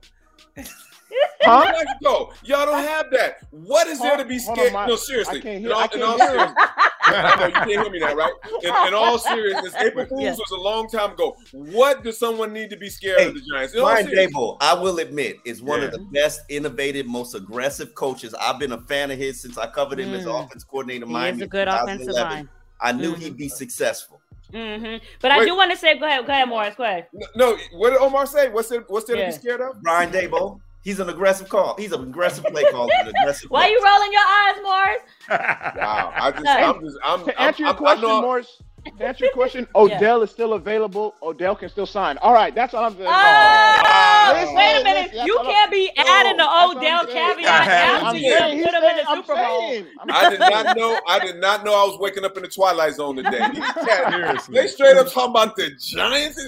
Huh? 1.41 1.61
Plaxico. 1.71 2.33
Y'all 2.43 2.65
don't 2.65 2.83
have 2.83 3.11
that. 3.11 3.37
What 3.51 3.87
is 3.87 3.99
there 4.01 4.17
to 4.17 4.25
be 4.25 4.39
Hold 4.39 4.57
on, 4.59 4.65
scared? 4.67 4.87
no, 4.89 4.95
seriously. 4.95 5.39
I 5.39 5.41
can't 5.41 5.55
In 5.57 5.61
hear- 5.61 5.73
all- 5.73 5.79
I 5.81 5.87
can't 5.87 6.03
all 6.03 6.17
hear 6.17 6.27
seriousness- 6.27 6.57
no, 7.39 7.45
you 7.45 7.51
can't 7.53 7.69
hear 7.69 7.89
me 7.91 7.99
now, 7.99 8.13
right? 8.15 8.33
In, 8.63 8.87
in 8.87 8.93
all 8.95 9.19
seriousness, 9.19 9.75
April 9.75 10.05
Fools 10.07 10.21
Yeah. 10.23 10.31
was 10.31 10.51
a 10.51 10.59
long 10.59 10.89
time 10.89 11.11
ago. 11.11 11.37
What 11.51 12.03
does 12.03 12.17
someone 12.17 12.51
need 12.51 12.71
to 12.71 12.77
be 12.77 12.89
scared 12.89 13.19
Hey, 13.19 13.27
of 13.27 13.35
the 13.35 13.41
Giants? 13.53 13.73
In 13.75 13.81
Brian 13.81 14.07
Daboll, 14.07 14.57
I 14.59 14.73
will 14.73 14.97
admit, 14.99 15.37
is 15.45 15.61
one 15.61 15.83
of 15.83 15.91
the 15.91 15.99
best, 15.99 16.41
innovative, 16.49 17.05
most 17.05 17.35
aggressive 17.35 17.93
coaches. 17.93 18.33
I've 18.41 18.57
been 18.59 18.71
a 18.71 18.81
fan 18.81 19.11
of 19.11 19.19
his 19.19 19.39
since 19.39 19.57
I 19.57 19.67
covered 19.67 19.99
him 19.99 20.13
as 20.15 20.25
Mm. 20.25 20.45
offense 20.45 20.63
coordinator. 20.63 21.05
He 21.05 21.13
Miami 21.13 21.37
is 21.37 21.41
a 21.43 21.47
good 21.47 21.67
offensive 21.67 22.13
line. 22.15 22.49
I 22.81 22.91
knew 22.91 23.13
Mhm. 23.13 23.19
he'd 23.19 23.37
be 23.37 23.49
successful. 23.49 24.19
hmm 24.51 24.95
But 25.21 25.31
I 25.31 25.43
do 25.45 25.55
want 25.55 25.71
to 25.71 25.77
say, 25.77 25.97
go 25.97 26.05
ahead, 26.05 26.25
go 26.25 26.31
ahead, 26.31 26.47
Morris, 26.47 26.75
go 26.75 26.83
ahead. 26.83 27.07
No, 27.35 27.57
what 27.73 27.91
did 27.91 27.99
Omar 27.99 28.25
say? 28.25 28.49
What's 28.49 28.69
there, 28.69 28.81
what's 28.87 29.05
there 29.05 29.17
Yeah. 29.17 29.25
to 29.31 29.31
be 29.31 29.37
scared 29.37 29.61
of? 29.61 29.81
Brian 29.81 30.11
Daboll, 30.11 30.59
he's 30.85 30.99
an 31.01 31.09
aggressive 31.09 31.49
call. 31.49 31.75
He's 31.77 31.91
an 31.91 32.01
aggressive 32.03 32.45
play 32.45 32.63
caller. 32.71 32.89
An 33.01 33.09
aggressive 33.09 33.49
Why 33.51 33.63
coach. 33.63 33.71
you 33.71 33.85
rolling 33.85 34.13
your 34.13 34.21
eyes, 34.21 34.55
Morris? 34.63 35.01
Wow, 35.77 36.13
I 36.15 36.31
just, 36.31 36.45
I'm 36.47 36.81
just, 36.81 36.97
I'm, 37.03 37.25
To 37.25 37.41
I'm, 37.41 37.47
answer 37.49 37.63
your 37.63 37.69
I'm, 37.71 37.75
question, 37.77 38.05
I 38.05 38.07
know- 38.07 38.21
Morris. 38.21 38.61
To 38.97 39.05
answer 39.05 39.25
your 39.25 39.33
question, 39.33 39.67
Odell 39.75 40.21
is 40.21 40.29
still 40.31 40.53
available. 40.53 41.15
Odell 41.21 41.55
can 41.55 41.69
still 41.69 41.85
sign. 41.85 42.17
All 42.19 42.33
right, 42.33 42.53
that's 42.53 42.73
all 42.73 42.83
I'm 42.85 42.93
saying. 42.95 43.07
Oh, 43.11 44.31
Listen, 44.33 44.55
wait 44.55 44.81
a 44.81 44.83
minute. 44.83 45.11
listen, 45.13 45.27
You 45.27 45.39
can't 45.43 45.71
be 45.71 45.91
No, 45.97 46.03
adding 46.07 46.37
the 46.37 46.45
I'm 46.47 46.77
Odell 46.77 47.05
saying. 47.05 47.35
caveat 47.35 47.47
after 47.67 48.05
I'm 48.07 48.15
you 48.15 48.21
saying, 48.31 48.61
done 48.61 48.73
put 48.73 48.83
him 48.83 48.89
in 48.89 48.97
the 48.97 49.09
I'm 49.09 49.17
Super 49.23 49.35
Bowl. 49.35 49.59
saying, 49.69 49.85
I'm 49.99 50.11
I 50.11 50.29
did 50.29 50.39
not 50.39 50.75
know. 50.77 50.99
I 51.07 51.19
did 51.19 51.35
not 51.37 51.65
know 51.65 51.73
I 51.73 51.85
was 51.85 51.97
waking 51.99 52.25
up 52.25 52.37
in 52.37 52.43
the 52.43 52.49
twilight 52.49 52.93
zone 52.93 53.15
today. 53.17 53.49
These 53.53 53.63
cats, 53.71 54.13
Seriously. 54.13 54.53
they 54.61 54.67
straight 54.67 54.97
up 54.97 55.11
talking 55.11 55.31
about 55.31 55.55
the 55.55 55.71
Giants. 55.79 56.39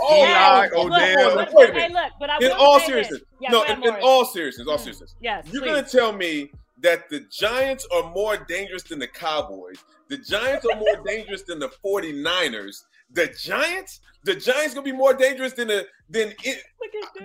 Oh, 0.00 0.16
Eli, 0.24 0.68
oh, 0.74 0.86
Odell. 0.86 1.36
wait, 1.36 1.36
Look, 1.36 1.52
wait 1.54 1.70
a 1.70 1.72
hey, 1.72 1.78
minute. 1.88 1.92
look, 1.92 2.12
but 2.20 2.30
I 2.30 2.38
In 2.38 2.52
all 2.52 2.78
seriousness. 2.80 3.20
Yeah, 3.40 3.50
no, 3.50 3.64
in, 3.64 3.82
in 3.82 3.94
all 4.02 4.24
seriousness, 4.24 4.66
all 4.68 4.76
Mm. 4.76 4.80
seriousness. 4.80 5.14
Yes, 5.20 5.46
You're 5.50 5.62
please. 5.62 5.68
gonna 5.70 5.82
tell 5.88 6.12
me 6.12 6.50
that 6.80 7.08
the 7.10 7.20
Giants 7.30 7.86
are 7.94 8.10
more 8.12 8.36
dangerous 8.48 8.82
than 8.84 8.98
the 8.98 9.08
Cowboys. 9.08 9.76
The 10.08 10.18
Giants 10.18 10.66
are 10.66 10.78
more 10.78 11.04
dangerous 11.04 11.42
than 11.42 11.58
the 11.58 11.70
49ers. 11.84 12.84
The 13.12 13.28
Giants, 13.38 14.00
the 14.24 14.34
Giants 14.34 14.74
gonna 14.74 14.84
be 14.84 14.92
more 14.92 15.14
dangerous 15.14 15.52
than 15.52 15.68
the 15.68 15.86
than 16.08 16.32
it, 16.44 16.62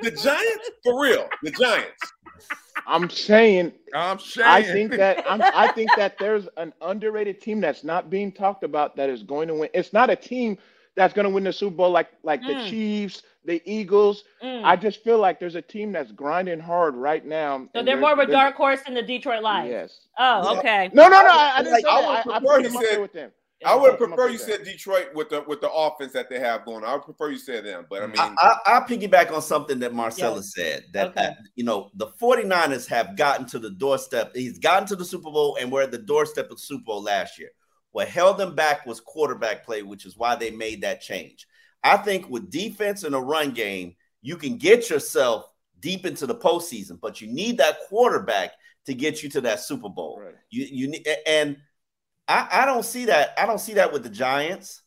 the. 0.02 0.12
Giants 0.12 0.72
for 0.84 1.02
real. 1.02 1.28
The 1.44 1.52
Giants. 1.52 2.14
I'm 2.88 3.10
saying 3.10 3.74
I'm 3.94 4.20
saying. 4.20 4.48
I 4.48 4.64
think 4.64 4.92
that 4.94 5.24
I'm, 5.30 5.42
I 5.42 5.72
think 5.72 5.92
that 5.98 6.18
there's 6.18 6.48
an 6.58 6.74
underrated 6.82 7.42
team 7.42 7.62
that's 7.62 7.84
not 7.84 8.10
being 8.10 8.32
talked 8.32 8.64
about 8.64 8.96
that 8.96 9.10
is 9.10 9.24
going 9.24 9.48
to 9.48 9.56
win. 9.56 9.70
It's 9.74 9.94
not 9.94 10.10
a 10.10 10.16
team 10.16 10.58
that's 10.96 11.14
going 11.14 11.24
to 11.26 11.30
win 11.30 11.44
the 11.44 11.54
Super 11.54 11.76
Bowl 11.76 11.92
like 11.92 12.10
like 12.24 12.42
the 12.42 12.54
Mm. 12.54 12.70
Chiefs, 12.70 13.24
the 13.46 13.62
Eagles. 13.66 14.24
Mm. 14.44 14.64
I 14.64 14.76
just 14.76 15.04
feel 15.04 15.18
like 15.20 15.40
there's 15.40 15.56
a 15.56 15.62
team 15.62 15.92
that's 15.92 16.12
grinding 16.12 16.60
hard 16.60 16.96
right 16.96 17.26
now. 17.26 17.60
so 17.74 17.80
and 17.80 17.88
they're 17.88 17.98
more 17.98 18.12
of 18.14 18.20
a 18.20 18.26
dark 18.28 18.56
horse 18.56 18.82
than 18.84 18.94
the 18.94 19.02
Detroit 19.02 19.42
Lions. 19.42 19.70
Yes. 19.72 20.00
Oh, 20.20 20.54
Yeah. 20.54 20.60
okay. 20.60 20.90
No, 20.94 21.04
no, 21.08 21.22
no. 21.22 21.28
I, 21.30 21.54
I 21.56 21.58
didn't 21.60 21.74
Like, 21.74 21.86
say 21.86 21.90
I 21.92 22.00
would 22.00 22.06
I, 22.08 22.20
I 22.20 22.24
prefer 22.24 22.40
put 22.42 22.62
you 22.64 22.70
them 22.72 22.82
said- 22.84 23.02
with 23.02 23.14
them. 23.14 23.32
I 23.64 23.76
would 23.76 23.92
put 23.92 24.00
them 24.00 24.14
up 24.14 24.18
prefer 24.18 24.32
you 24.32 24.40
said 24.40 24.64
Detroit 24.64 25.10
with 25.14 25.30
the 25.30 25.42
with 25.48 25.62
the 25.62 25.72
offense 25.72 26.12
that 26.14 26.32
they 26.32 26.40
have 26.40 26.66
going. 26.66 26.84
I 26.84 26.94
would 26.94 27.04
prefer 27.04 27.30
you 27.30 27.38
said 27.38 27.64
them, 27.64 27.86
but 27.92 28.02
I 28.02 28.08
mean, 28.08 28.18
I, 28.18 28.34
I, 28.42 28.56
I'll 28.66 28.82
piggyback 28.82 29.32
on 29.32 29.40
something 29.44 29.78
that 29.82 29.94
Marcella 29.94 30.42
said 30.42 30.86
that, 30.94 31.10
Okay. 31.10 31.22
that, 31.22 31.38
you 31.56 31.64
know, 31.64 31.92
the 31.94 32.08
49ers 32.20 32.88
have 32.88 33.16
gotten 33.16 33.46
to 33.46 33.60
the 33.60 33.70
doorstep. 33.70 34.32
He's 34.36 34.58
gotten 34.58 34.88
to 34.88 34.96
the 34.96 35.06
Super 35.06 35.30
Bowl 35.30 35.58
and 35.62 35.72
we're 35.72 35.84
at 35.84 35.92
the 35.92 36.00
doorstep 36.00 36.46
of 36.50 36.58
the 36.58 36.64
Super 36.64 36.86
Bowl 36.86 37.04
last 37.04 37.38
year. 37.38 37.50
What 37.92 38.08
held 38.08 38.38
them 38.38 38.56
back 38.56 38.86
was 38.86 39.00
quarterback 39.00 39.66
play, 39.66 39.84
which 39.84 40.06
is 40.06 40.18
why 40.18 40.36
they 40.36 40.52
made 40.52 40.82
that 40.82 41.02
change. 41.02 41.48
I 41.84 41.98
think 41.98 42.30
with 42.30 42.50
defense 42.50 43.04
and 43.04 43.16
a 43.16 43.20
run 43.20 43.52
game, 43.52 43.96
you 44.22 44.38
can 44.38 44.58
get 44.58 44.90
yourself 44.90 45.46
deep 45.80 46.06
into 46.06 46.28
the 46.28 46.36
postseason, 46.36 47.00
but 47.02 47.22
you 47.22 47.28
need 47.28 47.58
that 47.58 47.80
quarterback 47.90 48.52
to 48.86 48.94
get 48.94 49.24
you 49.24 49.30
to 49.30 49.42
that 49.42 49.60
Super 49.60 49.90
Bowl. 49.90 50.20
Right. 50.22 50.36
You 50.50 50.66
you 50.70 51.04
and 51.26 51.58
I, 52.28 52.48
I 52.52 52.66
don't 52.66 52.86
see 52.86 53.06
that. 53.06 53.34
I 53.38 53.46
don't 53.46 53.60
see 53.60 53.74
that 53.74 53.92
with 53.92 54.04
the 54.04 54.10
Giants. 54.10 54.82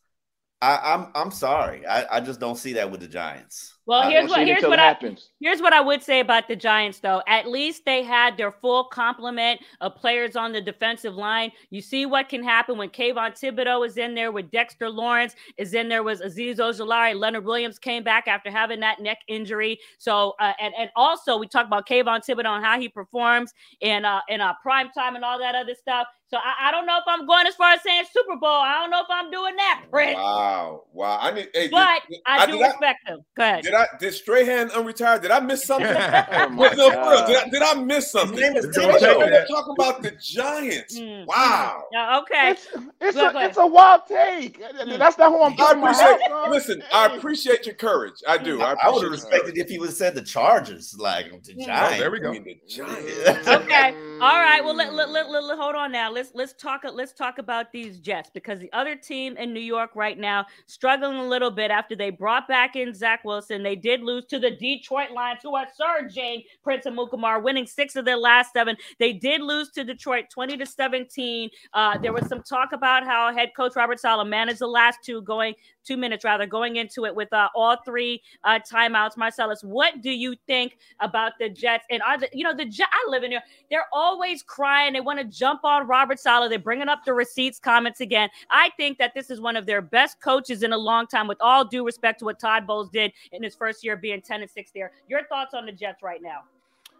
I, 0.61 0.79
I'm 0.83 1.11
I'm 1.13 1.31
sorry. 1.31 1.85
I, 1.85 2.17
I 2.17 2.19
just 2.21 2.39
don't 2.39 2.57
see 2.57 2.73
that 2.73 2.91
with 2.91 3.01
the 3.01 3.07
Giants. 3.07 3.74
Well, 3.87 4.09
here's 4.09 4.29
what 4.29 4.47
here's 4.47 4.63
what 4.63 4.79
I 4.79 4.85
happens. 4.85 5.29
here's 5.39 5.61
what 5.61 5.71
I 5.71 5.79
would 5.79 6.01
say 6.01 6.19
about 6.19 6.47
the 6.47 6.55
Giants, 6.55 6.99
though. 6.99 7.21
At 7.27 7.47
least 7.47 7.85
they 7.85 8.01
had 8.01 8.35
their 8.35 8.51
full 8.51 8.85
complement 8.85 9.61
of 9.79 9.95
players 9.95 10.35
on 10.35 10.51
the 10.51 10.61
defensive 10.61 11.13
line. 11.13 11.51
You 11.69 11.81
see 11.81 12.07
what 12.07 12.27
can 12.27 12.43
happen 12.43 12.79
when 12.79 12.89
Kayvon 12.89 13.39
Thibodeaux 13.39 13.85
is 13.85 13.97
in 13.97 14.15
there, 14.15 14.31
with 14.31 14.49
Dexter 14.49 14.89
Lawrence 14.89 15.35
is 15.57 15.75
in 15.75 15.87
there, 15.87 16.01
was 16.01 16.21
Azeez 16.21 16.57
Ojulari, 16.57 17.15
Leonard 17.17 17.45
Williams 17.45 17.77
came 17.77 18.03
back 18.03 18.27
after 18.27 18.49
having 18.49 18.79
that 18.79 19.01
neck 19.01 19.19
injury. 19.27 19.79
So, 19.99 20.33
uh, 20.39 20.53
and 20.59 20.73
and 20.77 20.89
also 20.95 21.37
we 21.37 21.47
talk 21.47 21.67
about 21.67 21.87
Kayvon 21.87 22.25
Thibodeaux 22.25 22.55
and 22.55 22.65
how 22.65 22.79
he 22.79 22.89
performs 22.89 23.53
in 23.81 24.03
uh 24.03 24.21
in 24.29 24.41
uh, 24.41 24.53
prime 24.63 24.89
time 24.97 25.15
and 25.15 25.23
all 25.23 25.37
that 25.37 25.53
other 25.53 25.75
stuff. 25.75 26.07
So 26.27 26.37
I, 26.37 26.69
I 26.69 26.71
don't 26.71 26.87
know 26.87 26.97
if 26.97 27.03
I'm 27.07 27.27
going 27.27 27.45
as 27.45 27.53
far 27.53 27.73
as 27.73 27.83
saying 27.83 28.05
Super 28.11 28.35
Bowl. 28.37 28.49
I 28.49 28.79
don't 28.81 28.89
know 28.89 28.99
if 29.01 29.05
I'm 29.11 29.29
doing 29.29 29.55
that, 29.57 29.83
Prince. 29.91 30.15
wow, 30.15 30.83
wow. 30.91 31.19
I 31.21 31.29
need. 31.31 31.49
Hey, 31.53 31.67
But 31.69 32.01
did, 32.09 32.19
I 32.25 32.45
do 32.47 32.53
did 32.53 32.61
I- 32.63 32.67
respect 32.69 33.07
him. 33.07 33.19
Go 33.37 33.43
ahead. 33.43 33.63
Did 33.63 33.73
I 33.75 33.85
did 33.99 34.13
Strahan 34.13 34.69
unretired? 34.69 35.21
Did 35.21 35.29
I 35.29 35.39
miss 35.39 35.63
something? 35.67 35.85
Oh 35.87 36.49
my 36.49 36.55
Wait, 36.69 36.77
no, 36.77 36.89
for 36.89 36.97
real, 37.11 37.27
did 37.27 37.35
I, 37.37 37.49
did 37.49 37.61
I 37.61 37.73
miss 37.75 38.11
something? 38.11 38.39
name 38.39 38.55
is 38.55 38.65
We're 38.65 39.45
talking 39.45 39.75
about 39.77 40.01
the 40.01 40.11
Giants. 40.19 40.97
Mm, 40.99 41.27
Wow. 41.27 41.83
Yeah, 41.91 42.19
okay. 42.21 42.51
It's, 42.51 42.67
it's, 43.01 43.17
a, 43.17 43.31
it's 43.45 43.57
a 43.57 43.67
wild 43.67 44.01
take. 44.07 44.59
Mm. 44.59 44.97
That's 44.97 45.17
not 45.19 45.31
who 45.31 45.43
I'm 45.43 45.53
I 45.53 45.55
putting 45.55 45.81
my 45.81 45.91
appreciate. 45.91 46.31
house. 46.31 46.49
Listen, 46.49 46.83
I 46.91 47.15
appreciate 47.15 47.65
your 47.67 47.75
courage. 47.75 48.15
I 48.27 48.37
do. 48.39 48.61
I, 48.61 48.75
I, 48.83 48.89
would 48.89 49.03
have 49.03 49.11
respected 49.11 49.57
if 49.59 49.69
he 49.69 49.77
would 49.77 49.89
have 49.89 49.95
said 49.95 50.15
the 50.15 50.21
Chargers, 50.23 50.95
like 50.97 51.27
the 51.43 51.53
Yeah. 51.55 51.65
Giants. 51.67 51.95
Oh, 51.95 51.99
there 51.99 52.11
we 52.11 52.19
go. 52.19 52.29
I 52.29 52.31
mean, 52.33 52.43
the 52.43 52.57
Giants. 52.67 53.47
Okay. 53.47 53.93
All 54.21 54.39
right. 54.39 54.63
Well, 54.63 54.73
let, 54.73 54.93
let, 54.93 55.09
let, 55.09 55.29
let- 55.29 55.43
let- 55.43 55.57
hold 55.59 55.75
on 55.75 55.91
now. 55.91 56.09
Let's 56.09 56.31
let's 56.33 56.53
talk 56.53 56.83
let's 56.93 57.11
talk 57.11 57.37
about 57.37 57.71
these 57.73 57.99
Jets 57.99 58.29
because 58.33 58.59
the 58.59 58.71
other 58.71 58.95
team 58.95 59.35
in 59.35 59.53
New 59.53 59.59
York 59.59 59.91
right 59.93 60.17
now 60.17 60.45
struggling 60.67 61.17
a 61.17 61.27
little 61.27 61.51
bit 61.51 61.69
after 61.69 61.95
they 61.97 62.11
brought 62.11 62.47
back 62.47 62.75
in 62.77 62.93
Zach 62.93 63.25
Wilson. 63.25 63.61
They 63.61 63.75
did 63.75 64.01
lose 64.01 64.25
to 64.27 64.39
the 64.39 64.51
Detroit 64.51 65.11
Lions, 65.11 65.41
who 65.43 65.55
are 65.55 65.67
surging. 65.75 66.43
Prince 66.63 66.85
and 66.85 66.97
Mukamar 66.97 67.43
winning 67.43 67.67
six 67.67 67.95
of 67.97 68.05
their 68.05 68.17
last 68.17 68.53
seven. 68.53 68.77
They 68.99 69.11
did 69.13 69.41
lose 69.41 69.69
to 69.71 69.83
Detroit, 69.83 70.25
twenty 70.29 70.55
to 70.57 70.65
seventeen. 70.65 71.49
Uh, 71.73 71.97
there 71.97 72.13
was 72.13 72.25
some 72.27 72.41
talk 72.41 72.71
about 72.71 73.03
how 73.05 73.33
head 73.33 73.49
coach 73.55 73.75
Robert 73.75 73.99
Saleh 73.99 74.27
managed 74.27 74.59
the 74.59 74.67
last 74.67 74.99
two, 75.03 75.21
going 75.23 75.53
two 75.85 75.97
minutes 75.97 76.23
rather, 76.23 76.45
going 76.45 76.77
into 76.77 77.05
it 77.05 77.15
with 77.15 77.31
uh, 77.33 77.49
all 77.55 77.77
three 77.85 78.21
uh, 78.43 78.59
timeouts. 78.59 79.17
Marcellus, 79.17 79.61
what 79.63 80.01
do 80.01 80.11
you 80.11 80.35
think 80.47 80.77
about 80.99 81.33
the 81.39 81.49
Jets? 81.49 81.85
And 81.89 82.01
are 82.01 82.17
the 82.17 82.29
you 82.33 82.43
know 82.43 82.55
the 82.55 82.65
Jet? 82.65 82.87
I 82.91 83.09
live 83.09 83.23
in 83.23 83.31
here. 83.31 83.43
They're 83.69 83.85
always 83.93 84.43
crying. 84.43 84.93
They 84.93 85.01
want 85.01 85.19
to 85.19 85.25
jump 85.25 85.63
on 85.63 85.87
Robert 85.87 86.19
Saleh. 86.19 86.49
They're 86.49 86.59
bringing 86.59 86.89
up 86.89 87.05
the 87.05 87.13
receipts 87.13 87.59
comments 87.59 88.01
again. 88.01 88.29
I 88.49 88.71
think 88.77 88.97
that 88.97 89.13
this 89.13 89.29
is 89.29 89.39
one 89.39 89.55
of 89.55 89.65
their 89.65 89.81
best 89.81 90.19
coaches 90.21 90.63
in 90.63 90.73
a 90.73 90.77
long 90.77 91.07
time. 91.07 91.27
With 91.27 91.37
all 91.41 91.65
due 91.65 91.85
respect 91.85 92.19
to 92.19 92.25
what 92.25 92.39
Todd 92.39 92.67
Bowles 92.67 92.89
did 92.89 93.13
in 93.31 93.43
his 93.43 93.55
first 93.55 93.83
year 93.83 93.95
being 93.95 94.21
ten 94.21 94.41
and 94.41 94.49
six 94.49 94.71
there. 94.73 94.91
Your 95.07 95.23
thoughts 95.25 95.53
on 95.53 95.65
the 95.65 95.71
Jets 95.71 96.01
right 96.03 96.21
now? 96.21 96.41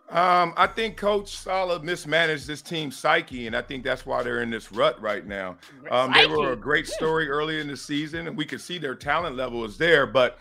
Um, 0.10 0.54
I 0.56 0.68
think 0.68 0.98
Coach 0.98 1.36
Saleh 1.36 1.82
mismanaged 1.84 2.46
this 2.46 2.62
team's 2.62 2.96
psyche, 2.96 3.48
and 3.48 3.56
I 3.56 3.62
think 3.64 3.84
that's 3.84 4.06
why 4.06 4.22
they're 4.22 4.44
in 4.44 4.52
this 4.52 4.72
rut 4.72 5.02
right 5.02 5.26
now. 5.26 5.58
Um, 5.90 6.14
they 6.14 6.28
were 6.28 6.52
a 6.52 6.56
great 6.56 6.88
story 6.88 7.28
early 7.28 7.60
in 7.60 7.68
the 7.68 7.76
season, 7.76 8.28
and 8.28 8.38
we 8.38 8.46
could 8.46 8.62
see 8.62 8.78
their 8.78 8.94
talent 8.94 9.36
level 9.36 9.66
is 9.66 9.78
there. 9.78 10.06
But 10.06 10.38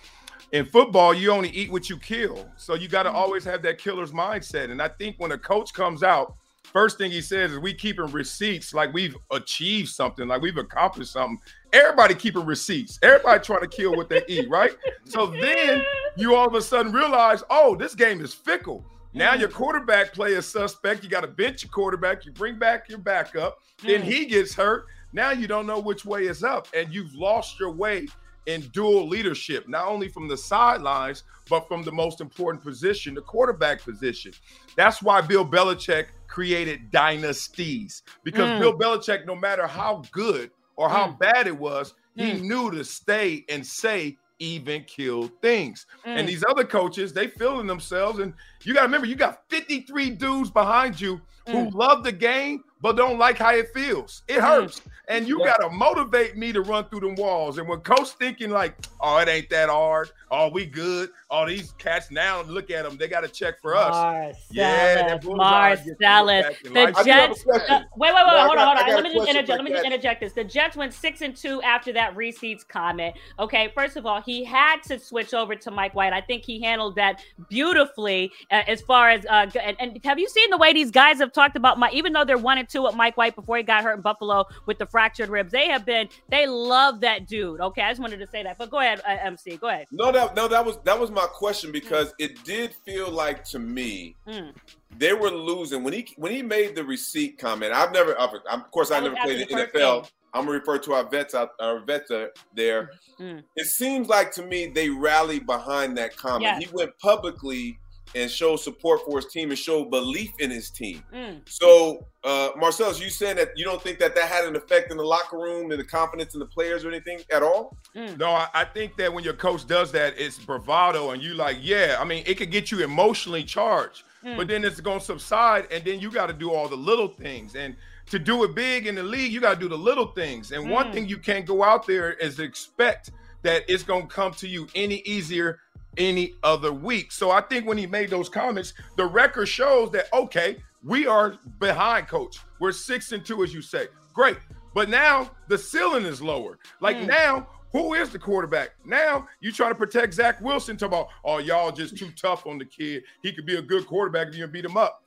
in 0.52 0.66
football, 0.66 1.14
you 1.14 1.30
only 1.30 1.48
eat 1.48 1.72
what 1.72 1.88
you 1.88 1.96
kill, 1.96 2.46
so 2.56 2.74
you 2.74 2.88
got 2.88 3.04
to 3.04 3.10
always 3.10 3.42
have 3.44 3.62
that 3.62 3.78
killer's 3.78 4.12
mindset. 4.12 4.70
And 4.70 4.82
I 4.82 4.88
think 4.88 5.16
when 5.18 5.32
a 5.32 5.38
coach 5.38 5.72
comes 5.72 6.02
out, 6.02 6.34
first 6.62 6.98
thing 6.98 7.10
he 7.10 7.22
says 7.22 7.52
is, 7.52 7.58
"We 7.58 7.72
keeping 7.72 8.12
receipts 8.12 8.74
like 8.74 8.92
we've 8.92 9.16
achieved 9.30 9.88
something, 9.88 10.28
like 10.28 10.42
we've 10.42 10.58
accomplished 10.58 11.12
something." 11.12 11.40
Everybody 11.72 12.14
keeping 12.14 12.44
receipts. 12.44 12.98
Everybody 13.02 13.42
trying 13.42 13.62
to 13.62 13.68
kill 13.68 13.96
what 13.96 14.10
they 14.10 14.22
eat, 14.28 14.48
right? 14.50 14.76
So 15.06 15.26
then 15.26 15.82
you 16.16 16.34
all 16.34 16.46
of 16.46 16.54
a 16.54 16.62
sudden 16.62 16.92
realize, 16.92 17.42
oh, 17.48 17.74
this 17.74 17.94
game 17.94 18.20
is 18.20 18.34
fickle. 18.34 18.84
Now 19.14 19.34
your 19.34 19.48
quarterback 19.48 20.12
play 20.12 20.32
is 20.32 20.46
suspect. 20.46 21.04
You 21.04 21.08
got 21.08 21.20
to 21.20 21.28
bench 21.28 21.62
your 21.62 21.70
quarterback. 21.70 22.26
You 22.26 22.32
bring 22.32 22.58
back 22.58 22.88
your 22.88 22.98
backup. 22.98 23.58
Then 23.82 24.02
Mm. 24.02 24.04
he 24.04 24.26
gets 24.26 24.54
hurt. 24.54 24.86
Now 25.12 25.30
you 25.30 25.46
don't 25.46 25.66
know 25.66 25.78
which 25.78 26.04
way 26.04 26.26
is 26.26 26.42
up, 26.42 26.66
and 26.74 26.92
you've 26.92 27.14
lost 27.14 27.60
your 27.60 27.70
way 27.70 28.08
in 28.46 28.60
dual 28.72 29.08
leadership, 29.08 29.68
not 29.68 29.86
only 29.86 30.08
from 30.08 30.28
the 30.28 30.36
sidelines, 30.36 31.22
but 31.48 31.66
from 31.68 31.82
the 31.84 31.92
most 31.92 32.20
important 32.20 32.62
position, 32.62 33.14
the 33.14 33.22
quarterback 33.22 33.80
position. 33.82 34.32
That's 34.76 35.00
why 35.02 35.20
Bill 35.20 35.46
Belichick 35.46 36.06
created 36.26 36.90
dynasties 36.90 38.02
because 38.24 38.50
Mm. 38.50 38.58
Bill 38.60 38.76
Belichick, 38.78 39.24
no 39.24 39.36
matter 39.36 39.66
how 39.66 40.02
good 40.10 40.50
or 40.76 40.88
how 40.90 41.06
Mm. 41.06 41.18
bad 41.20 41.46
it 41.46 41.56
was, 41.56 41.94
he 42.16 42.32
Mm. 42.32 42.40
knew 42.42 42.70
to 42.72 42.84
stay 42.84 43.44
and 43.48 43.64
say 43.64 44.18
even 44.44 44.84
kill 44.84 45.28
things. 45.40 45.86
Mm. 46.06 46.18
And 46.18 46.28
these 46.28 46.44
other 46.48 46.64
coaches, 46.64 47.12
they 47.12 47.28
feeling 47.28 47.66
themselves. 47.66 48.18
And 48.18 48.34
you 48.62 48.74
got 48.74 48.80
to 48.80 48.86
remember, 48.86 49.06
you 49.06 49.16
got 49.16 49.42
53 49.48 50.10
dudes 50.10 50.50
behind 50.50 51.00
you 51.00 51.20
who 51.46 51.66
Mm. 51.66 51.74
love 51.74 52.04
the 52.04 52.12
game 52.12 52.64
but 52.84 52.96
don't 52.96 53.18
like 53.18 53.38
how 53.38 53.54
it 53.54 53.72
feels. 53.72 54.24
It 54.28 54.42
hurts. 54.42 54.82
And 55.08 55.26
you 55.26 55.38
got 55.38 55.56
to 55.56 55.70
motivate 55.70 56.36
me 56.36 56.52
to 56.52 56.60
run 56.60 56.84
through 56.84 57.00
them 57.00 57.14
walls. 57.14 57.56
And 57.56 57.66
when 57.66 57.80
coach 57.80 58.10
thinking 58.10 58.50
like, 58.50 58.76
oh, 59.00 59.16
it 59.18 59.28
ain't 59.28 59.48
that 59.48 59.70
hard. 59.70 60.10
Oh, 60.30 60.50
we 60.50 60.66
good. 60.66 61.08
All 61.30 61.46
these 61.46 61.72
cats 61.78 62.10
now, 62.10 62.42
look 62.42 62.70
at 62.70 62.84
them. 62.84 62.96
They 62.96 63.08
got 63.08 63.20
to 63.20 63.28
check 63.28 63.60
for 63.60 63.74
us. 63.76 64.36
Yeah, 64.50 64.96
Marcellus, 64.96 65.24
bullseye 65.24 65.38
Marcellus. 65.38 66.56
The 66.62 66.70
life. 66.70 66.94
I 66.96 67.02
do 67.02 67.10
have 67.10 67.30
a 67.30 67.34
Jets. 67.34 67.46
uh, 67.46 67.80
wait, 67.96 68.14
wait, 68.14 68.14
wait, 68.14 68.14
No, 68.14 68.46
hold 68.46 68.58
on, 68.58 68.76
hold 68.76 68.78
on. 68.78 68.94
Let 68.94 69.02
me 69.04 69.14
just 69.14 69.28
interject. 69.28 69.48
Let 69.48 69.64
me 69.64 69.70
just 69.70 69.84
interject 69.84 70.20
this. 70.20 70.32
The 70.32 70.44
Jets 70.44 70.76
went 70.76 70.92
six 70.92 71.20
and 71.20 71.36
two 71.36 71.62
after 71.62 71.92
that 71.92 72.16
receipts 72.16 72.64
comment. 72.64 73.14
Okay, 73.38 73.70
first 73.74 73.96
of 73.96 74.06
all, 74.06 74.20
he 74.22 74.44
had 74.44 74.82
to 74.84 74.98
switch 74.98 75.34
over 75.34 75.54
to 75.54 75.70
Mike 75.70 75.94
White. 75.94 76.12
I 76.12 76.20
think 76.20 76.44
he 76.44 76.60
handled 76.60 76.96
that 76.96 77.22
beautifully 77.48 78.32
uh, 78.50 78.62
as 78.66 78.80
far 78.82 79.10
as 79.10 79.24
uh, 79.26 79.50
and, 79.62 79.76
and 79.78 80.04
have 80.04 80.18
you 80.18 80.28
seen 80.28 80.50
the 80.50 80.58
way 80.58 80.72
these 80.72 80.90
guys 80.90 81.18
have 81.18 81.32
talked 81.32 81.56
about 81.56 81.78
Mike? 81.78 81.94
Even 81.94 82.12
though 82.12 82.24
they're 82.24 82.38
one 82.38 82.58
and 82.58 82.68
two 82.68 82.73
with 82.82 82.94
Mike 82.96 83.16
White 83.16 83.34
before 83.36 83.56
he 83.56 83.62
got 83.62 83.84
hurt 83.84 83.94
in 83.96 84.00
Buffalo 84.02 84.44
with 84.66 84.78
the 84.78 84.86
fractured 84.86 85.28
ribs, 85.28 85.52
they 85.52 85.68
have 85.68 85.86
been 85.86 86.08
they 86.28 86.46
love 86.46 87.00
that 87.00 87.26
dude. 87.26 87.60
Okay, 87.60 87.82
I 87.82 87.90
just 87.90 88.00
wanted 88.00 88.18
to 88.18 88.26
say 88.26 88.42
that. 88.42 88.58
But 88.58 88.70
go 88.70 88.80
ahead, 88.80 89.00
uh, 89.06 89.16
MC. 89.22 89.56
Go 89.56 89.68
ahead. 89.68 89.86
No, 89.92 90.10
that 90.12 90.34
no, 90.34 90.48
that 90.48 90.64
was 90.64 90.78
that 90.84 90.98
was 90.98 91.10
my 91.10 91.26
question 91.32 91.70
because 91.72 92.12
it 92.18 92.42
did 92.44 92.74
feel 92.84 93.10
like 93.10 93.44
to 93.44 93.58
me 93.58 94.16
Mm. 94.26 94.52
they 94.98 95.12
were 95.12 95.30
losing 95.30 95.82
when 95.84 95.92
he 95.92 96.06
when 96.16 96.32
he 96.32 96.42
made 96.42 96.74
the 96.74 96.84
receipt 96.84 97.38
comment. 97.38 97.72
I've 97.72 97.92
never, 97.92 98.12
of 98.14 98.30
of 98.50 98.70
course, 98.70 98.90
I 98.90 99.00
never 99.00 99.14
played 99.16 99.40
in 99.48 99.48
the 99.56 99.66
NFL. 99.66 100.02
game. 100.02 100.10
I'm 100.32 100.46
gonna 100.46 100.58
refer 100.58 100.78
to 100.78 100.94
our 100.94 101.08
vets 101.08 101.32
out, 101.34 101.50
our 101.60 101.78
vets 101.84 102.10
there. 102.54 102.90
Mm. 103.20 103.44
It 103.54 103.66
seems 103.66 104.08
like 104.08 104.32
to 104.32 104.42
me 104.44 104.66
they 104.66 104.88
rallied 104.90 105.46
behind 105.46 105.96
that 105.98 106.16
comment. 106.16 106.42
Yes. 106.42 106.64
He 106.64 106.68
went 106.74 106.90
publicly 106.98 107.78
and 108.14 108.30
show 108.30 108.56
support 108.56 109.00
for 109.04 109.16
his 109.18 109.26
team 109.26 109.50
and 109.50 109.58
show 109.58 109.84
belief 109.84 110.30
in 110.38 110.50
his 110.50 110.70
team. 110.70 111.02
Mm. 111.12 111.40
So, 111.46 112.06
uh, 112.22 112.50
Marcellus, 112.56 113.00
you 113.00 113.10
saying 113.10 113.36
that 113.36 113.50
you 113.56 113.64
don't 113.64 113.82
think 113.82 113.98
that 113.98 114.14
that 114.14 114.28
had 114.28 114.44
an 114.44 114.56
effect 114.56 114.90
in 114.90 114.96
the 114.96 115.04
locker 115.04 115.36
room 115.36 115.70
and 115.70 115.80
the 115.80 115.84
confidence 115.84 116.34
in 116.34 116.40
the 116.40 116.46
players 116.46 116.84
or 116.84 116.88
anything 116.88 117.20
at 117.32 117.42
all? 117.42 117.76
Mm. 117.96 118.18
No, 118.18 118.30
I, 118.30 118.48
I 118.54 118.64
think 118.64 118.96
that 118.96 119.12
when 119.12 119.24
your 119.24 119.34
coach 119.34 119.66
does 119.66 119.92
that, 119.92 120.14
it's 120.16 120.38
bravado, 120.38 121.10
and 121.10 121.22
you 121.22 121.34
like, 121.34 121.58
yeah. 121.60 121.96
I 121.98 122.04
mean, 122.04 122.22
it 122.26 122.36
could 122.36 122.50
get 122.50 122.70
you 122.70 122.82
emotionally 122.84 123.44
charged, 123.44 124.02
Mm. 124.24 124.38
but 124.38 124.48
then 124.48 124.64
it's 124.64 124.80
going 124.80 125.00
to 125.00 125.04
subside, 125.04 125.70
and 125.70 125.84
then 125.84 126.00
you 126.00 126.10
got 126.10 126.28
to 126.28 126.32
do 126.32 126.50
all 126.50 126.66
the 126.66 126.76
little 126.76 127.08
things. 127.08 127.56
And 127.56 127.76
to 128.10 128.18
do 128.18 128.42
it 128.44 128.54
big 128.54 128.86
in 128.86 128.94
the 128.94 129.02
league, 129.02 129.32
you 129.32 129.40
got 129.40 129.54
to 129.54 129.60
do 129.60 129.68
the 129.68 129.76
little 129.76 130.06
things. 130.06 130.50
And 130.52 130.70
one 130.70 130.86
Mm. 130.86 130.92
thing 130.94 131.08
you 131.08 131.18
can't 131.18 131.44
go 131.44 131.62
out 131.62 131.86
there 131.86 132.12
is 132.14 132.38
expect 132.40 133.10
that 133.42 133.64
it's 133.68 133.82
going 133.82 134.02
to 134.02 134.08
come 134.08 134.32
to 134.32 134.48
you 134.48 134.66
any 134.74 135.02
easier 135.04 135.60
any 135.96 136.34
other 136.42 136.72
week. 136.72 137.12
So 137.12 137.30
I 137.30 137.40
think 137.40 137.66
when 137.66 137.78
he 137.78 137.86
made 137.86 138.10
those 138.10 138.28
comments, 138.28 138.74
the 138.96 139.06
record 139.06 139.46
shows 139.46 139.90
that 139.92 140.06
okay, 140.12 140.56
we 140.82 141.06
are 141.06 141.38
behind 141.58 142.08
coach. 142.08 142.38
We're 142.60 142.72
six 142.72 143.12
and 143.12 143.24
two, 143.24 143.42
as 143.42 143.54
you 143.54 143.62
say. 143.62 143.88
Great. 144.12 144.36
But 144.74 144.88
now 144.88 145.30
the 145.48 145.56
ceiling 145.58 146.04
is 146.04 146.20
lower. 146.20 146.58
Like 146.80 146.96
Mm. 146.96 147.06
now, 147.06 147.48
who 147.72 147.94
is 147.94 148.10
the 148.10 148.18
quarterback? 148.18 148.70
Now 148.84 149.26
you 149.40 149.50
trying 149.52 149.70
to 149.70 149.74
protect 149.76 150.14
Zach 150.14 150.40
Wilson, 150.40 150.76
talking 150.76 150.98
about, 150.98 151.08
oh, 151.24 151.38
y'all 151.38 151.72
just 151.72 151.96
too 151.96 152.10
tough 152.16 152.46
on 152.46 152.58
the 152.58 152.64
kid. 152.64 153.02
He 153.22 153.32
could 153.32 153.46
be 153.46 153.56
a 153.56 153.62
good 153.62 153.86
quarterback 153.86 154.28
if 154.28 154.36
you 154.36 154.46
beat 154.46 154.64
him 154.64 154.76
up. 154.76 155.03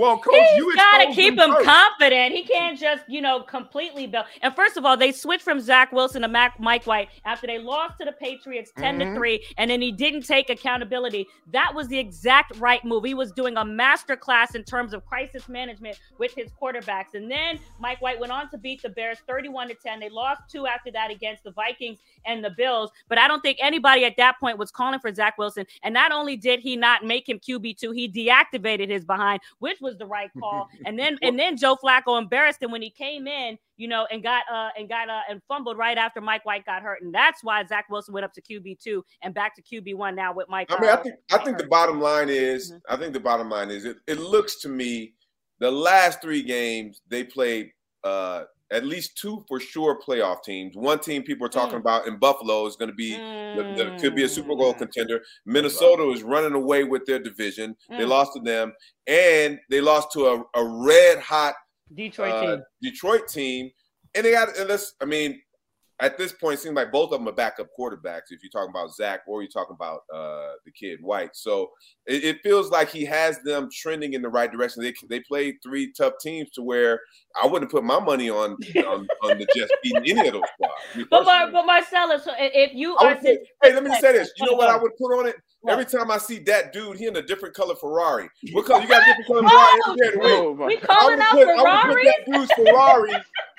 Well, 0.00 0.16
coach, 0.16 0.34
you 0.56 0.64
He's 0.70 0.76
got 0.76 1.04
to 1.04 1.12
keep 1.14 1.38
him 1.38 1.52
first. 1.52 1.66
confident. 1.66 2.34
He 2.34 2.42
can't 2.42 2.78
just, 2.78 3.04
you 3.06 3.20
know, 3.20 3.42
completely 3.42 4.06
build. 4.06 4.24
And 4.40 4.56
first 4.56 4.78
of 4.78 4.86
all, 4.86 4.96
they 4.96 5.12
switched 5.12 5.42
from 5.44 5.60
Zach 5.60 5.92
Wilson 5.92 6.22
to 6.22 6.28
Mac, 6.28 6.58
Mike 6.58 6.86
White 6.86 7.10
after 7.26 7.46
they 7.46 7.58
lost 7.58 7.98
to 7.98 8.06
the 8.06 8.12
Patriots 8.12 8.72
10 8.78 8.98
Mhm. 8.98 9.12
to 9.12 9.14
3, 9.14 9.46
and 9.58 9.70
then 9.70 9.82
he 9.82 9.92
didn't 9.92 10.22
take 10.22 10.48
accountability. 10.48 11.26
That 11.48 11.74
was 11.74 11.88
the 11.88 11.98
exact 11.98 12.56
right 12.56 12.82
move. 12.82 13.04
He 13.04 13.12
was 13.12 13.30
doing 13.30 13.58
a 13.58 13.64
master 13.64 14.16
class 14.16 14.54
in 14.54 14.64
terms 14.64 14.94
of 14.94 15.04
crisis 15.04 15.50
management 15.50 15.98
with 16.16 16.32
his 16.34 16.50
quarterbacks. 16.52 17.12
And 17.12 17.30
then 17.30 17.58
Mike 17.78 18.00
White 18.00 18.18
went 18.18 18.32
on 18.32 18.48
to 18.52 18.56
beat 18.56 18.80
the 18.80 18.88
Bears 18.88 19.18
31 19.26 19.68
to 19.68 19.74
10. 19.74 20.00
They 20.00 20.08
lost 20.08 20.40
two 20.50 20.66
after 20.66 20.90
that 20.92 21.10
against 21.10 21.44
the 21.44 21.50
Vikings 21.50 21.98
and 22.24 22.42
the 22.42 22.50
Bills. 22.50 22.90
But 23.08 23.18
I 23.18 23.28
don't 23.28 23.42
think 23.42 23.58
anybody 23.60 24.06
at 24.06 24.16
that 24.16 24.40
point 24.40 24.56
was 24.56 24.70
calling 24.70 24.98
for 24.98 25.12
Zach 25.12 25.36
Wilson. 25.36 25.66
And 25.82 25.92
not 25.92 26.10
only 26.10 26.38
did 26.38 26.60
he 26.60 26.74
not 26.74 27.04
make 27.04 27.28
him 27.28 27.38
QB2, 27.38 27.90
he 27.94 28.08
deactivated 28.08 28.88
his 28.88 29.04
behind, 29.04 29.40
which 29.58 29.78
was 29.80 29.89
the 29.98 30.06
right 30.06 30.30
call. 30.40 30.68
and 30.84 30.98
then 30.98 31.18
and 31.22 31.38
then 31.38 31.56
Joe 31.56 31.76
Flacco 31.82 32.18
embarrassed 32.20 32.62
him 32.62 32.70
when 32.70 32.82
he 32.82 32.90
came 32.90 33.26
in, 33.26 33.58
you 33.76 33.88
know, 33.88 34.06
and 34.10 34.22
got 34.22 34.44
uh 34.52 34.68
and 34.78 34.88
got 34.88 35.08
uh 35.08 35.20
and 35.28 35.40
fumbled 35.48 35.76
right 35.78 35.96
after 35.98 36.20
Mike 36.20 36.44
White 36.44 36.64
got 36.66 36.82
hurt. 36.82 37.02
And 37.02 37.14
that's 37.14 37.42
why 37.44 37.64
Zach 37.66 37.86
Wilson 37.90 38.14
went 38.14 38.24
up 38.24 38.32
to 38.34 38.42
QB2 38.42 39.02
and 39.22 39.34
back 39.34 39.54
to 39.56 39.62
QB1 39.62 40.14
now 40.14 40.32
with 40.32 40.48
Mike. 40.48 40.68
I 40.70 40.80
mean, 40.80 40.90
I 40.90 40.96
think 40.96 41.14
I 41.32 41.38
think 41.38 41.58
the 41.58 41.66
bottom 41.66 42.00
line 42.00 42.28
is 42.28 42.72
Mhm. 42.72 42.80
I 42.88 42.96
think 42.96 43.12
the 43.12 43.20
bottom 43.20 43.48
line 43.50 43.70
is 43.70 43.84
it, 43.84 43.98
it 44.06 44.18
looks 44.18 44.56
to 44.62 44.68
me 44.68 45.14
the 45.58 45.70
last 45.70 46.22
three 46.22 46.42
games 46.42 47.02
they 47.08 47.24
played 47.24 47.70
uh 48.04 48.44
at 48.72 48.84
least 48.84 49.18
two 49.18 49.44
for 49.48 49.58
sure 49.58 49.98
playoff 50.00 50.42
teams. 50.44 50.76
One 50.76 50.98
team 50.98 51.22
people 51.22 51.46
are 51.46 51.50
talking 51.50 51.76
Mm. 51.76 51.80
about 51.80 52.06
in 52.06 52.18
Buffalo 52.18 52.66
is 52.66 52.76
going 52.76 52.90
to 52.90 52.94
be 52.94 53.12
that- 53.16 53.74
that 53.76 54.00
could 54.00 54.14
be 54.14 54.24
a 54.24 54.28
Super 54.28 54.52
Mm. 54.54 54.58
Bowl 54.58 54.74
contender. 54.74 55.22
Minnesota 55.44 56.08
is 56.10 56.22
running 56.22 56.52
away 56.52 56.84
with 56.84 57.04
their 57.06 57.18
division. 57.18 57.76
They 57.88 58.04
Mm. 58.04 58.08
lost 58.08 58.32
to 58.34 58.40
them, 58.40 58.72
and 59.06 59.58
they 59.70 59.80
lost 59.80 60.12
to 60.12 60.26
a, 60.26 60.44
a 60.54 60.64
red 60.64 61.18
hot 61.18 61.54
Detroit 61.92 62.32
uh, 62.32 62.40
team. 62.56 62.62
Detroit 62.82 63.28
team, 63.28 63.70
and 64.14 64.24
they 64.24 64.30
got. 64.30 64.56
And 64.56 64.68
let's, 64.68 64.94
I 65.00 65.04
mean, 65.04 65.40
at 66.00 66.16
this 66.16 66.32
point, 66.32 66.54
it 66.54 66.62
seems 66.62 66.74
like 66.74 66.90
both 66.90 67.12
of 67.12 67.18
them 67.18 67.28
are 67.28 67.32
backup 67.32 67.68
quarterbacks. 67.78 68.30
If 68.30 68.42
you're 68.42 68.50
talking 68.50 68.70
about 68.70 68.94
Zach 68.94 69.20
or 69.26 69.42
you're 69.42 69.50
talking 69.50 69.74
about 69.74 70.02
uh, 70.12 70.52
the 70.64 70.70
kid 70.72 71.00
White, 71.02 71.36
so 71.36 71.70
it, 72.06 72.24
it 72.24 72.42
feels 72.42 72.70
like 72.70 72.90
he 72.90 73.04
has 73.04 73.40
them 73.42 73.68
trending 73.72 74.14
in 74.14 74.22
the 74.22 74.28
right 74.28 74.50
direction. 74.50 74.82
They 74.82 74.94
they 75.08 75.20
played 75.20 75.56
three 75.62 75.92
tough 75.92 76.14
teams 76.20 76.50
to 76.52 76.62
where 76.62 77.00
I 77.40 77.46
wouldn't 77.46 77.70
put 77.70 77.84
my 77.84 78.00
money 78.00 78.30
on 78.30 78.56
on, 78.76 79.06
on 79.22 79.38
the 79.38 79.46
Jets 79.54 79.72
beating 79.82 80.18
any 80.18 80.28
of 80.28 80.34
those 80.34 80.42
squads. 80.54 81.08
But 81.10 81.24
Mar- 81.24 81.46
personally. 81.46 81.52
but 81.52 81.66
Marcella, 81.66 82.20
so 82.20 82.32
if 82.38 82.74
you 82.74 82.96
are 82.96 83.16
put, 83.16 83.38
hey, 83.62 83.74
let 83.74 83.84
me 83.84 83.90
say 84.00 84.12
this. 84.12 84.32
You 84.38 84.50
know 84.50 84.56
what 84.56 84.68
I 84.68 84.76
would 84.76 84.96
put 84.96 85.18
on 85.18 85.26
it? 85.26 85.36
What? 85.62 85.72
Every 85.72 85.84
time 85.84 86.10
I 86.10 86.16
see 86.16 86.38
that 86.40 86.72
dude, 86.72 86.96
he 86.96 87.06
in 87.06 87.16
a 87.16 87.22
different 87.22 87.54
color 87.54 87.74
Ferrari. 87.74 88.30
What 88.52 88.64
color? 88.64 88.80
You 88.80 88.88
got 88.88 89.02
a 89.02 89.04
different 89.04 89.26
color 89.26 89.42
Ferrari 89.42 89.80
every 89.84 90.00
day 90.00 90.08
of 90.08 90.14
the 90.14 90.20
week. 90.20 90.32
Oh, 90.32 90.66
we 90.66 90.76
calling 90.78 91.20
out 91.20 91.32
put, 91.32 91.48
I 91.48 91.86
would 91.86 91.96
put 91.96 92.04
that 92.04 92.32
dude's 92.32 92.52
Ferrari 92.52 93.12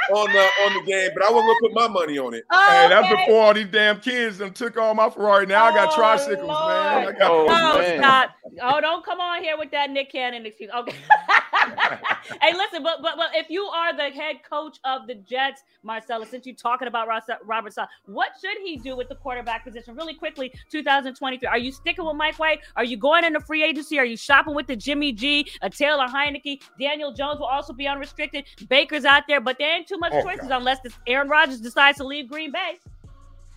on 0.10 0.32
the 0.34 0.40
on 0.40 0.74
the 0.74 0.92
game, 0.92 1.10
but 1.16 1.24
I 1.26 1.32
wasn't 1.32 1.48
gonna 1.48 1.60
put 1.62 1.74
my 1.74 1.88
money 1.88 2.18
on 2.18 2.34
it. 2.34 2.44
Oh, 2.52 2.66
Hey, 2.68 2.90
that's 2.90 3.06
okay. 3.12 3.26
before 3.26 3.44
all 3.44 3.54
these 3.54 3.68
damn 3.68 4.00
kids 4.00 4.42
and 4.42 4.56
took 4.56 4.78
all 4.78 4.94
my 4.94 5.10
Ferrari. 5.10 5.46
Now 5.46 5.66
I 5.66 5.72
got 5.74 5.90
Oh, 5.92 5.96
tricycles, 5.96 6.48
man. 6.48 7.08
I 7.08 7.12
got 7.12 7.32
Oh, 7.32 7.48
Oh, 7.50 7.80
man. 7.80 8.00
stop. 8.00 8.30
Oh, 8.62 8.82
don't 8.82 9.06
come 9.06 9.20
on 9.22 9.44
here 9.44 9.58
with 9.58 9.72
that 9.72 9.90
Nick 9.92 10.12
Cannon 10.12 10.46
excuse. 10.46 10.70
Okay. 10.76 10.96
hey, 12.42 12.54
listen, 12.54 12.84
but, 12.84 13.02
but 13.02 13.16
but 13.18 13.30
if 13.36 13.50
you 13.50 13.64
are 13.64 13.96
the 13.96 14.10
head 14.10 14.38
coach 14.50 14.78
of 14.84 15.08
the 15.08 15.16
Jets, 15.16 15.64
Marcella, 15.84 16.26
since 16.26 16.46
you're 16.46 16.56
talking 16.56 16.88
about 16.88 17.08
Ross, 17.08 17.24
Robert 17.46 17.74
Saleh, 17.74 17.90
what 18.06 18.32
should 18.40 18.58
he 18.64 18.78
do 18.78 18.96
with 18.96 19.10
the 19.10 19.16
quarterback 19.16 19.64
position? 19.64 19.96
Really 19.96 20.14
quickly, 20.14 20.52
2023. 20.72 21.48
Are 21.48 21.58
you 21.58 21.72
sticking 21.72 22.06
with 22.06 22.16
Mike 22.16 22.38
White? 22.40 22.60
Are 22.76 22.84
you 22.84 22.98
going 22.98 23.24
into 23.24 23.40
free 23.40 23.64
agency? 23.64 24.00
Are 24.00 24.06
you 24.06 24.18
shopping 24.18 24.54
with 24.56 24.68
the 24.68 24.76
Jimmy 24.76 25.12
G, 25.14 25.48
a 25.62 25.70
Taylor 25.70 26.08
Heinicke? 26.08 26.62
Daniel 26.80 27.14
Jones 27.14 27.40
will 27.40 27.48
also 27.48 27.74
be 27.74 27.88
unrestricted. 27.88 28.46
Baker's 28.70 29.06
out 29.06 29.24
there, 29.28 29.42
but 29.42 29.58
there 29.58 29.76
ain't 29.78 29.88
too 29.92 30.00
much 30.00 30.14
Oh, 30.14 30.24
choices 30.24 30.48
God. 30.48 30.58
unless 30.58 30.80
this 30.80 30.94
Aaron 31.08 31.28
Rodgers 31.28 31.60
decides 31.60 31.98
to 31.98 32.04
leave 32.04 32.30
Green 32.30 32.52
Bay. 32.52 32.80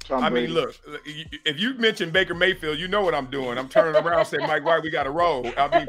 Tom 0.01 0.23
I 0.23 0.29
Brady. 0.29 0.49
mean, 0.49 0.55
look, 0.55 0.77
if 1.47 1.59
you 1.59 1.74
mention 1.74 2.11
Baker 2.11 2.35
Mayfield, 2.35 2.78
you 2.78 2.89
know 2.89 3.03
what 3.03 3.14
I'm 3.14 3.26
doing. 3.26 3.57
I'm 3.57 3.68
turning 3.68 3.95
around 3.95 4.26
saying, 4.26 4.47
Mike 4.47 4.64
White, 4.64 4.82
we 4.82 4.91
got 4.91 5.05
to 5.05 5.11
roll. 5.11 5.51
I 5.57 5.78
mean, 5.78 5.89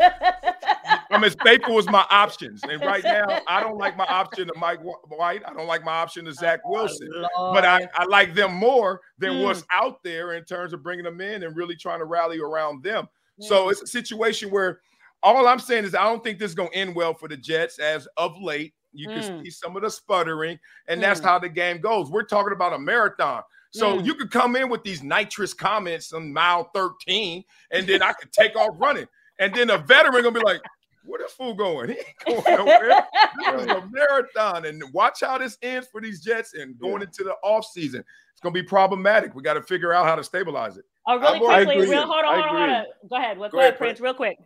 I'm 1.12 1.24
as 1.24 1.36
faithful 1.44 1.78
as 1.78 1.86
my 1.88 2.06
options. 2.10 2.62
And 2.64 2.82
right 2.82 3.04
now, 3.04 3.42
I 3.48 3.60
don't 3.60 3.78
like 3.78 3.98
my 3.98 4.06
option 4.06 4.48
to 4.48 4.54
Mike 4.58 4.80
White. 4.82 5.42
I 5.46 5.54
don't 5.54 5.68
like 5.68 5.84
my 5.84 5.92
option 5.92 6.26
to 6.26 6.34
Zach 6.34 6.62
oh, 6.66 6.72
Wilson. 6.72 7.10
Oh, 7.38 7.54
but 7.54 7.66
I, 7.66 7.88
I 7.96 8.06
like 8.06 8.34
them 8.34 8.54
more 8.54 9.02
than 9.18 9.34
mm. 9.34 9.44
what's 9.44 9.66
out 9.74 10.02
there 10.04 10.34
in 10.34 10.46
terms 10.46 10.72
of 10.72 10.82
bringing 10.82 11.04
them 11.04 11.20
in 11.20 11.44
and 11.44 11.56
really 11.56 11.76
trying 11.76 12.00
to 12.00 12.06
rally 12.06 12.40
around 12.40 12.84
them. 12.84 13.10
Mm. 13.42 13.46
So 13.46 13.70
it's 13.70 13.82
a 13.82 13.88
situation 13.88 14.50
where 14.50 14.80
all 15.24 15.46
I'm 15.48 15.60
saying 15.60 15.84
is 15.84 15.94
I 15.94 16.04
don't 16.04 16.24
think 16.24 16.40
this 16.40 16.52
is 16.52 16.56
going 16.56 16.70
to 16.70 16.76
end 16.76 16.96
well 16.96 17.14
for 17.14 17.28
the 17.28 17.38
Jets 17.38 17.80
as 17.80 18.08
of 18.16 18.42
late. 18.42 18.74
You 18.96 19.08
can 19.08 19.20
mm. 19.20 19.44
see 19.44 19.50
some 19.50 19.76
of 19.76 19.82
the 19.82 19.90
sputtering, 19.90 20.60
and 20.88 21.02
that's 21.02 21.22
mm. 21.22 21.26
how 21.26 21.40
the 21.40 21.50
game 21.50 21.80
goes. 21.80 22.10
We're 22.10 22.24
talking 22.24 22.54
about 22.54 22.74
a 22.74 22.80
marathon. 22.80 23.44
So 23.72 23.98
mm. 23.98 24.06
you 24.06 24.16
could 24.16 24.32
come 24.32 24.56
in 24.56 24.70
with 24.70 24.84
these 24.84 25.04
nitrous 25.04 25.54
comments 25.54 26.14
on 26.14 26.32
mile 26.32 26.70
13, 26.74 27.44
and 27.72 27.86
then 27.86 28.02
I 28.02 28.14
could 28.14 28.32
take 28.32 28.56
off 28.56 28.76
running. 28.78 29.08
And 29.40 29.54
then 29.54 29.70
a 29.70 29.78
veteran 29.78 30.24
gonna 30.24 30.32
be 30.32 30.46
like, 30.46 30.62
where 31.04 31.20
this 31.20 31.34
fool 31.34 31.54
going? 31.54 31.90
He 32.26 32.34
ain't 32.34 32.46
going 32.46 32.58
nowhere. 32.58 33.06
this 33.38 33.62
is 33.62 33.68
a 33.68 33.88
marathon. 33.92 34.66
And 34.66 34.82
watch 34.94 35.20
how 35.22 35.38
this 35.38 35.58
ends 35.62 35.88
for 35.92 36.02
these 36.02 36.22
Jets 36.22 36.54
and 36.54 36.78
going 36.80 37.02
yeah. 37.02 37.08
into 37.08 37.24
the 37.24 37.34
off 37.44 37.66
season. 37.66 38.04
It's 38.32 38.42
gonna 38.42 38.54
be 38.54 38.64
problematic. 38.64 39.36
We 39.36 39.44
got 39.44 39.54
to 39.54 39.62
figure 39.62 39.94
out 39.94 40.06
how 40.06 40.16
to 40.16 40.24
stabilize 40.24 40.78
it. 40.78 40.86
Oh, 41.08 41.20
really 41.20 41.66
quickly, 41.66 41.90
real 41.90 42.06
hold 42.06 42.26
on, 42.26 42.26
hold 42.26 42.46
on, 42.46 42.50
hold 42.50 42.70
on. 42.70 42.86
Go 43.10 43.16
ahead. 43.18 43.38
Go, 43.38 43.50
go 43.50 43.60
ahead, 43.60 43.78
Prince, 43.78 44.00
real 44.00 44.14
quick. 44.14 44.38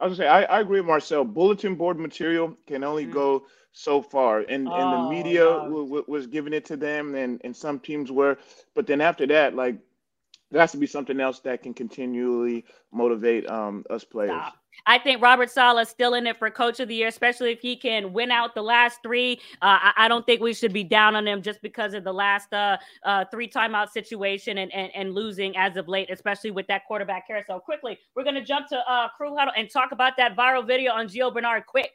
I 0.00 0.06
was 0.06 0.18
gonna 0.18 0.28
say 0.28 0.28
I, 0.28 0.42
I 0.58 0.60
agree, 0.60 0.82
Marcel. 0.82 1.24
Bulletin 1.24 1.76
board 1.76 1.98
material 1.98 2.56
can 2.66 2.84
only 2.84 3.06
mm. 3.06 3.12
go 3.12 3.46
so 3.72 4.02
far, 4.02 4.40
and 4.40 4.68
oh, 4.68 4.72
and 4.74 4.92
the 4.92 5.10
media 5.10 5.44
w- 5.44 5.84
w- 5.84 6.04
was 6.08 6.26
giving 6.26 6.52
it 6.52 6.64
to 6.66 6.76
them, 6.76 7.14
and 7.14 7.40
and 7.44 7.54
some 7.56 7.78
teams 7.80 8.10
were, 8.10 8.38
but 8.74 8.86
then 8.86 9.00
after 9.00 9.26
that, 9.28 9.54
like 9.54 9.76
there 10.50 10.60
has 10.60 10.72
to 10.72 10.78
be 10.78 10.86
something 10.86 11.20
else 11.20 11.40
that 11.40 11.62
can 11.62 11.74
continually 11.74 12.64
motivate 12.92 13.48
um, 13.50 13.84
us 13.90 14.04
players. 14.04 14.30
Stop. 14.32 14.59
I 14.86 14.98
think 14.98 15.22
Robert 15.22 15.50
Saleh 15.50 15.82
is 15.82 15.88
still 15.88 16.14
in 16.14 16.26
it 16.26 16.38
for 16.38 16.50
Coach 16.50 16.80
of 16.80 16.88
the 16.88 16.94
Year, 16.94 17.08
especially 17.08 17.52
if 17.52 17.60
he 17.60 17.76
can 17.76 18.12
win 18.12 18.30
out 18.30 18.54
the 18.54 18.62
last 18.62 19.02
three. 19.02 19.40
Uh, 19.62 19.78
I, 19.80 19.92
I, 19.96 20.08
don't 20.08 20.24
think 20.26 20.40
we 20.40 20.54
should 20.54 20.72
be 20.72 20.84
down 20.84 21.16
on 21.16 21.26
him 21.26 21.42
just 21.42 21.60
because 21.62 21.94
of 21.94 22.04
the 22.04 22.12
last 22.12 22.52
uh, 22.52 22.76
uh, 23.04 23.24
three 23.30 23.48
timeout 23.48 23.90
situation 23.90 24.58
and, 24.58 24.72
and, 24.72 24.90
and 24.94 25.14
losing 25.14 25.56
as 25.56 25.76
of 25.76 25.88
late, 25.88 26.10
especially 26.10 26.50
with 26.50 26.66
that 26.68 26.86
quarterback 26.86 27.26
carousel. 27.26 27.60
Quickly, 27.60 27.98
we're 28.14 28.24
going 28.24 28.34
to 28.34 28.44
jump 28.44 28.68
to 28.68 28.78
uh, 28.90 29.08
Crew 29.16 29.36
Huddle 29.36 29.54
and 29.56 29.70
talk 29.70 29.92
about 29.92 30.16
that 30.16 30.36
viral 30.36 30.66
video 30.66 30.92
on 30.92 31.08
Gio 31.08 31.32
Bernard. 31.32 31.66
Quick. 31.66 31.94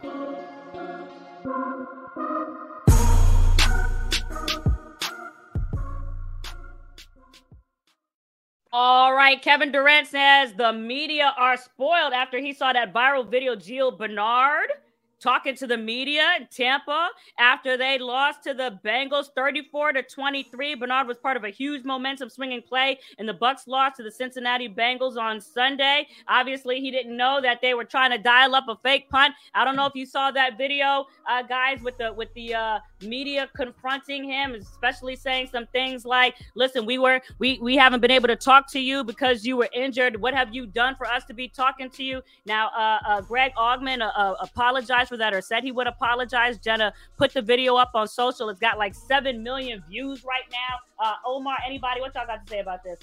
All 8.78 9.13
right, 9.13 9.41
Kevin 9.41 9.71
Durant 9.71 10.05
says 10.05 10.51
the 10.51 10.73
media 10.73 11.34
are 11.38 11.55
spoiled 11.55 12.11
after 12.11 12.39
he 12.39 12.51
saw 12.51 12.73
that 12.73 12.93
viral 12.93 13.26
video. 13.26 13.55
Gio 13.55 13.97
Bernard 13.97 14.67
talking 15.20 15.55
to 15.55 15.68
the 15.68 15.78
media 15.78 16.24
in 16.39 16.47
Tampa 16.47 17.09
after 17.39 17.78
they 17.78 17.97
lost 17.97 18.43
to 18.43 18.53
the 18.53 18.80
Bengals 18.84 19.28
34 19.36 19.93
to 19.93 20.03
23. 20.03 20.76
Bernard 20.76 21.07
was 21.07 21.18
part 21.18 21.38
of 21.38 21.43
a 21.43 21.49
huge 21.49 21.84
momentum 21.84 22.30
swinging 22.30 22.61
play, 22.61 22.99
and 23.18 23.28
the 23.28 23.34
Bucs 23.34 23.68
lost 23.68 23.97
to 23.97 24.03
the 24.03 24.11
Cincinnati 24.11 24.70
Bengals 24.70 25.18
on 25.18 25.39
Sunday. 25.39 26.07
Obviously, 26.28 26.80
he 26.80 26.91
didn't 26.91 27.16
know 27.16 27.39
that 27.41 27.61
they 27.61 27.74
were 27.74 27.84
trying 27.84 28.11
to 28.11 28.18
dial 28.18 28.55
up 28.55 28.66
a 28.68 28.76
fake 28.84 29.09
punt. 29.09 29.34
I 29.53 29.66
don't 29.66 29.76
know 29.76 29.86
if 29.86 29.95
you 29.95 30.05
saw 30.05 30.32
that 30.32 30.57
video, 30.57 31.05
uh, 31.30 31.43
guys, 31.43 31.82
with 31.82 31.97
the 31.97 32.13
with 32.13 32.34
the 32.34 32.53
uh, 32.53 32.80
media 33.01 33.49
confronting 33.55 34.24
him, 34.24 34.53
especially 34.53 35.16
saying 35.16 35.49
some 35.51 35.66
things 35.68 36.05
like, 36.05 36.36
"Listen, 36.55 36.86
we 36.86 36.97
were 36.97 37.22
we 37.39 37.59
we 37.61 37.76
haven't 37.76 38.01
been 38.01 38.11
able 38.11 38.28
to 38.28 38.36
talk 38.36 38.72
to 38.72 38.80
you 38.80 39.03
because 39.03 39.45
you 39.45 39.57
were 39.57 39.70
injured. 39.74 40.20
What 40.20 40.34
have 40.34 40.53
you 40.53 40.66
done 40.66 40.95
for 40.95 41.07
us 41.07 41.26
to 41.26 41.34
be 41.34 41.47
talking 41.47 41.89
to 41.91 42.03
you?" 42.03 42.22
Now, 42.45 42.70
uh, 42.70 42.99
uh 43.05 43.22
Greg 43.22 43.53
Auman 43.55 44.01
uh, 44.01 44.07
uh, 44.07 44.45
apologized 45.06 45.10
for 45.10 45.18
that 45.18 45.34
or 45.34 45.41
said 45.41 45.64
he 45.64 45.72
would 45.72 45.88
apologize. 45.88 46.58
Jenna 46.58 46.93
put 47.18 47.34
the 47.34 47.41
video 47.41 47.76
up 47.76 47.91
on 47.93 48.08
social. 48.08 48.49
It's 48.49 48.60
got 48.60 48.78
like 48.78 48.95
7 48.95 49.41
million 49.41 49.84
views 49.89 50.24
right 50.24 50.43
now. 50.51 51.06
Uh, 51.06 51.14
Omar, 51.26 51.58
anybody, 51.66 52.01
what 52.01 52.14
y'all 52.16 52.28
got 52.28 52.45
to 52.45 52.49
say 52.49 52.60
about 52.60 52.84
this? 52.84 52.99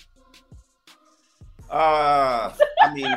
Uh, 1.71 2.53
I 2.83 2.95
mean, 2.95 3.17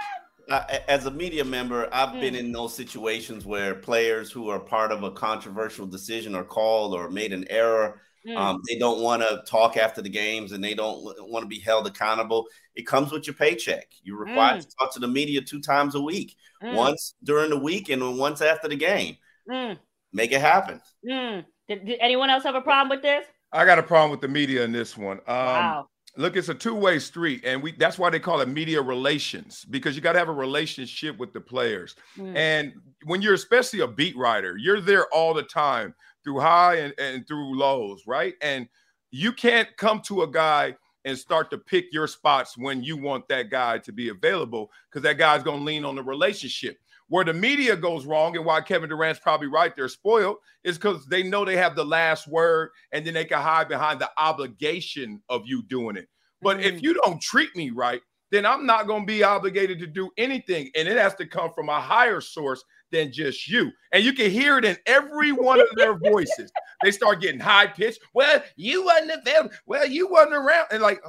uh, 0.48 0.64
as 0.88 1.06
a 1.06 1.10
media 1.10 1.44
member, 1.44 1.88
I've 1.92 2.10
mm. 2.10 2.20
been 2.20 2.34
in 2.34 2.52
those 2.52 2.74
situations 2.74 3.44
where 3.44 3.74
players 3.74 4.30
who 4.30 4.48
are 4.48 4.58
part 4.58 4.92
of 4.92 5.02
a 5.02 5.10
controversial 5.10 5.86
decision 5.86 6.34
or 6.34 6.44
call 6.44 6.94
or 6.94 7.10
made 7.10 7.32
an 7.32 7.46
error, 7.50 8.00
mm. 8.26 8.36
um, 8.36 8.60
they 8.68 8.78
don't 8.78 9.00
want 9.00 9.22
to 9.22 9.42
talk 9.46 9.76
after 9.76 10.02
the 10.02 10.08
games 10.08 10.52
and 10.52 10.62
they 10.62 10.74
don't 10.74 11.02
want 11.28 11.42
to 11.42 11.48
be 11.48 11.60
held 11.60 11.86
accountable. 11.86 12.46
It 12.74 12.86
comes 12.86 13.12
with 13.12 13.26
your 13.26 13.34
paycheck. 13.34 13.86
You're 14.02 14.18
required 14.18 14.58
mm. 14.58 14.68
to 14.68 14.76
talk 14.76 14.92
to 14.94 15.00
the 15.00 15.08
media 15.08 15.40
two 15.40 15.60
times 15.60 15.94
a 15.94 16.00
week, 16.00 16.36
mm. 16.62 16.74
once 16.74 17.14
during 17.24 17.50
the 17.50 17.58
week 17.58 17.88
and 17.88 18.18
once 18.18 18.40
after 18.40 18.68
the 18.68 18.76
game. 18.76 19.16
Mm. 19.48 19.78
Make 20.12 20.32
it 20.32 20.40
happen. 20.40 20.80
Mm. 21.08 21.44
Did, 21.68 21.86
did, 21.86 21.98
anyone 22.00 22.30
else 22.30 22.44
have 22.44 22.54
a 22.54 22.60
problem 22.60 22.88
with 22.88 23.02
this? 23.02 23.26
I 23.52 23.64
got 23.64 23.78
a 23.78 23.82
problem 23.82 24.10
with 24.10 24.20
the 24.20 24.28
media 24.28 24.64
in 24.64 24.72
this 24.72 24.96
one. 24.96 25.18
Um, 25.18 25.36
wow. 25.36 25.86
Look, 26.16 26.36
it's 26.36 26.48
a 26.48 26.54
two-way 26.54 26.98
street, 26.98 27.42
and 27.44 27.62
we 27.62 27.72
that's 27.72 27.96
why 27.96 28.10
they 28.10 28.18
call 28.18 28.40
it 28.40 28.48
media 28.48 28.82
relations 28.82 29.64
because 29.70 29.94
you 29.94 30.02
got 30.02 30.14
to 30.14 30.18
have 30.18 30.28
a 30.28 30.32
relationship 30.32 31.16
with 31.18 31.32
the 31.32 31.40
players. 31.40 31.94
Mm. 32.18 32.36
And 32.36 32.72
when 33.04 33.22
you're 33.22 33.34
especially 33.34 33.80
a 33.80 33.86
beat 33.86 34.16
writer, 34.16 34.56
you're 34.56 34.80
there 34.80 35.06
all 35.14 35.34
the 35.34 35.44
time 35.44 35.94
through 36.24 36.40
high 36.40 36.76
and, 36.76 36.94
and 36.98 37.26
through 37.26 37.58
lows, 37.58 38.02
right? 38.06 38.34
And 38.42 38.68
you 39.10 39.32
can't 39.32 39.68
come 39.76 40.00
to 40.02 40.22
a 40.22 40.30
guy 40.30 40.76
and 41.04 41.16
start 41.16 41.50
to 41.50 41.58
pick 41.58 41.86
your 41.92 42.06
spots 42.06 42.58
when 42.58 42.82
you 42.82 42.96
want 42.96 43.26
that 43.28 43.50
guy 43.50 43.78
to 43.78 43.92
be 43.92 44.10
available 44.10 44.70
because 44.88 45.02
that 45.02 45.18
guy's 45.18 45.42
going 45.42 45.60
to 45.60 45.64
lean 45.64 45.84
on 45.84 45.96
the 45.96 46.02
relationship. 46.02 46.78
Where 47.08 47.24
the 47.24 47.34
media 47.34 47.74
goes 47.74 48.06
wrong 48.06 48.36
and 48.36 48.46
why 48.46 48.60
Kevin 48.60 48.88
Durant's 48.88 49.18
probably 49.18 49.48
right, 49.48 49.74
they're 49.74 49.88
spoiled, 49.88 50.36
is 50.62 50.78
because 50.78 51.06
they 51.06 51.24
know 51.24 51.44
they 51.44 51.56
have 51.56 51.74
the 51.74 51.84
last 51.84 52.28
word 52.28 52.70
and 52.92 53.04
then 53.04 53.14
they 53.14 53.24
can 53.24 53.40
hide 53.40 53.68
behind 53.68 54.00
the 54.00 54.10
obligation 54.16 55.20
of 55.28 55.42
you 55.44 55.62
doing 55.64 55.96
it. 55.96 56.08
But 56.40 56.58
mm-hmm. 56.58 56.76
if 56.76 56.82
you 56.82 56.94
don't 56.94 57.20
treat 57.20 57.54
me 57.56 57.70
right, 57.70 58.00
then 58.30 58.46
I'm 58.46 58.64
not 58.64 58.86
going 58.86 59.02
to 59.02 59.06
be 59.06 59.24
obligated 59.24 59.80
to 59.80 59.88
do 59.88 60.10
anything. 60.16 60.70
And 60.76 60.86
it 60.86 60.96
has 60.96 61.16
to 61.16 61.26
come 61.26 61.52
from 61.52 61.68
a 61.68 61.80
higher 61.80 62.20
source 62.20 62.62
than 62.92 63.12
just 63.12 63.48
you. 63.48 63.70
And 63.92 64.04
you 64.04 64.12
can 64.12 64.30
hear 64.30 64.58
it 64.58 64.64
in 64.64 64.76
every 64.86 65.32
one 65.32 65.60
of 65.60 65.68
their 65.76 65.96
voices. 65.96 66.50
They 66.82 66.90
start 66.90 67.20
getting 67.20 67.40
high 67.40 67.66
pitched. 67.66 68.00
Well, 68.14 68.42
you 68.56 68.84
wasn't 68.84 69.12
available. 69.20 69.50
Well, 69.66 69.86
you 69.86 70.08
wasn't 70.08 70.34
around. 70.34 70.66
And 70.70 70.82
like 70.82 71.02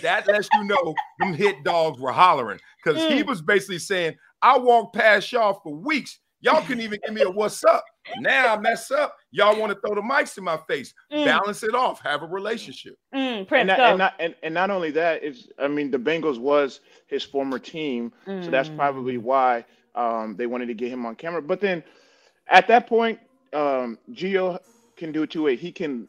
that 0.00 0.26
lets 0.26 0.48
you 0.54 0.64
know 0.64 0.94
them 1.18 1.34
hit 1.34 1.62
dogs 1.64 2.00
were 2.00 2.12
hollering 2.12 2.60
because 2.82 3.00
mm. 3.00 3.10
he 3.10 3.22
was 3.22 3.42
basically 3.42 3.78
saying, 3.78 4.14
I 4.42 4.58
walked 4.58 4.96
past 4.96 5.30
y'all 5.32 5.60
for 5.62 5.74
weeks. 5.74 6.18
Y'all 6.40 6.60
couldn't 6.60 6.82
even 6.82 7.00
give 7.02 7.14
me 7.14 7.22
a 7.22 7.30
what's 7.30 7.64
up. 7.64 7.82
Now 8.18 8.54
I 8.54 8.58
mess 8.58 8.90
up. 8.90 9.16
Y'all 9.30 9.58
want 9.58 9.72
to 9.72 9.80
throw 9.80 9.94
the 9.94 10.02
mics 10.02 10.36
in 10.36 10.44
my 10.44 10.58
face. 10.68 10.92
Mm. 11.10 11.24
Balance 11.24 11.62
it 11.62 11.74
off. 11.74 12.02
Have 12.02 12.22
a 12.22 12.26
relationship. 12.26 12.96
Mm, 13.14 13.50
and, 13.50 13.66
not, 13.66 13.80
and, 13.80 13.98
not, 13.98 14.14
and, 14.18 14.34
and, 14.42 14.52
not 14.52 14.70
only 14.70 14.90
that 14.90 15.24
is, 15.24 15.48
I 15.58 15.68
mean, 15.68 15.90
the 15.90 15.98
Bengals 15.98 16.38
was 16.38 16.80
his 17.06 17.22
former 17.22 17.58
team, 17.58 18.12
mm. 18.26 18.44
so 18.44 18.50
that's 18.50 18.68
mm. 18.68 18.76
probably 18.76 19.16
why 19.16 19.64
um, 19.94 20.36
they 20.36 20.46
wanted 20.46 20.66
to 20.66 20.74
get 20.74 20.90
him 20.90 21.06
on 21.06 21.16
camera. 21.16 21.42
But 21.42 21.60
then 21.60 21.84
at 22.48 22.68
that 22.68 22.86
point, 22.88 23.20
um, 23.52 23.98
Gio 24.12 24.58
can 24.96 25.12
do 25.12 25.22
it 25.24 25.30
two 25.30 25.44
ways. 25.44 25.60
He 25.60 25.72
can 25.72 26.08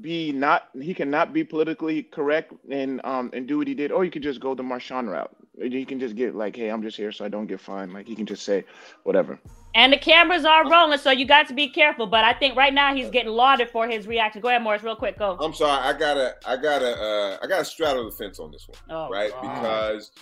be 0.00 0.32
not 0.32 0.68
he 0.80 0.94
cannot 0.94 1.32
be 1.32 1.44
politically 1.44 2.02
correct 2.04 2.52
and 2.70 3.00
um 3.04 3.30
and 3.34 3.46
do 3.48 3.58
what 3.58 3.68
he 3.68 3.74
did, 3.74 3.92
or 3.92 4.04
you 4.04 4.10
could 4.10 4.22
just 4.22 4.40
go 4.40 4.54
the 4.54 4.62
Marshawn 4.62 5.08
route. 5.10 5.34
You 5.56 5.86
can 5.86 6.00
just 6.00 6.16
get 6.16 6.34
like, 6.34 6.56
hey, 6.56 6.68
I'm 6.68 6.82
just 6.82 6.96
here 6.96 7.12
so 7.12 7.24
I 7.24 7.28
don't 7.28 7.46
get 7.46 7.60
fined. 7.60 7.92
Like 7.92 8.08
he 8.08 8.16
can 8.16 8.26
just 8.26 8.42
say 8.44 8.64
whatever. 9.04 9.38
And 9.76 9.92
the 9.92 9.98
cameras 9.98 10.44
are 10.44 10.68
rolling, 10.70 10.98
so 10.98 11.10
you 11.10 11.26
got 11.26 11.48
to 11.48 11.54
be 11.54 11.68
careful. 11.68 12.06
But 12.06 12.22
I 12.22 12.32
think 12.32 12.56
right 12.56 12.72
now 12.72 12.94
he's 12.94 13.10
getting 13.10 13.32
lauded 13.32 13.70
for 13.70 13.88
his 13.88 14.06
reaction. 14.06 14.40
Go 14.40 14.48
ahead, 14.48 14.62
Morris, 14.62 14.84
real 14.84 14.94
quick. 14.94 15.18
Go. 15.18 15.36
I'm 15.40 15.52
sorry, 15.52 15.82
I 15.82 15.98
gotta, 15.98 16.36
I 16.46 16.56
gotta, 16.56 16.96
uh, 16.96 17.38
I 17.42 17.46
gotta 17.48 17.64
straddle 17.64 18.04
the 18.04 18.12
fence 18.12 18.38
on 18.38 18.52
this 18.52 18.68
one, 18.68 18.78
oh, 18.90 19.10
right? 19.10 19.32
God. 19.32 19.42
Because 19.42 20.12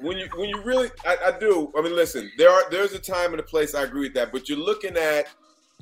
when 0.00 0.16
you, 0.16 0.28
when 0.34 0.48
you 0.48 0.62
really, 0.62 0.90
I, 1.06 1.16
I 1.26 1.38
do. 1.38 1.70
I 1.76 1.82
mean, 1.82 1.94
listen, 1.94 2.30
there 2.38 2.50
are, 2.50 2.70
there's 2.70 2.94
a 2.94 2.98
time 2.98 3.32
and 3.32 3.40
a 3.40 3.42
place. 3.42 3.74
I 3.74 3.82
agree 3.82 4.02
with 4.02 4.14
that, 4.14 4.32
but 4.32 4.48
you're 4.48 4.58
looking 4.58 4.96
at, 4.96 5.26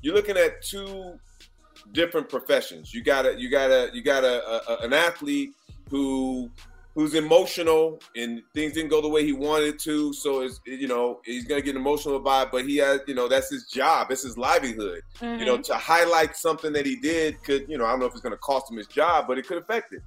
you're 0.03 0.15
looking 0.15 0.37
at 0.37 0.63
two 0.63 1.19
different 1.93 2.29
professions. 2.29 2.93
You 2.93 3.03
got 3.03 3.27
a, 3.27 3.41
you 3.41 3.49
got 3.49 3.71
a, 3.71 3.91
you 3.93 4.03
got 4.03 4.25
a, 4.25 4.71
a 4.71 4.85
an 4.85 4.93
athlete 4.93 5.53
who 5.89 6.51
who's 6.95 7.14
emotional 7.14 8.01
and 8.16 8.43
things 8.55 8.72
didn't 8.72 8.91
go 8.91 9.01
the 9.01 9.09
way 9.09 9.24
he 9.24 9.32
wanted 9.32 9.78
to. 9.80 10.12
So 10.12 10.41
it's 10.41 10.61
you 10.64 10.88
know 10.88 11.20
he's 11.24 11.47
gonna 11.47 11.62
get 11.62 11.76
emotional 11.76 12.16
about 12.16 12.49
it, 12.49 12.53
but 12.53 12.64
he 12.64 12.76
has 12.78 13.01
you 13.07 13.14
know 13.14 13.28
that's 13.28 13.51
his 13.51 13.66
job, 13.66 14.11
it's 14.11 14.22
his 14.22 14.36
livelihood. 14.36 15.03
Mm-hmm. 15.18 15.41
You 15.41 15.47
know 15.47 15.55
mm-hmm. 15.55 15.72
to 15.72 15.74
highlight 15.74 16.36
something 16.36 16.72
that 16.72 16.86
he 16.86 16.97
did 16.97 17.43
could 17.43 17.68
you 17.68 17.78
know 17.78 17.84
I 17.84 17.91
don't 17.91 18.01
know 18.01 18.07
if 18.07 18.12
it's 18.12 18.20
gonna 18.20 18.36
cost 18.38 18.70
him 18.70 18.76
his 18.76 18.86
job, 18.86 19.26
but 19.28 19.38
it 19.38 19.47
could 19.47 19.59
affect 19.59 19.93
it. 19.93 20.03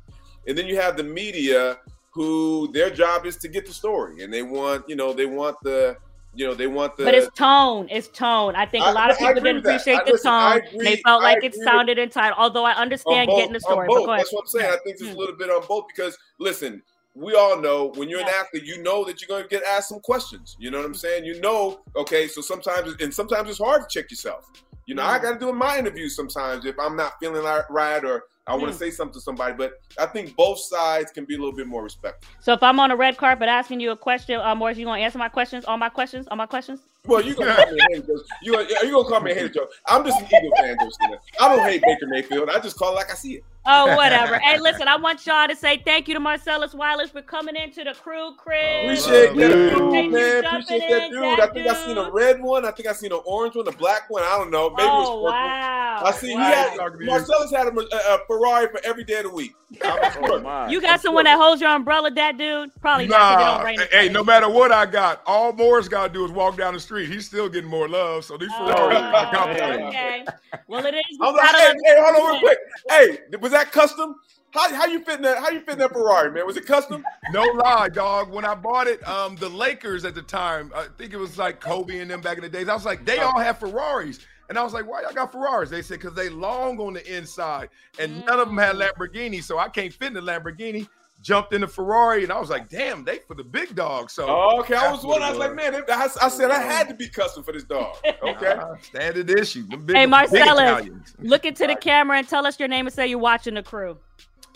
And 0.48 0.58
then 0.58 0.68
you 0.68 0.76
have 0.76 0.98
the 0.98 1.04
media 1.04 1.78
who 2.12 2.72
their 2.74 2.90
job 2.90 3.26
is 3.26 3.38
to 3.38 3.48
get 3.48 3.66
the 3.66 3.74
story 3.74 4.24
and 4.24 4.32
they 4.32 4.44
want 4.44 4.88
you 4.88 4.96
know 4.96 5.14
they 5.14 5.26
want 5.26 5.58
the 5.64 5.98
you 6.36 6.46
know 6.46 6.54
they 6.54 6.68
want 6.68 6.98
the 6.98 7.04
but 7.04 7.14
it's 7.14 7.30
tone 7.38 7.88
it's 7.92 8.08
tone. 8.08 8.56
I 8.56 8.66
think 8.66 8.86
a 8.86 8.92
lot 8.92 9.10
I, 9.10 9.14
of 9.14 9.20
people 9.20 9.34
didn't 9.36 9.58
appreciate 9.58 10.00
I, 10.00 10.04
the 10.04 10.12
listen, 10.14 10.32
tone. 10.32 10.62
they 10.84 10.96
felt 10.98 11.22
like 11.22 11.44
it 11.44 11.54
sounded 11.56 12.00
entitled 12.00 12.40
although 12.40 12.66
i 12.66 12.72
understand 12.74 13.28
both, 13.28 13.38
getting 13.38 13.54
the 13.54 13.60
story 13.60 13.88
that's 13.88 14.34
what 14.34 14.42
i'm 14.42 14.48
saying. 14.48 14.66
I 14.66 14.78
think 14.84 14.98
it's 15.00 15.04
mm. 15.04 15.14
a 15.14 15.18
little 15.18 15.36
bit 15.36 15.50
on 15.50 15.66
both 15.68 15.86
because 15.88 16.18
listen 16.40 16.82
we 17.16 17.36
all 17.36 17.62
know 17.62 17.92
when 17.96 18.10
you're 18.10 18.22
an 18.22 18.28
athlete, 18.28 18.64
you 18.64 18.82
know 18.82 19.06
that 19.06 19.22
you're 19.22 19.28
going 19.28 19.44
to 19.44 19.50
get 19.50 19.64
asked 19.64 19.90
some 19.90 20.00
questions. 20.00 20.56
You 20.60 20.72
know 20.72 20.80
what 20.80 20.86
I'm 20.86 20.96
saying? 20.96 21.26
You 21.26 21.40
know, 21.42 21.82
okay, 21.96 22.28
so 22.28 22.42
sometimes, 22.42 22.96
and 23.00 23.14
sometimes 23.14 23.50
it's 23.50 23.60
hard 23.60 23.88
to 23.88 23.88
check 23.88 24.10
yourself. 24.10 24.52
You 24.86 24.96
know, 24.96 25.04
I 25.04 25.20
got 25.20 25.34
to 25.34 25.40
do 25.40 25.50
in 25.50 25.56
my 25.56 25.78
interviews 25.78 26.16
sometimes 26.16 26.66
if 26.66 26.76
I'm 26.80 26.96
not 26.96 27.14
feeling 27.20 27.44
right 27.70 28.04
or 28.04 28.24
I 28.46 28.56
want 28.56 28.68
to 28.68 28.76
mm. 28.76 28.80
say 28.80 28.92
something 28.92 29.14
to 29.14 29.22
somebody. 29.22 29.54
But 29.58 29.74
I 30.00 30.06
think 30.06 30.36
both 30.36 30.60
sides 30.60 31.12
can 31.12 31.26
be 31.26 31.36
a 31.36 31.38
little 31.38 31.56
bit 31.56 31.68
more 31.68 31.84
respectful. 31.84 32.30
So 32.42 32.54
if 32.54 32.62
I'm 32.62 32.80
on 32.80 32.92
a 32.92 32.96
red 32.96 33.18
carpet 33.18 33.48
asking 33.48 33.80
you 33.80 33.92
a 33.92 33.98
question, 33.98 34.40
um, 34.42 34.58
Morris, 34.58 34.78
you 34.78 34.86
gonna 34.86 35.02
answer 35.02 35.18
my 35.18 35.30
questions? 35.30 35.66
All 35.66 35.78
my 35.78 35.90
questions? 35.90 36.28
All 36.28 36.38
my 36.38 36.46
questions? 36.46 36.82
Well, 37.06 37.22
you 37.22 37.36
gonna 37.36 37.54
call 37.54 37.72
me 37.74 37.80
a 37.80 37.96
hater, 37.96 38.16
You 38.42 38.56
are 38.56 38.62
you 38.64 38.92
gonna 38.94 39.10
call 39.10 39.20
me 39.20 39.32
a 39.32 39.36
hater, 39.36 39.50
Joe? 39.50 39.68
I'm 39.88 40.06
just 40.06 40.22
an 40.22 40.26
Eagle 40.28 40.56
fan, 40.56 40.78
Joe. 40.80 41.18
I 41.38 41.54
don't 41.54 41.68
hate 41.68 41.82
Baker 41.82 42.08
Mayfield. 42.08 42.50
I 42.50 42.60
just 42.60 42.78
call 42.78 42.94
it 42.94 42.96
like 42.96 43.12
I 43.12 43.16
see 43.16 43.34
it. 43.34 43.44
Oh, 43.66 43.96
whatever. 43.96 44.40
hey, 44.40 44.60
listen, 44.60 44.90
I 44.90 44.98
want 44.98 45.26
y'all 45.26 45.48
to 45.48 45.56
say 45.56 45.82
thank 45.86 46.10
you 46.10 46.14
to 46.16 46.20
Marcellus 46.20 46.74
Wiley 46.74 47.08
for 47.08 47.22
coming 47.22 47.56
into 47.56 47.84
the 47.86 47.94
crew, 47.94 48.34
Chris. 48.36 49.02
Appreciate 49.02 49.36
that 49.36 49.36
dude, 49.36 50.12
man. 50.12 50.46
Appreciate 50.46 50.90
that 50.90 51.12
dude. 51.12 51.40
I 51.40 51.48
think 51.48 51.68
I 51.68 51.86
seen 51.86 51.98
a 51.98 52.12
red 52.12 52.42
one. 52.42 52.66
I 52.66 52.72
think 52.72 52.90
I 52.90 52.94
seen 52.94 53.14
an 53.14 53.22
orange 53.26 53.56
one, 53.56 53.68
a 53.68 53.72
black 53.72 54.10
one. 54.10 54.24
I 54.24 54.38
don't 54.38 54.52
know. 54.52 54.70
Maybe 54.72 54.90
oh, 54.90 55.00
it's 55.00 55.10
purple. 55.10 55.24
wow. 55.24 56.02
I 56.04 56.12
see 56.12 56.36
wow. 56.36 56.46
he 56.46 56.78
had 56.78 57.00
Marcellus 57.00 57.52
had 57.52 57.68
a, 57.68 57.72
uh, 57.72 58.18
a, 58.18 58.26
Ferrari 58.28 58.68
for 58.68 58.82
every 58.84 59.06
day 59.06 59.20
of 59.20 59.24
the 59.24 59.30
week. 59.30 59.56
oh, 59.82 60.68
you 60.70 60.82
got 60.82 61.02
someone 61.02 61.24
that 61.24 61.38
holds 61.38 61.62
your 61.62 61.72
umbrella, 61.72 62.12
that 62.12 62.38
dude? 62.38 62.70
Probably 62.82 63.08
nah. 63.08 63.64
not. 63.64 63.80
Hey, 63.92 64.10
no 64.10 64.24
matter 64.24 64.50
what 64.50 64.74
I 64.74 64.86
got, 64.86 65.22
all 65.26 65.54
Morris 65.54 65.88
got 65.88 66.08
to 66.08 66.14
do 66.14 66.26
is 66.26 66.32
walk 66.32 66.58
down 66.58 66.74
the 66.74 66.80
street. 66.80 66.93
He's 67.00 67.26
still 67.26 67.50
getting 67.50 67.70
more 67.70 67.88
love. 67.88 68.26
So 68.26 68.38
these 68.38 68.50
oh, 68.54 68.68
Ferraris 68.68 68.98
are 68.98 69.88
Okay. 69.88 70.26
Well, 70.68 70.86
it 70.86 70.96
is. 70.96 71.04
I'm 71.22 71.36
like, 71.36 71.56
hey, 71.56 71.74
hey, 71.84 71.96
hold 71.98 72.16
on 72.16 72.32
real 72.32 72.40
quick. 72.40 72.58
Hey, 72.90 73.18
was 73.40 73.52
that 73.52 73.72
custom? 73.72 74.16
How, 74.52 74.74
how 74.74 74.86
you 74.86 75.04
fitting 75.04 75.24
that? 75.24 75.40
How 75.40 75.50
you 75.50 75.62
fitting 75.62 75.80
that 75.80 75.92
Ferrari, 75.92 76.32
man? 76.32 76.46
Was 76.46 76.58
it 76.58 76.66
custom? 76.68 77.04
No 77.32 77.42
lie, 77.42 77.90
dog. 77.90 78.32
When 78.32 78.46
I 78.46 78.54
bought 78.54 78.88
it, 78.88 79.06
um, 79.08 79.36
the 79.38 79.50
Lakers 79.50 80.06
at 80.06 80.14
the 80.14 80.22
time, 80.22 80.72
I 80.76 80.86
think 80.98 81.12
it 81.12 81.18
was 81.18 81.38
like 81.40 81.60
Kobe 81.60 81.98
and 82.00 82.10
them 82.10 82.22
back 82.22 82.38
in 82.38 82.44
the 82.44 82.50
days. 82.50 82.70
I 82.70 82.74
was 82.76 82.86
like, 82.86 83.04
they 83.04 83.18
all 83.18 83.40
have 83.40 83.58
Ferraris. 83.58 84.20
And 84.50 84.60
I 84.60 84.64
was 84.64 84.74
like, 84.74 84.88
why 84.88 85.02
y'all 85.02 85.14
got 85.14 85.32
Ferraris? 85.32 85.72
They 85.72 85.82
said, 85.82 86.00
because 86.00 86.14
they 86.14 86.30
long 86.30 86.80
on 86.80 86.94
the 86.94 87.18
inside 87.18 87.70
and 87.98 88.24
none 88.26 88.40
of 88.40 88.48
them 88.48 88.58
had 88.58 88.76
Lamborghini. 88.76 89.42
So 89.42 89.58
I 89.58 89.70
can't 89.70 89.92
fit 89.92 90.10
in 90.10 90.14
the 90.14 90.22
Lamborghini 90.22 90.88
jumped 91.24 91.54
in 91.54 91.62
the 91.62 91.68
Ferrari, 91.68 92.24
and 92.24 92.32
I 92.32 92.40
was 92.40 92.50
like, 92.50 92.70
"Damn, 92.70 93.04
they 93.04 93.20
for 93.20 93.34
the 93.34 93.44
big 93.44 93.76
dog." 93.76 94.12
So 94.12 94.28
oh, 94.28 94.60
okay, 94.60 94.76
I 94.76 94.92
was 94.92 95.04
one. 95.04 95.24
I 95.24 95.30
was 95.30 95.40
like, 95.40 95.56
"Man," 95.56 95.74
I, 95.74 96.10
I, 96.22 96.30
said 96.30 96.52
I 96.52 96.60
had 96.60 96.88
to 96.90 96.94
be 96.94 97.08
custom 97.08 97.44
for 97.44 97.52
this 97.52 97.64
dog. 97.64 97.96
Okay, 98.24 98.48
uh, 98.48 98.76
standard 98.82 99.30
issue. 99.30 99.66
Big, 99.66 99.96
hey, 99.96 100.06
Marcellus, 100.06 100.90
look 101.20 101.46
into 101.46 101.68
the 101.68 101.76
camera 101.76 102.18
and 102.18 102.28
tell 102.28 102.46
us 102.46 102.60
your 102.60 102.68
name 102.68 102.86
and 102.86 102.94
say 102.94 103.08
you're 103.08 103.20
watching 103.20 103.54
the 103.54 103.64
crew. 103.64 103.98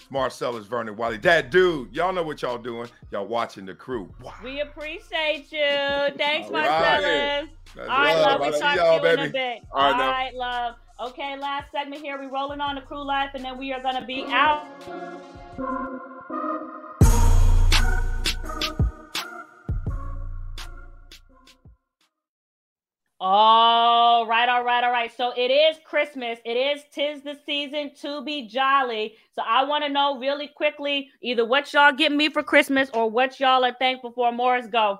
Marcellus 0.10 0.66
Vernon 0.66 0.96
Wiley. 0.96 1.18
That 1.18 1.52
dude, 1.52 1.94
y'all 1.94 2.14
know 2.14 2.24
what 2.24 2.42
y'all 2.42 2.58
doing. 2.58 2.90
Y'all 3.12 3.28
watching 3.28 3.66
the 3.66 3.74
crew. 3.74 4.14
Wow. 4.24 4.34
We 4.44 4.62
appreciate 4.62 5.52
you. 5.52 6.16
Thanks, 6.18 6.48
All 6.48 6.54
Marcellus. 6.54 7.50
Right. 7.76 7.80
All 7.80 7.88
right, 7.88 8.16
love. 8.16 8.42
We 8.42 8.60
talk 8.60 8.76
to 8.78 8.94
you 8.96 9.02
baby. 9.02 9.22
in 9.22 9.30
a 9.30 9.32
bit. 9.32 9.60
All 9.72 9.92
right, 9.92 10.02
All 10.02 10.12
right 10.12 10.36
love. 10.36 10.76
Okay, 11.00 11.38
last 11.38 11.72
segment 11.72 12.02
here. 12.02 12.18
We're 12.18 12.32
rolling 12.32 12.60
on 12.60 12.74
the 12.74 12.82
crew 12.82 13.06
life, 13.06 13.30
and 13.36 13.46
then 13.46 13.60
we 13.60 13.72
are 13.72 13.82
gonna 13.82 14.04
be 14.04 14.26
out. 14.30 14.66
All 23.20 24.26
right, 24.26 24.50
all 24.50 24.64
right, 24.64 24.84
all 24.84 24.92
right. 24.92 25.16
So 25.16 25.34
it 25.38 25.52
is 25.52 25.78
Christmas. 25.86 26.40
It 26.44 26.58
is 26.58 26.82
tis 26.92 27.22
the 27.22 27.38
season 27.46 27.92
to 28.02 28.24
be 28.24 28.48
jolly. 28.48 29.16
So 29.34 29.44
I 29.46 29.66
want 29.66 29.84
to 29.84 29.92
know 29.92 30.18
really 30.18 30.48
quickly 30.48 31.12
either 31.22 31.46
what 31.46 31.72
y'all 31.74 31.94
get 31.94 32.12
me 32.12 32.30
for 32.30 32.42
Christmas 32.42 32.90
or 32.92 33.08
what 33.08 33.40
y'all 33.40 33.64
are 33.64 33.76
thankful 33.78 34.12
for. 34.12 34.32
Morris, 34.32 34.66
go. 34.66 35.00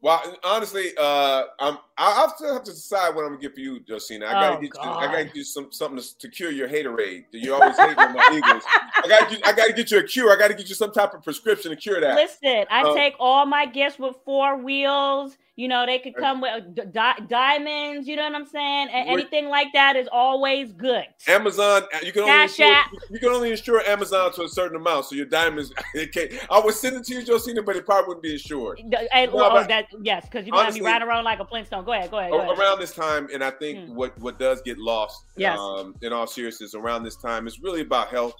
Well, 0.00 0.38
honestly, 0.44 0.92
uh, 0.98 1.44
I'm 1.58 1.78
I'll 1.98 2.34
still 2.34 2.52
have 2.52 2.64
to 2.64 2.72
decide 2.72 3.14
what 3.14 3.24
I'm 3.24 3.30
gonna 3.30 3.40
get 3.40 3.54
for 3.54 3.60
you, 3.60 3.80
Josina. 3.80 4.26
I 4.26 4.32
gotta 4.32 4.58
oh, 4.58 4.60
get 4.60 4.70
God. 4.72 4.84
you. 4.84 4.90
I 4.90 5.06
gotta 5.06 5.24
get 5.24 5.36
you 5.36 5.44
some 5.44 5.72
something 5.72 6.02
to, 6.02 6.18
to 6.18 6.28
cure 6.28 6.50
your 6.50 6.68
haterade. 6.68 7.24
Do 7.32 7.38
you 7.38 7.54
always 7.54 7.76
hate 7.76 7.96
on 7.96 8.14
my 8.14 8.28
Eagles. 8.32 8.62
I 8.66 9.08
gotta 9.08 9.46
I 9.46 9.52
gotta 9.52 9.72
get 9.72 9.90
you 9.90 9.98
a 9.98 10.02
cure. 10.02 10.32
I 10.32 10.36
gotta 10.36 10.54
get 10.54 10.68
you 10.68 10.74
some 10.74 10.92
type 10.92 11.14
of 11.14 11.22
prescription 11.22 11.70
to 11.70 11.76
cure 11.76 12.00
that. 12.00 12.14
Listen, 12.14 12.66
I 12.70 12.82
um, 12.82 12.94
take 12.94 13.14
all 13.18 13.46
my 13.46 13.66
gifts 13.66 13.98
with 13.98 14.16
four 14.24 14.58
wheels 14.58 15.36
you 15.56 15.68
know, 15.68 15.86
they 15.86 15.98
could 15.98 16.14
come 16.14 16.42
with 16.42 16.92
di- 16.92 17.20
diamonds. 17.28 18.06
You 18.06 18.16
know 18.16 18.24
what 18.24 18.34
I'm 18.34 18.46
saying? 18.46 18.88
And 18.92 19.08
anything 19.08 19.48
like 19.48 19.68
that 19.72 19.96
is 19.96 20.06
always 20.12 20.70
good. 20.72 21.04
Amazon, 21.26 21.84
uh, 21.94 21.98
you 22.02 22.12
can 22.12 22.24
only 22.24 22.42
insure, 22.42 22.76
you 23.10 23.18
can 23.18 23.28
only 23.30 23.50
insure 23.52 23.80
Amazon 23.80 24.32
to 24.34 24.42
a 24.42 24.48
certain 24.48 24.76
amount. 24.76 25.06
So 25.06 25.14
your 25.14 25.24
diamonds, 25.24 25.72
it 25.94 26.12
can't. 26.12 26.30
I 26.50 26.60
would 26.60 26.74
send 26.74 26.96
it 26.96 27.04
to 27.04 27.14
you, 27.14 27.24
Josina, 27.24 27.62
but 27.62 27.74
it 27.74 27.86
probably 27.86 28.08
wouldn't 28.08 28.22
be 28.22 28.32
insured. 28.34 28.80
And, 28.80 29.32
no, 29.32 29.50
oh, 29.50 29.64
that 29.66 29.85
yes, 30.00 30.24
because 30.24 30.46
you're 30.46 30.56
gonna 30.56 30.72
be 30.72 30.80
riding 30.80 31.06
around 31.06 31.24
like 31.24 31.40
a 31.40 31.44
Flintstone. 31.44 31.84
Go 31.84 31.92
ahead, 31.92 32.10
go 32.10 32.18
ahead. 32.18 32.30
Go 32.30 32.40
ahead. 32.40 32.58
Around 32.58 32.80
this 32.80 32.94
time, 32.94 33.28
and 33.32 33.42
I 33.42 33.50
think 33.50 33.88
hmm. 33.88 33.94
what 33.94 34.18
what 34.18 34.38
does 34.38 34.62
get 34.62 34.78
lost, 34.78 35.24
yes. 35.36 35.58
um, 35.58 35.94
in 36.02 36.12
all 36.12 36.26
seriousness, 36.26 36.74
around 36.74 37.02
this 37.02 37.16
time, 37.16 37.46
is 37.46 37.60
really 37.60 37.80
about 37.80 38.08
health. 38.08 38.34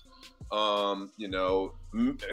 Um, 0.53 1.11
you 1.17 1.29
know, 1.29 1.73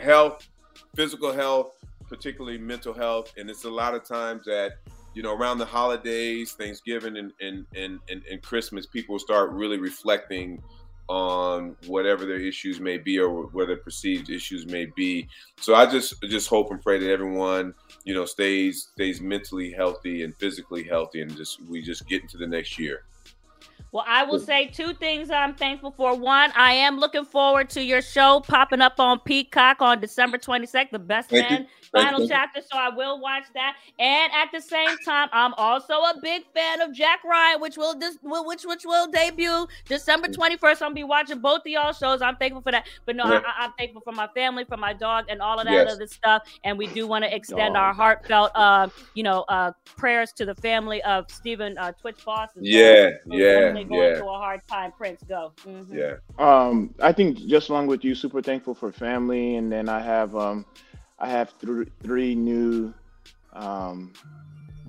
health, 0.01 0.47
physical 0.95 1.33
health 1.33 1.75
particularly 2.13 2.59
mental 2.59 2.93
health. 2.93 3.33
And 3.37 3.49
it's 3.49 3.63
a 3.63 3.69
lot 3.69 3.95
of 3.95 4.03
times 4.03 4.45
that, 4.45 4.73
you 5.15 5.23
know, 5.23 5.35
around 5.35 5.57
the 5.57 5.65
holidays, 5.65 6.53
Thanksgiving 6.53 7.17
and, 7.17 7.31
and, 7.41 7.65
and, 7.75 7.99
and, 8.09 8.23
and 8.29 8.41
Christmas, 8.41 8.85
people 8.85 9.17
start 9.17 9.51
really 9.51 9.77
reflecting 9.77 10.61
on 11.09 11.75
whatever 11.87 12.25
their 12.25 12.39
issues 12.39 12.79
may 12.79 12.97
be 12.97 13.19
or 13.19 13.47
whether 13.47 13.75
perceived 13.75 14.29
issues 14.29 14.65
may 14.65 14.85
be. 14.85 15.27
So 15.59 15.75
I 15.75 15.85
just 15.85 16.21
just 16.23 16.49
hope 16.49 16.71
and 16.71 16.81
pray 16.81 16.99
that 16.99 17.11
everyone, 17.11 17.73
you 18.03 18.13
know, 18.13 18.25
stays 18.25 18.89
stays 18.93 19.21
mentally 19.21 19.71
healthy 19.71 20.23
and 20.23 20.35
physically 20.37 20.83
healthy 20.83 21.21
and 21.21 21.35
just 21.35 21.61
we 21.67 21.81
just 21.81 22.07
get 22.07 22.21
into 22.21 22.37
the 22.37 22.47
next 22.47 22.79
year. 22.79 23.03
Well, 23.93 24.03
I 24.07 24.23
will 24.23 24.39
say 24.39 24.65
two 24.65 24.95
things 24.95 25.29
I'm 25.29 25.53
thankful 25.53 25.91
for. 25.91 26.15
One, 26.17 26.51
I 26.55 26.73
am 26.73 26.97
looking 26.97 27.25
forward 27.25 27.69
to 27.71 27.83
your 27.83 28.01
show 28.01 28.39
popping 28.39 28.81
up 28.81 28.99
on 28.99 29.19
Peacock 29.19 29.83
on 29.83 30.01
December 30.01 30.39
22nd, 30.39 30.89
The 30.89 30.97
Best 30.97 31.29
Thank 31.29 31.49
Man 31.49 31.67
final 31.93 32.27
chapter. 32.27 32.61
So 32.61 32.77
I 32.77 32.89
will 32.89 33.19
watch 33.19 33.43
that. 33.53 33.75
And 33.99 34.33
at 34.33 34.49
the 34.51 34.61
same 34.61 34.97
time, 35.05 35.29
I'm 35.31 35.53
also 35.55 35.93
a 35.93 36.15
big 36.21 36.43
fan 36.53 36.81
of 36.81 36.93
Jack 36.93 37.23
Ryan, 37.23 37.61
which 37.61 37.77
will 37.77 37.93
dis- 37.93 38.17
which 38.21 38.65
which 38.65 38.85
will 38.85 39.07
debut 39.07 39.67
December 39.87 40.27
21st. 40.27 40.63
I'm 40.63 40.77
gonna 40.77 40.95
be 40.95 41.03
watching 41.03 41.39
both 41.39 41.61
of 41.61 41.67
y'all 41.67 41.93
shows. 41.93 42.21
I'm 42.21 42.35
thankful 42.35 42.61
for 42.61 42.71
that. 42.71 42.87
But 43.05 43.15
no, 43.15 43.31
yeah. 43.31 43.41
I, 43.45 43.65
am 43.65 43.73
thankful 43.77 44.01
for 44.01 44.11
my 44.11 44.27
family, 44.35 44.65
for 44.65 44.77
my 44.77 44.93
dog, 44.93 45.25
and 45.29 45.41
all 45.41 45.59
of 45.59 45.65
that 45.65 45.73
yes. 45.73 45.91
other 45.93 46.07
stuff. 46.07 46.43
And 46.63 46.77
we 46.77 46.87
do 46.87 47.07
want 47.07 47.23
to 47.23 47.33
extend 47.33 47.77
our 47.77 47.93
heartfelt, 47.93 48.51
uh, 48.55 48.89
you 49.13 49.23
know, 49.23 49.41
uh, 49.49 49.71
prayers 49.95 50.31
to 50.33 50.45
the 50.45 50.55
family 50.55 51.01
of 51.03 51.29
Stephen 51.29 51.77
uh, 51.77 51.91
Twitch 51.93 52.23
Boss. 52.25 52.49
Yeah, 52.59 53.11
yeah 53.27 53.82
going 53.87 54.11
yeah. 54.11 54.17
through 54.17 54.29
a 54.33 54.37
hard 54.37 54.61
time. 54.67 54.91
Prince, 54.91 55.23
go. 55.23 55.53
Mm-hmm. 55.65 55.97
Yeah. 55.97 56.15
Um, 56.37 56.93
I 57.01 57.11
think 57.11 57.37
just 57.37 57.69
along 57.69 57.87
with 57.87 58.03
you, 58.03 58.15
super 58.15 58.41
thankful 58.41 58.73
for 58.73 58.91
family, 58.91 59.55
and 59.55 59.71
then 59.71 59.89
I 59.89 59.99
have 59.99 60.35
um, 60.35 60.65
I 61.19 61.29
have 61.29 61.57
th- 61.59 61.87
three 62.01 62.35
new 62.35 62.93
um 63.53 64.13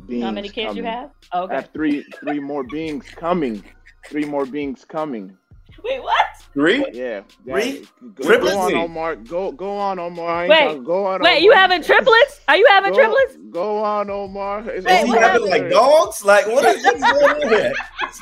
beings. 0.07 0.25
How 0.25 0.31
many 0.31 0.49
kids 0.49 0.69
coming. 0.69 0.85
you 0.85 0.91
have? 0.91 1.11
Okay. 1.35 1.53
I 1.53 1.57
have 1.57 1.71
three 1.73 2.03
three 2.21 2.41
more 2.41 2.65
beings 2.65 3.07
coming. 3.11 3.65
Three 4.07 4.25
more 4.25 4.45
beings 4.47 4.85
coming. 4.85 5.37
Wait, 5.85 6.03
what? 6.03 6.27
Three? 6.55 6.87
Yeah. 6.93 7.23
Three? 7.45 7.87
Go, 8.15 8.39
go 8.41 8.59
on, 8.59 8.75
Omar. 8.75 9.17
Go 9.17 9.53
go 9.53 9.77
on, 9.77 9.99
Omar. 9.99 10.49
Wait, 10.49 10.83
go 10.83 11.07
on. 11.07 11.21
Wait, 11.21 11.43
you 11.43 11.53
having 11.53 11.83
triplets? 11.83 12.41
Are 12.49 12.57
you 12.57 12.67
having 12.71 12.93
go, 12.93 12.97
triplets? 12.97 13.37
Go 13.51 13.85
on, 13.85 14.09
Omar. 14.09 14.71
Is 14.71 14.85
he 14.85 14.91
having 14.91 15.51
like 15.51 15.69
dogs? 15.71 16.25
Like 16.25 16.47
what 16.47 16.65
is 16.65 16.83
this 16.83 17.01
going 17.01 17.43
on 17.43 17.49
here? 17.49 17.73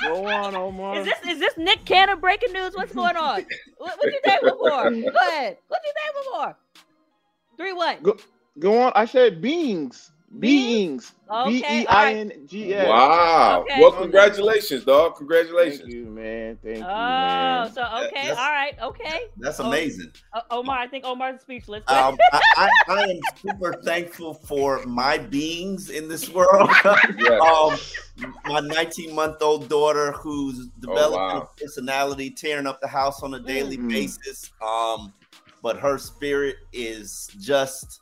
Go 0.03 0.27
on, 0.27 0.57
Omar. 0.57 0.99
Is 0.99 1.05
this 1.05 1.19
is 1.35 1.39
this 1.39 1.57
Nick 1.57 1.85
Cannon 1.85 2.19
breaking 2.19 2.53
news? 2.53 2.75
What's 2.75 2.95
going 2.95 3.17
on? 3.17 3.45
what, 3.79 3.97
what 3.99 4.13
you 4.13 4.21
thankful 4.25 4.59
for? 4.59 4.91
Go 4.91 5.29
ahead. 5.29 5.59
What 5.69 5.81
you 5.85 5.93
thankful 6.03 6.33
for? 6.33 6.57
Three 7.59 7.73
what? 7.73 8.03
Go, 8.03 8.17
go 8.59 8.83
on. 8.83 8.93
I 8.97 9.05
said 9.05 9.41
beings. 9.41 10.12
Beings. 10.39 11.13
B 11.47 11.65
E 11.69 11.87
I 11.87 12.15
N 12.15 12.33
G 12.47 12.75
S. 12.75 12.89
Wow. 12.89 13.63
Okay. 13.63 13.81
Well, 13.81 13.93
congratulations, 13.93 14.85
dog. 14.85 15.17
Congratulations. 15.17 15.83
Thank 15.83 15.93
you, 15.93 16.07
man. 16.07 16.59
Thank 16.63 16.79
you. 16.79 16.85
Oh, 16.85 16.89
man. 16.89 17.73
so 17.73 17.83
okay. 17.83 18.29
That's, 18.29 18.39
All 18.39 18.51
right. 18.51 18.75
Okay. 18.83 19.21
That's 19.37 19.59
amazing. 19.59 20.13
Oh, 20.35 20.41
Omar, 20.51 20.79
I 20.79 20.87
think 20.87 21.05
Omar's 21.05 21.41
speechless. 21.43 21.85
um, 21.89 22.17
I, 22.33 22.41
I, 22.57 22.71
I, 22.89 23.03
am 23.03 23.21
super 23.43 23.75
thankful 23.83 24.35
for 24.35 24.85
my 24.87 25.19
beings 25.19 25.91
in 25.91 26.09
this 26.09 26.29
world. 26.31 26.71
um, 26.85 27.79
my 28.47 28.61
19 28.61 29.15
month 29.15 29.43
old 29.43 29.69
daughter 29.69 30.13
who's 30.13 30.69
developing 30.81 31.19
oh, 31.19 31.39
wow. 31.41 31.49
a 31.57 31.61
personality, 31.61 32.31
tearing 32.31 32.67
up 32.67 32.81
the 32.81 32.89
house 32.89 33.23
on 33.23 33.35
a 33.35 33.41
daily 33.41 33.77
mm-hmm. 33.77 33.89
basis. 33.89 34.51
Um, 34.67 35.13
but 35.63 35.79
her 35.79 35.99
spirit 35.99 36.57
is 36.73 37.31
just 37.39 38.01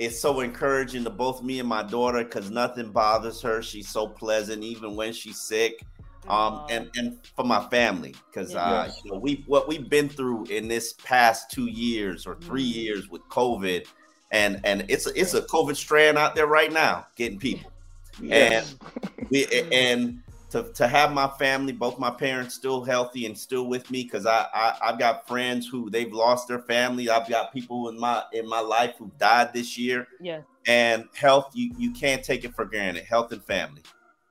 it's 0.00 0.18
so 0.18 0.40
encouraging 0.40 1.04
to 1.04 1.10
both 1.10 1.42
me 1.42 1.60
and 1.60 1.68
my 1.68 1.82
daughter 1.82 2.24
because 2.24 2.50
nothing 2.50 2.90
bothers 2.90 3.42
her. 3.42 3.62
She's 3.62 3.86
so 3.86 4.08
pleasant, 4.08 4.64
even 4.64 4.96
when 4.96 5.12
she's 5.12 5.38
sick. 5.38 5.82
Um, 6.26 6.64
and 6.70 6.90
and 6.96 7.18
for 7.36 7.44
my 7.44 7.66
family, 7.68 8.14
because 8.26 8.54
uh, 8.54 8.86
yes. 8.86 9.00
you 9.04 9.12
know 9.12 9.18
we 9.18 9.44
what 9.46 9.68
we've 9.68 9.88
been 9.88 10.08
through 10.08 10.44
in 10.44 10.68
this 10.68 10.94
past 11.04 11.50
two 11.50 11.66
years 11.66 12.26
or 12.26 12.36
3 12.36 12.62
mm-hmm. 12.62 12.78
years 12.78 13.08
with 13.08 13.22
COVID 13.28 13.86
and 14.30 14.60
and 14.64 14.84
it's 14.88 15.06
a, 15.06 15.20
it's 15.20 15.34
a 15.34 15.42
COVID 15.42 15.76
strand 15.76 16.18
out 16.18 16.34
there 16.34 16.46
right 16.46 16.72
now 16.72 17.06
getting 17.16 17.38
people, 17.38 17.70
Yes. 18.20 18.76
and 18.80 19.30
we 19.30 19.46
and 19.72 20.22
to, 20.50 20.72
to 20.74 20.86
have 20.88 21.12
my 21.12 21.28
family, 21.38 21.72
both 21.72 21.98
my 21.98 22.10
parents 22.10 22.54
still 22.54 22.82
healthy 22.84 23.26
and 23.26 23.36
still 23.36 23.66
with 23.66 23.90
me, 23.90 24.02
because 24.04 24.26
I, 24.26 24.46
I 24.54 24.76
I've 24.82 24.98
got 24.98 25.26
friends 25.28 25.66
who 25.68 25.90
they've 25.90 26.12
lost 26.12 26.48
their 26.48 26.58
family. 26.60 27.08
I've 27.10 27.28
got 27.28 27.52
people 27.52 27.88
in 27.88 27.98
my 27.98 28.22
in 28.32 28.48
my 28.48 28.60
life 28.60 28.94
who 28.98 29.10
died 29.18 29.52
this 29.52 29.78
year, 29.78 30.06
Yeah. 30.20 30.40
and 30.66 31.04
health 31.14 31.50
you 31.54 31.72
you 31.78 31.92
can't 31.92 32.22
take 32.22 32.44
it 32.44 32.54
for 32.54 32.64
granted. 32.64 33.04
Health 33.04 33.32
and 33.32 33.42
family. 33.44 33.82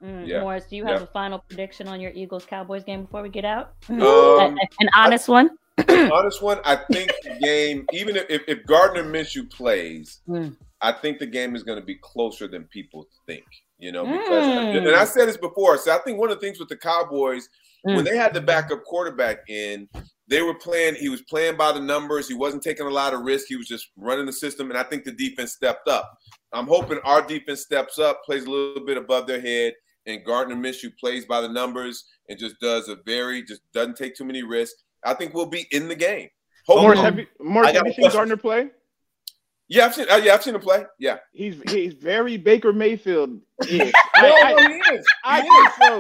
Mm, 0.04 0.28
Yeah. 0.28 0.42
Morris, 0.42 0.66
do 0.66 0.76
you 0.78 0.86
have 0.86 1.02
Yeah. 1.02 1.04
a 1.04 1.08
final 1.08 1.40
prediction 1.40 1.88
on 1.88 2.00
your 2.00 2.12
Eagles 2.12 2.46
Cowboys 2.46 2.84
game 2.84 3.02
before 3.04 3.22
we 3.22 3.30
get 3.30 3.44
out? 3.46 3.74
Um, 3.90 4.00
A- 4.00 4.58
An 4.80 4.90
honest 4.96 5.28
one. 5.28 5.50
honest 5.88 6.42
one, 6.42 6.60
I 6.66 6.76
think 6.92 7.12
the 7.24 7.38
game, 7.42 7.86
even 7.94 8.16
if, 8.18 8.26
if, 8.30 8.42
if 8.48 8.66
Gardner 8.66 9.04
Minshew 9.04 9.50
plays, 9.50 10.22
Mm. 10.28 10.56
I 10.82 10.94
think 10.94 11.20
the 11.20 11.26
game 11.26 11.56
is 11.56 11.64
going 11.64 11.80
to 11.80 11.86
be 11.86 11.96
closer 11.96 12.48
than 12.48 12.64
people 12.66 13.08
think. 13.26 13.44
You 13.80 13.92
know, 13.94 14.04
because 14.06 14.46
Mm. 14.46 14.78
and 14.88 14.96
I 14.96 15.06
said 15.06 15.28
this 15.30 15.38
before. 15.38 15.78
So 15.78 15.94
I 15.96 16.00
think 16.00 16.20
one 16.20 16.30
of 16.30 16.40
the 16.40 16.46
things 16.46 16.60
with 16.60 16.68
the 16.70 16.76
Cowboys 16.78 17.48
Mm. 17.88 17.96
when 17.96 18.04
they 18.06 18.18
had 18.18 18.34
the 18.34 18.42
backup 18.42 18.84
quarterback 18.84 19.38
in, 19.48 19.88
they 20.28 20.42
were 20.42 20.54
playing. 20.56 20.96
He 20.96 21.08
was 21.08 21.22
playing 21.22 21.56
by 21.56 21.72
the 21.72 21.80
numbers. 21.80 22.28
He 22.28 22.34
wasn't 22.34 22.62
taking 22.62 22.86
a 22.86 22.90
lot 22.90 23.14
of 23.14 23.22
risk. 23.22 23.46
He 23.48 23.56
was 23.56 23.68
just 23.68 23.88
running 23.96 24.26
the 24.26 24.34
system, 24.34 24.70
and 24.70 24.78
I 24.78 24.84
think 24.84 25.06
the 25.06 25.14
defense 25.14 25.54
stepped 25.54 25.88
up. 25.88 26.12
I'm 26.52 26.68
hoping 26.68 27.00
our 27.06 27.22
defense 27.26 27.62
steps 27.62 27.98
up, 27.98 28.22
plays 28.26 28.44
a 28.46 28.50
little 28.50 28.84
bit 28.86 28.98
above 28.98 29.28
their 29.28 29.40
head, 29.40 29.76
and 30.06 30.26
Gardner 30.26 30.56
Minshew 30.56 30.92
plays 31.00 31.26
by 31.26 31.40
the 31.40 31.48
numbers 31.48 32.04
and 32.28 32.38
just 32.38 32.60
does 32.60 32.90
a 32.90 32.98
very 33.06 33.44
just 33.44 33.62
doesn't 33.74 33.96
take 33.96 34.14
too 34.16 34.26
many 34.26 34.44
risks. 34.44 34.84
I 35.06 35.14
think 35.14 35.34
we'll 35.34 35.46
be 35.46 35.66
in 35.72 35.88
the 35.88 35.96
game. 35.96 36.28
Morris, 36.68 37.00
Hopefully. 37.00 37.06
have 37.06 37.20
you, 37.20 37.26
Morris, 37.40 37.72
have 37.72 37.88
you 37.88 37.94
seen 37.94 38.02
question. 38.04 38.18
Gardner 38.18 38.38
play? 38.38 38.70
Yeah, 39.70 39.86
I've 39.86 39.94
seen. 39.96 40.08
Uh, 40.10 40.16
yeah, 40.18 40.34
I've 40.34 40.44
seen 40.44 40.56
him 40.56 40.62
play. 40.62 40.84
Yeah. 41.00 41.18
He's 41.32 41.62
he's 41.70 41.94
very 41.94 42.38
Baker 42.38 42.74
Mayfield. 42.74 43.40
ish. 43.68 43.92
No, 44.22 44.28
I, 44.36 44.54
no, 44.54 44.68
he 44.68 44.96
is. 44.96 45.06
I 45.24 45.42
He 45.42 45.48
think 45.48 45.68
is. 45.68 45.74
so. 45.80 46.00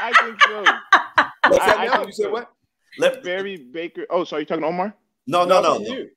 I 0.00 0.12
think 0.20 0.42
so. 0.42 0.64
What's 1.50 1.64
that 1.66 1.78
I- 1.78 1.82
I 1.82 1.86
now? 1.86 1.94
think 1.96 2.06
You 2.08 2.12
said 2.12 2.32
what? 2.32 2.50
Let, 2.98 3.22
Very 3.24 3.56
Baker. 3.58 4.06
Oh, 4.10 4.24
sorry, 4.24 4.42
you 4.42 4.46
talking 4.46 4.62
to 4.62 4.68
Omar? 4.68 4.94
no, 5.26 5.44
no, 5.44 5.60
no. 5.60 5.74
I'm 5.76 5.80
talking 5.80 5.86
to 5.86 5.92
you. 6.02 6.08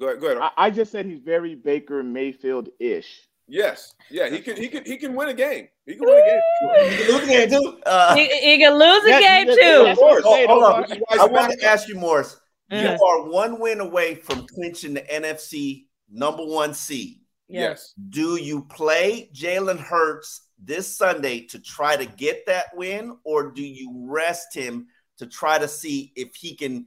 Go 0.00 0.06
ahead. 0.08 0.20
Go 0.20 0.26
ahead. 0.28 0.38
I, 0.56 0.66
I 0.66 0.70
just 0.70 0.90
said 0.92 1.06
he's 1.06 1.20
very 1.20 1.54
Baker 1.54 2.02
Mayfield 2.02 2.68
ish. 2.80 3.28
yes. 3.48 3.94
Yeah. 4.10 4.28
He 4.28 4.40
can. 4.40 4.56
He 4.56 4.68
can. 4.68 4.84
He 4.84 4.96
can 4.96 5.14
win 5.14 5.28
a 5.28 5.34
game. 5.34 5.68
He 5.86 5.94
can 5.94 6.04
win 6.06 6.18
a 6.22 6.26
game. 6.26 6.40
Sure. 7.06 7.14
Look 7.14 7.22
at 7.28 7.30
it, 7.30 7.50
too. 7.50 7.80
Uh, 7.86 8.14
he, 8.16 8.26
he 8.40 8.58
can 8.58 8.74
lose 8.74 9.04
a 9.04 9.08
That- 9.08 9.20
game 9.22 9.46
too. 9.46 9.84
that's 9.84 10.00
what 10.00 10.22
course. 10.22 10.24
saying, 10.24 10.48
Hold 10.48 10.64
on. 10.64 10.70
Omar. 10.72 10.80
Which 10.82 10.90
is 10.98 10.98
why 11.08 11.16
I 11.20 11.24
want 11.26 11.52
to 11.60 11.66
ask 11.66 11.88
you, 11.88 11.94
Morris. 11.96 12.38
Mm. 12.72 12.82
You 12.82 13.04
are 13.06 13.22
one 13.30 13.60
win 13.60 13.80
away 13.80 14.16
from 14.16 14.44
clinching 14.48 14.92
the 14.94 15.02
NFC 15.02 15.85
number 16.10 16.44
one 16.44 16.74
seed. 16.74 17.20
Yes. 17.48 17.94
Do 18.10 18.36
you 18.36 18.62
play 18.64 19.30
Jalen 19.32 19.78
Hurts 19.78 20.48
this 20.62 20.96
Sunday 20.96 21.40
to 21.46 21.58
try 21.60 21.96
to 21.96 22.06
get 22.06 22.44
that 22.46 22.66
win, 22.74 23.16
or 23.24 23.50
do 23.52 23.62
you 23.62 23.92
rest 24.08 24.54
him 24.54 24.86
to 25.18 25.26
try 25.26 25.58
to 25.58 25.68
see 25.68 26.12
if 26.16 26.34
he 26.34 26.54
can 26.56 26.86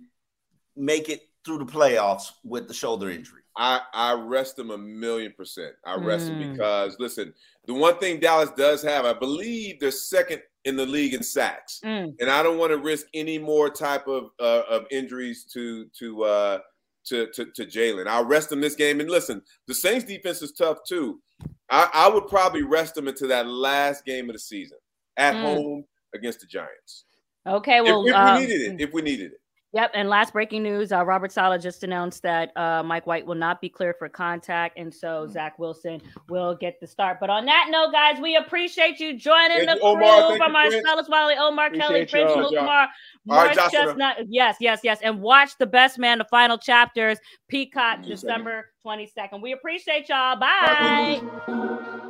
make 0.76 1.10
it 1.10 1.22
through 1.46 1.60
the 1.60 1.66
playoffs 1.66 2.32
with 2.44 2.68
the 2.68 2.74
shoulder 2.74 3.10
injury? 3.10 3.42
I, 3.56 3.82
I 3.94 4.14
rest 4.14 4.58
him 4.60 4.72
a 4.72 4.78
million 4.78 5.34
percent. 5.36 5.74
I 5.86 5.96
rest 5.96 6.28
Mm. 6.28 6.40
him 6.42 6.52
because 6.52 6.96
listen, 7.00 7.34
the 7.66 7.74
one 7.74 7.98
thing 7.98 8.20
Dallas 8.20 8.52
does 8.58 8.82
have, 8.84 9.06
I 9.06 9.14
believe 9.14 9.80
they're 9.80 9.92
second 9.92 10.42
in 10.66 10.76
the 10.76 10.86
league 10.86 11.14
in 11.14 11.24
sacks, 11.24 11.80
Mm. 11.84 12.16
and 12.20 12.30
I 12.30 12.44
don't 12.44 12.58
want 12.58 12.72
to 12.72 12.78
risk 12.78 13.08
any 13.14 13.38
more 13.38 13.70
type 13.70 14.08
of 14.08 14.32
uh, 14.40 14.64
of 14.70 14.86
injuries 14.92 15.46
to 15.54 15.86
to 16.00 16.24
uh, 16.24 16.60
to 17.06 17.28
to, 17.34 17.46
to 17.56 17.66
Jalen. 17.66 18.08
I'll 18.08 18.26
rest 18.26 18.52
him 18.52 18.62
this 18.62 18.76
game. 18.76 19.00
And 19.00 19.10
listen, 19.10 19.42
the 19.68 19.74
Saints 19.74 20.06
defense 20.06 20.42
is 20.42 20.52
tough 20.52 20.80
too. 20.88 21.22
I, 21.70 21.90
I 21.94 22.10
would 22.10 22.28
probably 22.28 22.64
rest 22.64 22.98
him 22.98 23.08
into 23.08 23.28
that 23.28 23.48
last 23.48 24.06
game 24.06 24.30
of 24.30 24.34
the 24.34 24.40
season 24.40 24.78
at 25.18 25.36
Mm. 25.36 25.42
home 25.42 25.86
against 26.16 26.40
the 26.42 26.48
Giants. 26.48 27.06
Okay, 27.48 27.82
well, 27.82 28.04
if, 28.06 28.10
if 28.10 28.16
um, 28.16 28.36
we 28.36 28.42
needed 28.48 28.62
it, 28.62 28.82
if 28.82 28.94
we 28.94 29.02
needed 29.02 29.32
it. 29.32 29.42
Yep. 29.72 29.92
And 29.94 30.10
last 30.10 30.34
breaking 30.34 30.64
news: 30.64 30.92
uh, 30.92 31.06
Robert 31.06 31.32
Saleh 31.32 31.62
just 31.62 31.84
announced 31.84 32.24
that 32.24 32.52
uh, 32.58 32.82
Mike 32.84 33.06
White 33.06 33.26
will 33.26 33.36
not 33.36 33.62
be 33.62 33.70
cleared 33.70 33.98
for 34.00 34.10
contact, 34.10 34.80
and 34.80 34.92
so 34.94 35.28
Mm. 35.28 35.32
Zach 35.32 35.60
Wilson 35.60 36.02
will 36.28 36.56
get 36.56 36.80
the 36.80 36.88
start. 36.88 37.20
But 37.20 37.30
on 37.30 37.46
that 37.46 37.68
note, 37.70 37.92
guys, 37.92 38.20
we 38.20 38.36
appreciate 38.36 39.00
you 39.00 39.16
joining 39.18 39.58
Thank 39.58 39.70
the 39.70 39.76
you, 39.76 39.82
crew 39.82 39.90
Omar. 39.92 40.30
Thank 40.30 40.38
from 40.44 40.54
Prince. 40.54 40.84
Marcellus 40.84 41.10
Wiley, 41.10 41.36
Omar 41.38 41.70
Kelly, 41.70 42.02
Appreciate 42.02 42.34
Prince 42.34 42.52
y'all. 42.52 42.64
Amukamara, 42.64 42.88
All 43.30 43.46
right, 43.46 43.72
Chestnut. 43.72 44.18
Yes, 44.28 44.56
yes, 44.60 44.80
yes. 44.84 45.00
And 45.04 45.22
watch 45.22 45.52
the 45.60 45.68
best 45.68 46.00
man, 46.00 46.18
the 46.18 46.26
final 46.26 46.58
chapters, 46.58 47.20
Peacock, 47.48 48.04
December 48.04 48.72
twenty 48.82 49.06
second. 49.06 49.42
We 49.42 49.52
appreciate 49.52 50.10
y'all. 50.10 50.40
Bye. 50.40 51.22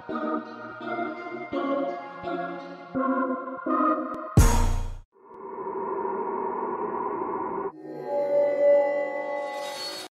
Bye. 0.07 0.55